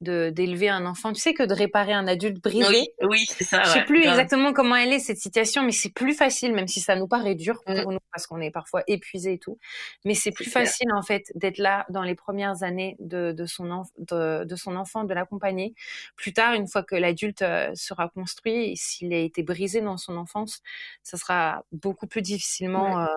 [0.02, 2.68] d'élever un enfant, tu sais, que de réparer un adulte brisé.
[2.70, 3.64] Oui, oui c'est ça.
[3.64, 6.82] Je sais plus exactement comment elle est cette situation, mais c'est plus facile, même si
[6.82, 7.94] ça nous paraît dur pour mm.
[7.94, 9.58] nous parce qu'on est parfois épuisé et tout.
[10.04, 13.84] Mais c'est plus facile en fait d'être là dans les premières années de, de son
[13.98, 15.74] de, de, son enfant, de l'accompagner.
[16.16, 20.18] Plus tard, une fois que l'adulte euh, sera construit, s'il a été brisé dans son
[20.18, 20.62] enfance,
[21.04, 23.00] ça sera beaucoup plus difficilement.
[23.00, 23.08] Euh,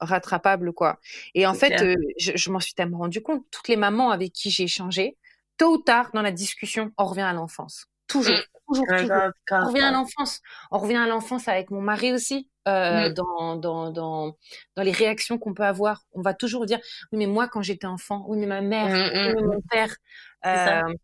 [0.00, 1.00] rattrapable quoi.
[1.34, 3.44] Et en fait, euh, je, je m'en suis tellement rendu compte.
[3.50, 5.16] Toutes les mamans avec qui j'ai échangé,
[5.58, 7.86] tôt ou tard dans la discussion, on revient à l'enfance.
[8.06, 8.42] Toujours, mm.
[8.68, 9.16] toujours, toujours.
[9.50, 10.40] on revient à l'enfance.
[10.70, 12.48] On revient à l'enfance avec mon mari aussi.
[12.66, 13.12] Euh, mm.
[13.14, 14.36] dans, dans, dans,
[14.76, 16.78] dans les réactions qu'on peut avoir, on va toujours dire
[17.12, 19.96] oui mais moi quand j'étais enfant, oui mais ma mère, mm, oui mais mon père,
[20.44, 20.94] euh,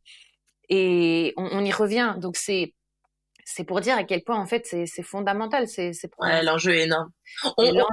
[0.69, 2.17] et on, on, y revient.
[2.19, 2.75] Donc c'est
[3.45, 5.69] c'est pour dire à quel point en fait c'est fondamental.
[5.69, 7.11] C'est ouais, l'enjeu est énorme.
[7.57, 7.87] On,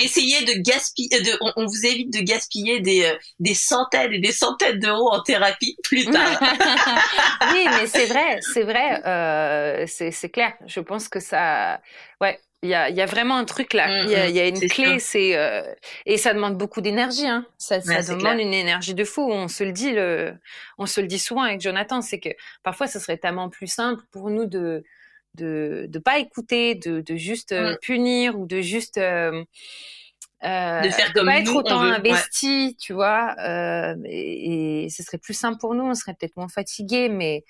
[0.00, 4.32] Essayez de gaspiller, de, on, vous évite de gaspiller des, euh, des centaines et des
[4.32, 6.38] centaines d'euros en thérapie plus tard.
[7.52, 10.54] oui, mais c'est vrai, c'est vrai, euh, c'est clair.
[10.66, 11.80] Je pense que ça,
[12.20, 13.88] ouais, il y a, y a vraiment un truc là.
[13.88, 15.62] Mm, il y, a, y, a, une clé, c'est euh,
[16.06, 17.26] et ça demande beaucoup d'énergie.
[17.26, 17.44] Hein.
[17.58, 19.22] Ça, ça demande une énergie de fou.
[19.30, 20.34] On se le dit, le,
[20.78, 22.30] on se le dit souvent avec Jonathan, c'est que
[22.62, 24.84] parfois ce serait tellement plus simple pour nous de
[25.34, 27.78] de de pas écouter, de, de juste euh, mm.
[27.82, 29.44] punir ou de juste euh,
[30.44, 33.34] euh, de faire comme pas être autant investi, tu vois.
[34.04, 35.84] Et, et, ce serait plus simple pour nous.
[35.84, 37.44] On serait peut-être moins fatigué, mais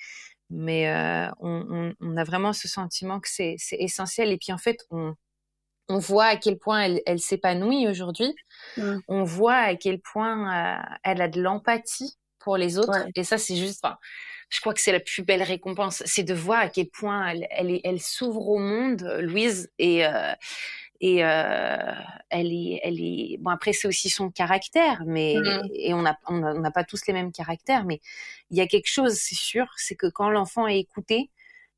[0.53, 4.31] mais euh, on, on, on, a vraiment ce sentiment que c'est essentiel.
[4.31, 5.15] Et puis en fait, on,
[5.89, 8.35] on voit à quel point elle, elle s'épanouit aujourd'hui.
[9.09, 13.07] On voit à quel point euh, elle a de l'empathie pour les autres.
[13.15, 13.85] Et ça, c'est juste,
[14.51, 17.47] je crois que c'est la plus belle récompense, c'est de voir à quel point elle,
[17.51, 20.33] elle, elle s'ouvre au monde, Louise, et euh,
[21.03, 21.77] et euh,
[22.31, 23.37] elle est, elle est.
[23.41, 25.69] Bon après c'est aussi son caractère, mais mm.
[25.75, 28.01] et on n'a on pas tous les mêmes caractères, mais
[28.51, 31.31] il y a quelque chose, c'est sûr, c'est que quand l'enfant est écouté,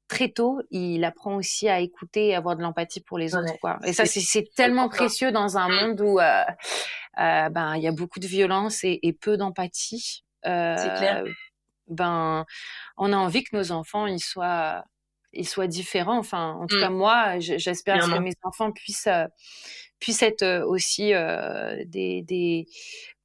[0.08, 3.58] très tôt, il apprend aussi à écouter et avoir de l'empathie pour les autres.
[3.60, 3.78] Quoi.
[3.84, 6.44] Et ça, c'est tellement précieux dans un monde où euh,
[7.18, 10.24] euh, ben il y a beaucoup de violence et, et peu d'empathie.
[10.46, 11.24] Euh, c'est clair.
[11.88, 12.44] Ben,
[12.96, 14.84] on a envie que nos enfants ils soient
[15.34, 16.18] ils soient différents.
[16.18, 16.80] Enfin, en tout mmh.
[16.80, 19.08] cas moi, j'espère que mes enfants puissent
[20.00, 21.12] puissent être aussi
[21.86, 22.66] des, des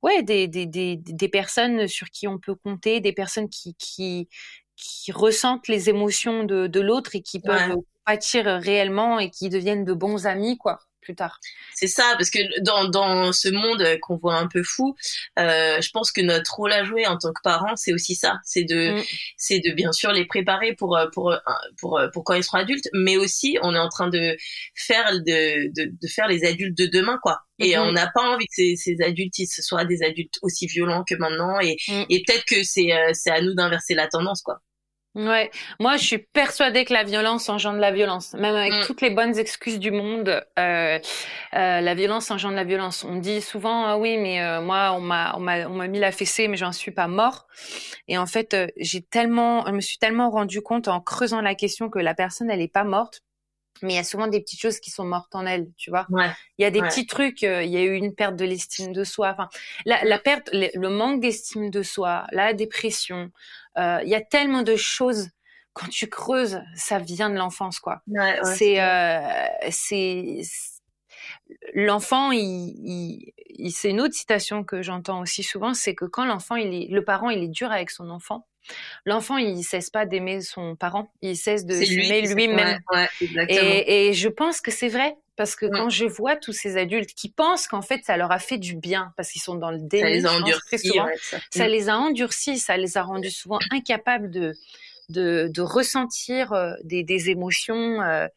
[0.02, 4.30] ouais des, des, des, des personnes sur qui on peut compter, des personnes qui qui
[4.76, 7.76] qui ressentent les émotions de, de l'autre et qui peuvent
[8.07, 8.57] ouais.
[8.57, 10.80] réellement et qui deviennent de bons amis, quoi
[11.10, 11.40] plus tard.
[11.73, 14.95] C'est ça, parce que dans, dans ce monde qu'on voit un peu fou,
[15.40, 18.38] euh, je pense que notre rôle à jouer en tant que parents, c'est aussi ça,
[18.44, 19.03] c'est de, mm.
[19.38, 21.36] c'est de bien sûr les préparer pour, pour,
[21.80, 24.38] pour, pour, quand ils seront adultes, mais aussi on est en train de
[24.76, 27.40] faire de, de, de faire les adultes de demain, quoi.
[27.57, 27.80] Et mm-hmm.
[27.80, 31.15] on n'a pas envie que ces, ces adultes ils soient des adultes aussi violents que
[31.15, 32.03] maintenant, et, mm.
[32.10, 34.60] et peut-être que c'est, euh, c'est à nous d'inverser la tendance, quoi.
[35.15, 35.49] Ouais,
[35.80, 38.81] moi je suis persuadée que la violence engendre la violence, même avec mm.
[38.86, 40.30] toutes les bonnes excuses du monde.
[40.60, 40.99] Euh,
[41.56, 43.03] euh, la violence engendre la violence.
[43.03, 45.99] On dit souvent ah oui, mais euh, moi on m'a on m'a on m'a mis
[45.99, 47.48] la fessée, mais j'en suis pas mort.
[48.07, 51.90] Et en fait, j'ai tellement, je me suis tellement rendu compte en creusant la question
[51.90, 53.23] que la personne elle est pas morte
[53.81, 56.06] mais il y a souvent des petites choses qui sont mortes en elle, tu vois.
[56.10, 58.45] Ouais, il y a des petits trucs, euh, il y a eu une perte de
[58.45, 59.49] l'estime de soi, enfin
[59.85, 63.31] la, la perte, le, manque d'estime de soi, la dépression,
[63.77, 65.30] euh, il y a tellement de choses
[65.73, 68.01] quand tu creuses, ça vient de l'enfance quoi.
[68.07, 69.19] Ouais, c'est euh,
[69.69, 70.41] c'est
[71.73, 76.56] l'enfant, il, il, c'est une autre citation que j'entends aussi souvent, c'est que quand l'enfant,
[76.56, 78.47] il est, le parent, il est dur avec son enfant,
[79.06, 82.80] l'enfant il cesse pas d'aimer son parent, il cesse de s'aimer lui-même.
[83.48, 87.14] et, et, je pense que c'est vrai parce que quand je vois tous ces adultes
[87.14, 89.80] qui pensent qu'en fait ça leur a fait du bien parce qu'ils sont dans le
[89.80, 90.91] déni, ça les a endurcis,
[91.52, 91.68] ça.
[91.68, 91.72] Mm.
[91.72, 94.56] les a endurcis, ça les a rendus souvent incapables de
[95.10, 98.02] de, de ressentir euh, des, des émotions.
[98.02, 98.27] Euh,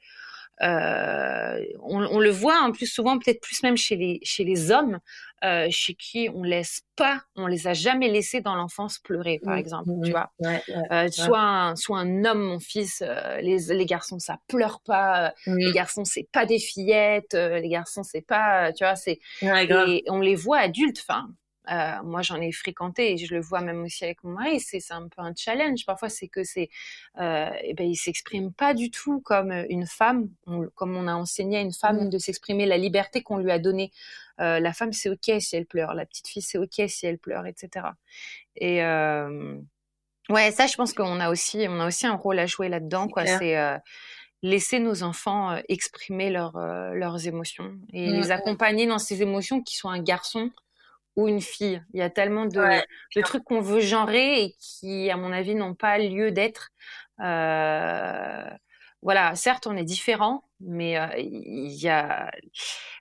[0.61, 4.71] euh, on, on, le voit en plus souvent, peut-être plus même chez les chez les
[4.71, 5.01] hommes,
[5.45, 9.55] euh, chez qui on laisse pas, on les a jamais laissés dans l'enfance pleurer, par
[9.55, 10.31] mmh, exemple, mmh, tu vois.
[10.39, 10.63] Ouais,
[10.93, 15.33] euh, soit un, soit un homme, mon fils, euh, les, les garçons ça pleure pas,
[15.47, 15.57] mmh.
[15.57, 20.05] les garçons c'est pas des fillettes, euh, les garçons c'est pas, tu vois, c'est et
[20.09, 21.29] on les voit adultes, enfin
[21.71, 24.61] euh, moi, j'en ai fréquenté et je le vois même aussi avec mon mari.
[24.61, 25.87] C'est un peu un challenge.
[25.87, 26.71] Parfois, c'est que c'est,
[27.21, 30.29] euh, eh ben, il s'exprime pas du tout comme une femme,
[30.75, 32.11] comme on a enseigné à une femme mmh.
[32.11, 33.93] de s'exprimer, la liberté qu'on lui a donnée.
[34.41, 35.95] Euh, la femme, c'est ok si elle pleure.
[35.95, 37.87] La petite fille, c'est ok si elle pleure, etc.
[38.57, 39.57] Et euh,
[40.31, 43.09] ouais, ça, je pense qu'on a aussi, on a aussi un rôle à jouer là-dedans.
[43.09, 43.79] Quoi, c'est euh,
[44.43, 48.13] laisser nos enfants exprimer leurs leurs émotions et mmh.
[48.15, 50.51] les accompagner dans ces émotions qui sont un garçon
[51.17, 51.83] ou une fille.
[51.93, 52.81] Il y a tellement de,
[53.17, 56.71] de trucs qu'on veut genrer et qui, à mon avis, n'ont pas lieu d'être.
[57.21, 58.45] Euh,
[59.03, 62.31] voilà, certes, on est différents, mais euh, il y a,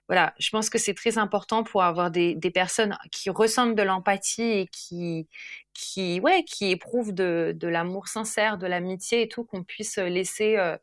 [0.08, 3.82] voilà, je pense que c'est très important pour avoir des, des personnes qui ressentent de
[3.82, 5.28] l'empathie et qui,
[5.74, 10.56] qui, ouais, qui éprouvent de, de l'amour sincère, de l'amitié et tout, qu'on puisse laisser
[10.56, 10.76] euh,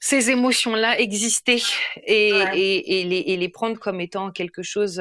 [0.00, 1.62] ces émotions-là exister
[2.04, 5.00] et, et, et, les, et les prendre comme étant quelque chose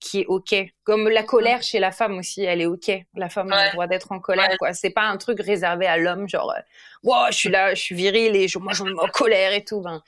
[0.00, 0.54] qui est ok.
[0.84, 2.90] Comme la colère chez la femme aussi, elle est ok.
[3.14, 4.72] La femme a le droit d'être en colère, quoi.
[4.72, 6.60] C'est pas un truc réservé à l'homme, genre, euh,
[7.02, 9.52] wow, je suis là, je suis viril et je, moi je me mets en colère
[9.52, 9.80] et tout.
[9.80, 10.02] Ben,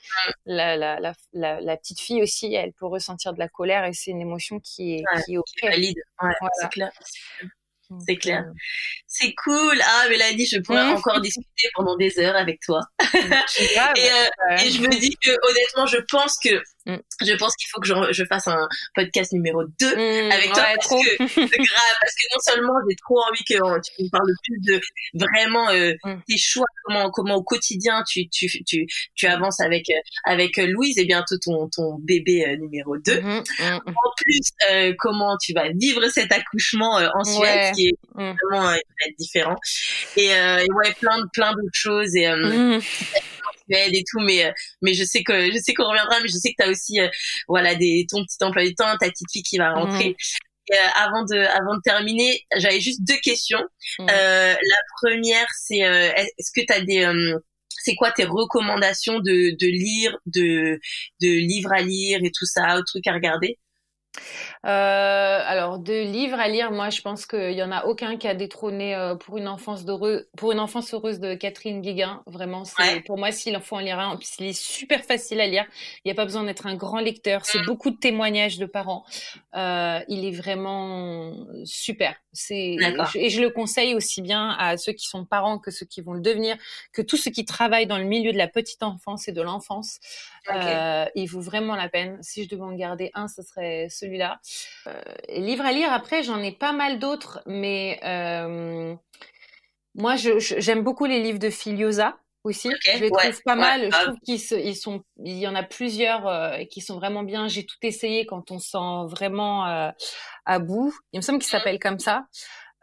[0.45, 0.99] la, la,
[1.33, 4.59] la, la, petite fille aussi, elle peut ressentir de la colère et c'est une émotion
[4.59, 5.45] qui est, qui est ok.
[5.63, 5.97] valide.
[6.59, 6.91] c'est clair.
[8.05, 8.45] C'est clair.
[8.47, 8.53] Euh,
[9.05, 9.77] c'est cool.
[9.83, 10.95] Ah, Mélanie, je pourrais mmh.
[10.95, 12.81] encore discuter pendant des heures avec toi.
[13.13, 16.95] et, euh, et, je me dis que, honnêtement, je pense que Mm.
[17.21, 20.63] Je pense qu'il faut que je, je, fasse un podcast numéro 2 mm, avec toi
[20.75, 24.33] parce, que, grave, parce que non seulement j'ai trop envie que euh, tu me parles
[24.43, 24.81] plus de
[25.13, 26.21] vraiment euh, mm.
[26.27, 30.97] tes choix, comment comment au quotidien tu tu tu, tu avances avec euh, avec Louise
[30.97, 33.11] et bientôt ton ton bébé numéro 2.
[33.11, 33.89] Mm-hmm, mm-hmm.
[33.89, 38.75] En plus, comment tu vas vivre cet accouchement en Suède qui est vraiment
[39.19, 39.55] différent
[40.17, 42.25] et, et, ouais plein plein d'autres choses et
[43.71, 46.49] et tout, mais euh, mais je sais que je sais qu'on reviendra, mais je sais
[46.49, 47.09] que tu as aussi euh,
[47.47, 50.09] voilà des ton petit emploi du temps, ta petite fille qui va rentrer.
[50.09, 50.15] Mhm.
[50.73, 53.63] Euh, avant de avant de terminer, j'avais juste deux questions.
[53.99, 54.07] Mhm.
[54.07, 57.05] la première, c'est est-ce que tu as des
[57.83, 60.79] c'est quoi tes recommandations de, de lire, de,
[61.21, 63.57] de livres à lire et tout ça, ou trucs à regarder?
[64.65, 68.27] Euh, alors, de livres à lire, moi, je pense qu'il y en a aucun qui
[68.27, 72.21] a détrôné euh, pour une enfance heureuse, pour une enfance heureuse de Catherine Guéguin.
[72.27, 72.63] Vraiment,
[73.05, 75.65] pour moi, s'il en faut en lire un, il est super facile à lire.
[75.97, 77.45] Il n'y a pas besoin d'être un grand lecteur.
[77.45, 77.65] C'est mmh.
[77.65, 79.03] beaucoup de témoignages de parents.
[79.55, 81.33] Euh, il est vraiment
[81.63, 82.15] super.
[82.33, 82.77] C'est
[83.15, 86.13] et je le conseille aussi bien à ceux qui sont parents que ceux qui vont
[86.13, 86.55] le devenir,
[86.93, 89.99] que tous ceux qui travaillent dans le milieu de la petite enfance et de l'enfance.
[90.49, 92.17] Euh, il vaut vraiment la peine.
[92.21, 94.39] Si je devais en garder un, ce serait celui-là.
[94.87, 98.95] Euh, livre à lire, après, j'en ai pas mal d'autres, mais euh,
[99.95, 102.69] moi, j'aime beaucoup les livres de Filiosa aussi.
[102.93, 103.85] je les trouve pas mal.
[103.91, 107.47] Je trouve qu'ils ils sont, il y en a plusieurs euh, qui sont vraiment bien.
[107.47, 109.91] J'ai tout essayé quand on sent vraiment euh,
[110.45, 110.93] à bout.
[111.13, 111.57] Il me semble qu'il mmh.
[111.57, 112.25] s'appelle comme ça.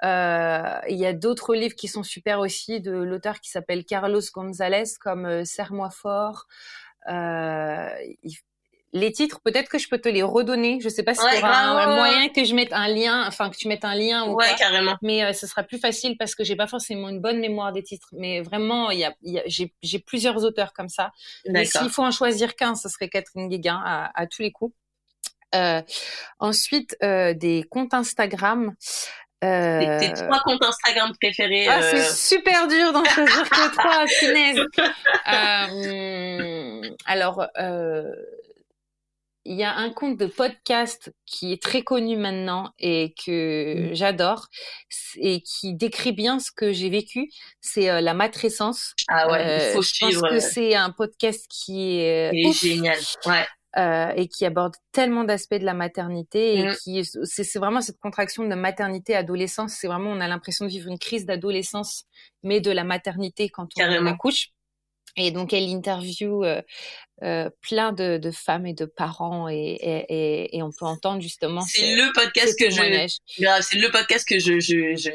[0.04, 4.20] Euh, il y a d'autres livres qui sont super aussi de l'auteur qui s'appelle Carlos
[4.32, 6.46] González comme Serre-moi fort.
[7.08, 7.88] Euh,
[8.92, 10.78] les titres, peut-être que je peux te les redonner.
[10.80, 13.56] Je sais pas si tu auras un, moyen que je mette un lien, enfin que
[13.56, 14.96] tu mettes un lien ou ouais, carrément.
[15.02, 17.82] Mais euh, ce sera plus facile parce que j'ai pas forcément une bonne mémoire des
[17.82, 18.08] titres.
[18.12, 21.12] Mais vraiment, il y a, y a j'ai plusieurs auteurs comme ça.
[21.46, 24.74] Mais s'il faut en choisir qu'un, ce serait Catherine Guéguin à, à tous les coups.
[25.54, 25.82] Euh,
[26.38, 28.74] ensuite, euh, des comptes Instagram.
[29.44, 30.00] Euh...
[30.00, 31.68] Tes, trois comptes Instagram préférés.
[31.68, 34.60] Ah, c'est euh, super dur d'en choisir que trois, punaise.
[35.30, 38.10] Euh, alors, euh,
[39.44, 43.94] il y a un compte de podcast qui est très connu maintenant et que mmh.
[43.94, 44.46] j'adore
[45.16, 47.30] et qui décrit bien ce que j'ai vécu.
[47.60, 48.94] C'est la matrescence.
[49.08, 52.98] Ah ouais, il faut je pense que c'est un podcast qui est, est génial.
[53.26, 53.46] Ouais.
[53.76, 56.74] Euh, et qui aborde tellement d'aspects de la maternité et mmh.
[56.82, 59.74] qui c'est vraiment cette contraction de maternité adolescence.
[59.74, 62.04] C'est vraiment on a l'impression de vivre une crise d'adolescence
[62.42, 64.52] mais de la maternité quand on accouche
[65.18, 66.62] et donc elle interview euh,
[67.22, 71.62] euh, plein de, de, femmes et de parents et, et, et on peut entendre justement.
[71.62, 73.08] C'est le podcast que je.
[73.60, 75.10] C'est le podcast que je, je, je,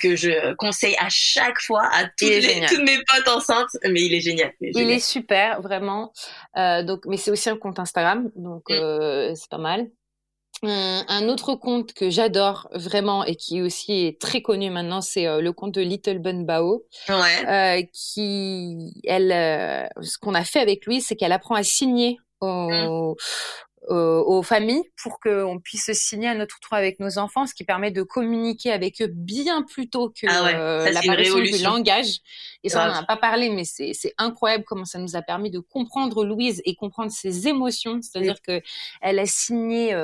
[0.00, 3.76] que je conseille à chaque fois à toutes, les, toutes mes potes enceintes.
[3.84, 4.52] Mais il est génial.
[4.60, 6.12] Il est, super, vraiment.
[6.56, 9.34] Euh, donc, mais c'est aussi un compte Instagram, donc mm.
[9.34, 9.88] c'est pas mal.
[10.62, 15.40] Un, autre conte que j'adore vraiment et qui aussi est très connu maintenant, c'est euh,
[15.40, 16.84] le conte de Little Bun Bao.
[17.08, 17.48] Ouais.
[17.48, 22.18] Euh, qui, elle, euh, ce qu'on a fait avec lui, c'est qu'elle apprend à signer
[22.40, 23.16] aux,
[23.88, 27.90] aux, familles pour qu'on puisse signer à notre tour avec nos enfants, ce qui permet
[27.90, 32.18] de communiquer avec eux bien plus tôt que ah l'apparition du langage.
[32.62, 35.50] Et ça, on n'en a pas parlé, mais c'est incroyable comment ça nous a permis
[35.50, 38.00] de comprendre Louise et comprendre ses émotions.
[38.02, 38.60] C'est-à-dire que
[39.00, 39.94] elle a signé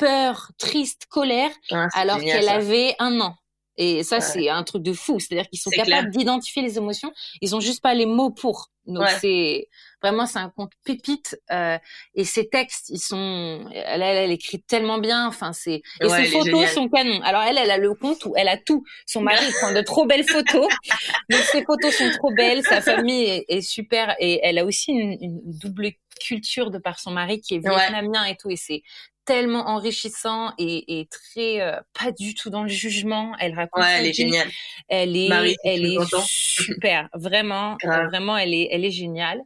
[0.00, 3.36] peur, triste, colère, ah, alors qu'elle avait un an.
[3.76, 5.18] Et ça, c'est un truc de fou.
[5.20, 7.12] C'est-à-dire qu'ils sont capables d'identifier les émotions.
[7.40, 8.68] Ils ont juste pas les mots pour.
[8.86, 9.68] Donc c'est
[10.02, 11.40] vraiment c'est un conte pépite.
[11.50, 11.78] Euh,
[12.14, 13.64] et ses textes, ils sont.
[13.72, 15.26] Elle, elle, écrit tellement bien.
[15.26, 15.80] Enfin c'est.
[16.02, 17.22] Et ses photos sont canon.
[17.22, 18.84] Alors elle, elle a le compte où elle a tout.
[19.06, 20.68] Son mari prend de trop belles photos.
[21.30, 22.62] Donc ses photos sont trop belles.
[22.64, 24.14] Sa famille est, super.
[24.18, 28.24] Et elle a aussi une, une double culture de par son mari qui est vietnamien
[28.24, 28.50] et tout.
[28.50, 28.82] Et c'est
[29.24, 33.32] tellement enrichissant et, et très euh, pas du tout dans le jugement.
[33.38, 33.82] Elle raconte.
[33.82, 34.48] Ouais, elle est géniale.
[34.88, 39.40] Elle est, elle est super, vraiment, vraiment, elle est, elle est géniale.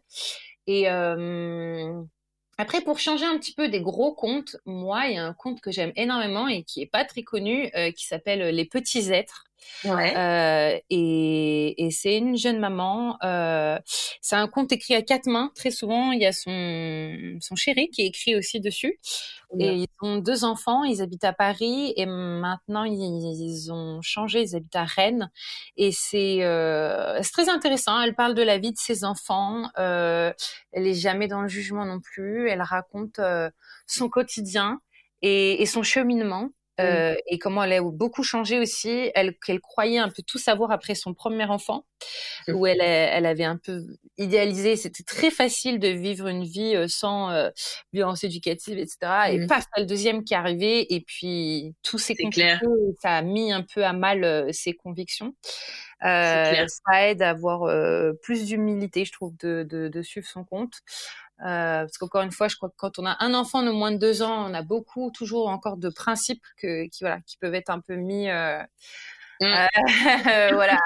[0.66, 1.92] Et euh,
[2.56, 5.60] après, pour changer un petit peu des gros contes, moi, il y a un conte
[5.60, 9.44] que j'aime énormément et qui est pas très connu, euh, qui s'appelle Les Petits Êtres.
[9.84, 10.16] Ouais.
[10.16, 13.16] Euh, et, et c'est une jeune maman.
[13.22, 13.78] Euh,
[14.20, 15.50] c'est un conte écrit à quatre mains.
[15.54, 18.98] Très souvent, il y a son, son chéri qui est écrit aussi dessus.
[19.60, 20.84] Et ils ont deux enfants.
[20.84, 24.42] Ils habitent à Paris et maintenant ils, ont changé.
[24.42, 25.30] Ils habitent à Rennes.
[25.76, 28.00] Et c'est euh, très intéressant.
[28.00, 29.70] Elle parle de la vie de ses enfants.
[29.78, 30.32] Euh,
[30.72, 32.48] elle est jamais dans le jugement non plus.
[32.48, 33.20] Elle raconte
[33.86, 34.80] son quotidien
[35.22, 36.48] et, et son cheminement.
[36.80, 40.72] Euh, et comment elle a beaucoup changé aussi, elle qu'elle croyait un peu tout savoir
[40.72, 41.84] après son premier enfant,
[42.48, 43.84] où elle elle avait un peu
[44.18, 47.50] idéalisé, c'était très facile de vivre une vie euh, sans euh,
[47.92, 48.98] violence éducative, etc.
[49.30, 49.46] Et mmh.
[49.46, 52.56] paf, le deuxième qui est arrivé, et puis tout s'est compliqué,
[53.00, 55.34] ça a mis un peu à mal euh, ses convictions.
[56.00, 56.66] Ça
[57.08, 57.66] aide à avoir
[58.20, 60.82] plus d'humilité, je trouve, de, de, de, suivre son compte.
[61.40, 63.90] Euh, parce qu'encore une fois, je crois que quand on a un enfant de moins
[63.90, 67.54] de deux ans, on a beaucoup toujours encore de principes que, qui voilà, qui peuvent
[67.54, 68.62] être un peu mis euh,
[69.40, 69.44] Mm.
[69.46, 69.66] Euh,
[70.52, 70.78] voilà,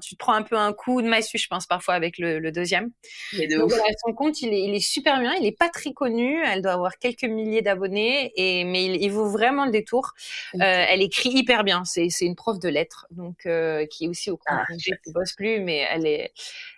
[0.00, 2.90] tu te prends un peu un coup de massue, je pense parfois avec le, deuxième.
[3.32, 5.32] son compte, il est, il est, super bien.
[5.34, 6.42] Il est pas très connu.
[6.44, 10.12] Elle doit avoir quelques milliers d'abonnés, et mais il, vaut vraiment le détour.
[10.54, 11.82] Euh, elle écrit hyper bien.
[11.84, 14.58] C'est une prof de lettres, donc euh, qui est aussi au compte.
[14.58, 16.32] Ah, je bosse plus, mais elle est,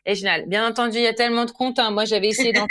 [0.06, 0.46] est géniale.
[0.46, 1.78] Bien entendu, il y a tellement de comptes.
[1.78, 1.90] Hein.
[1.90, 2.66] Moi, j'avais essayé d'en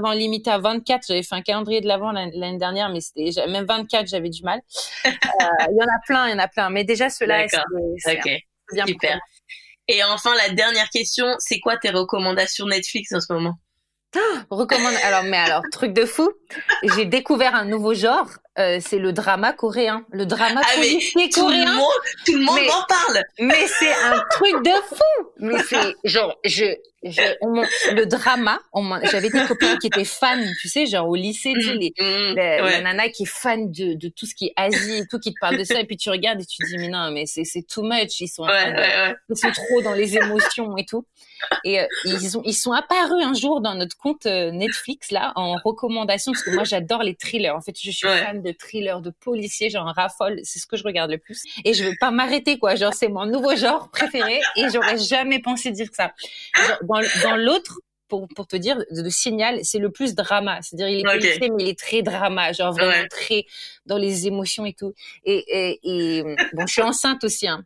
[0.00, 1.06] dans, limiter à 24.
[1.06, 4.60] J'avais fait un calendrier de l'avant l'année dernière, mais c'était même 24, j'avais du mal.
[5.04, 6.70] Il y en a plein, il y en a plein.
[6.70, 7.46] Mais déjà cela
[8.72, 9.20] bien super.
[9.86, 13.58] Et enfin, la dernière question, c'est quoi tes recommandations Netflix en ce moment?
[14.16, 16.30] Ah, recommande alors mais alors truc de fou
[16.94, 18.28] j'ai découvert un nouveau genre
[18.58, 20.04] euh, c'est le drama coréen.
[20.10, 21.64] Le drama ah, policier tout coréen.
[21.64, 21.86] le monde,
[22.26, 23.22] tout le monde en parle.
[23.40, 25.28] mais c'est un truc de fou.
[25.38, 28.60] Mais c'est genre je le drama,
[29.10, 32.34] j'avais des copines qui étaient fans, tu sais, genre au lycée, tu sais, mm, mm,
[32.34, 35.32] la nana qui est fan de, de tout ce qui est Asie et tout, qui
[35.32, 37.26] te parle de ça, et puis tu regardes et tu te dis, mais non, mais
[37.26, 41.04] c'est, c'est too much, ils sont, ils sont trop dans les émotions et tout.
[41.64, 45.32] Et euh, ils, ont, ils sont apparus un jour dans notre compte euh, Netflix, là,
[45.36, 47.50] en recommandation, parce que moi, j'adore les thrillers.
[47.50, 50.84] En fait, je suis fan de thrillers, de policiers, genre raffole, c'est ce que je
[50.84, 51.42] regarde le plus.
[51.64, 52.74] Et je veux pas m'arrêter, quoi.
[52.76, 56.12] Genre, c'est mon nouveau genre préféré, et j'aurais jamais pensé dire ça.
[56.66, 56.78] Genre,
[57.22, 60.60] dans, l'autre, pour, pour te dire, le signal, c'est le plus drama.
[60.62, 61.50] C'est-à-dire, il est okay.
[61.50, 63.46] mais il est très drama, genre vraiment très
[63.86, 64.92] dans les émotions et tout.
[65.24, 66.22] Et, et, et
[66.52, 67.64] bon, je suis enceinte aussi, hein.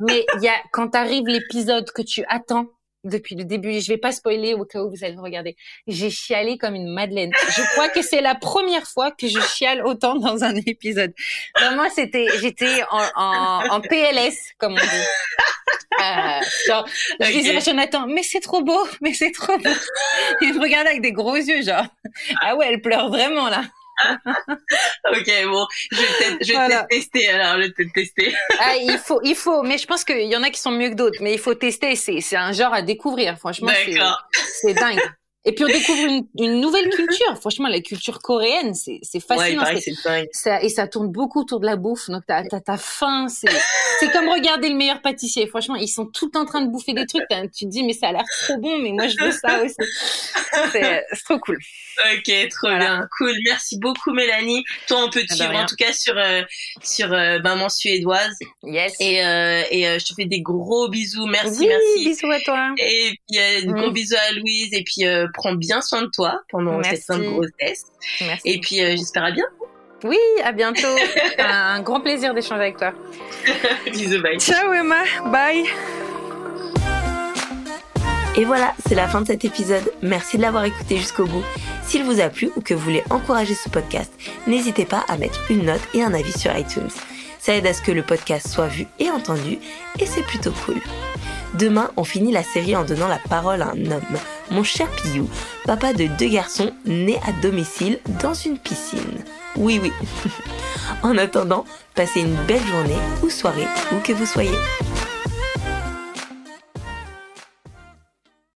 [0.00, 2.66] Mais il y a, quand arrive l'épisode que tu attends,
[3.04, 3.80] depuis le début.
[3.80, 5.56] Je vais pas spoiler au cas où vous allez regarder.
[5.86, 7.30] J'ai chialé comme une madeleine.
[7.50, 11.12] Je crois que c'est la première fois que je chiale autant dans un épisode.
[11.56, 15.04] Vraiment, c'était, j'étais en, en, en, PLS, comme on dit.
[16.00, 16.86] Euh, genre,
[17.20, 19.70] je disais à Jonathan, mais c'est trop beau, mais c'est trop beau.
[20.40, 21.86] Il me regardait avec des gros yeux, genre,
[22.40, 23.64] ah ouais, elle pleure vraiment là.
[25.10, 25.96] ok, bon, je
[26.52, 28.34] vais peut-être tester alors, je vais peut-être tester.
[28.58, 30.90] ah, il faut, il faut, mais je pense qu'il y en a qui sont mieux
[30.90, 33.70] que d'autres, mais il faut tester, c'est, c'est un genre à découvrir, franchement,
[34.62, 35.00] c'est dingue.
[35.48, 37.36] Et puis on découvre une, une, nouvelle culture.
[37.40, 39.64] Franchement, la culture coréenne, c'est, fascinant.
[39.64, 42.08] Ouais, ça, et ça tourne beaucoup autour de la bouffe.
[42.10, 43.26] Donc t'as, t'as faim.
[44.00, 45.46] C'est, comme regarder le meilleur pâtissier.
[45.48, 47.24] Franchement, ils sont tout en train de bouffer des trucs.
[47.56, 49.74] Tu te dis, mais ça a l'air trop bon, mais moi je veux ça aussi.
[50.72, 51.58] C'est, trop cool.
[52.14, 53.32] Ok, trop bien, cool.
[53.44, 54.64] Merci beaucoup, Mélanie.
[54.86, 56.42] Toi, on peut te ah, suivre en tout cas sur euh,
[56.82, 58.36] sur euh, maman suédoise.
[58.62, 58.94] Yes.
[59.00, 61.26] Et euh, et je te fais des gros bisous.
[61.26, 62.08] Merci, oui, merci.
[62.08, 62.74] Bisous à toi.
[62.78, 63.94] Et puis euh, gros mm.
[63.94, 64.68] bisous à Louise.
[64.72, 65.04] Et puis
[65.38, 67.86] prends bien soin de toi pendant cette fin de grossesse.
[68.20, 68.42] Merci.
[68.44, 69.68] Et puis j'espère à bientôt.
[70.04, 70.96] Oui, à bientôt.
[71.38, 72.92] un grand plaisir d'échanger avec toi.
[73.92, 74.38] bisous, bye.
[74.38, 75.64] Ciao Emma, bye.
[78.36, 79.92] Et voilà, c'est la fin de cet épisode.
[80.00, 81.42] Merci de l'avoir écouté jusqu'au bout.
[81.82, 84.12] S'il vous a plu ou que vous voulez encourager ce podcast,
[84.46, 86.90] n'hésitez pas à mettre une note et un avis sur iTunes.
[87.40, 89.58] Ça aide à ce que le podcast soit vu et entendu
[89.98, 90.76] et c'est plutôt cool.
[91.54, 94.18] Demain, on finit la série en donnant la parole à un homme,
[94.50, 95.28] mon cher Piyou,
[95.64, 99.24] papa de deux garçons nés à domicile dans une piscine.
[99.56, 99.92] Oui, oui.
[101.02, 101.64] en attendant,
[101.94, 104.58] passez une belle journée ou soirée où que vous soyez.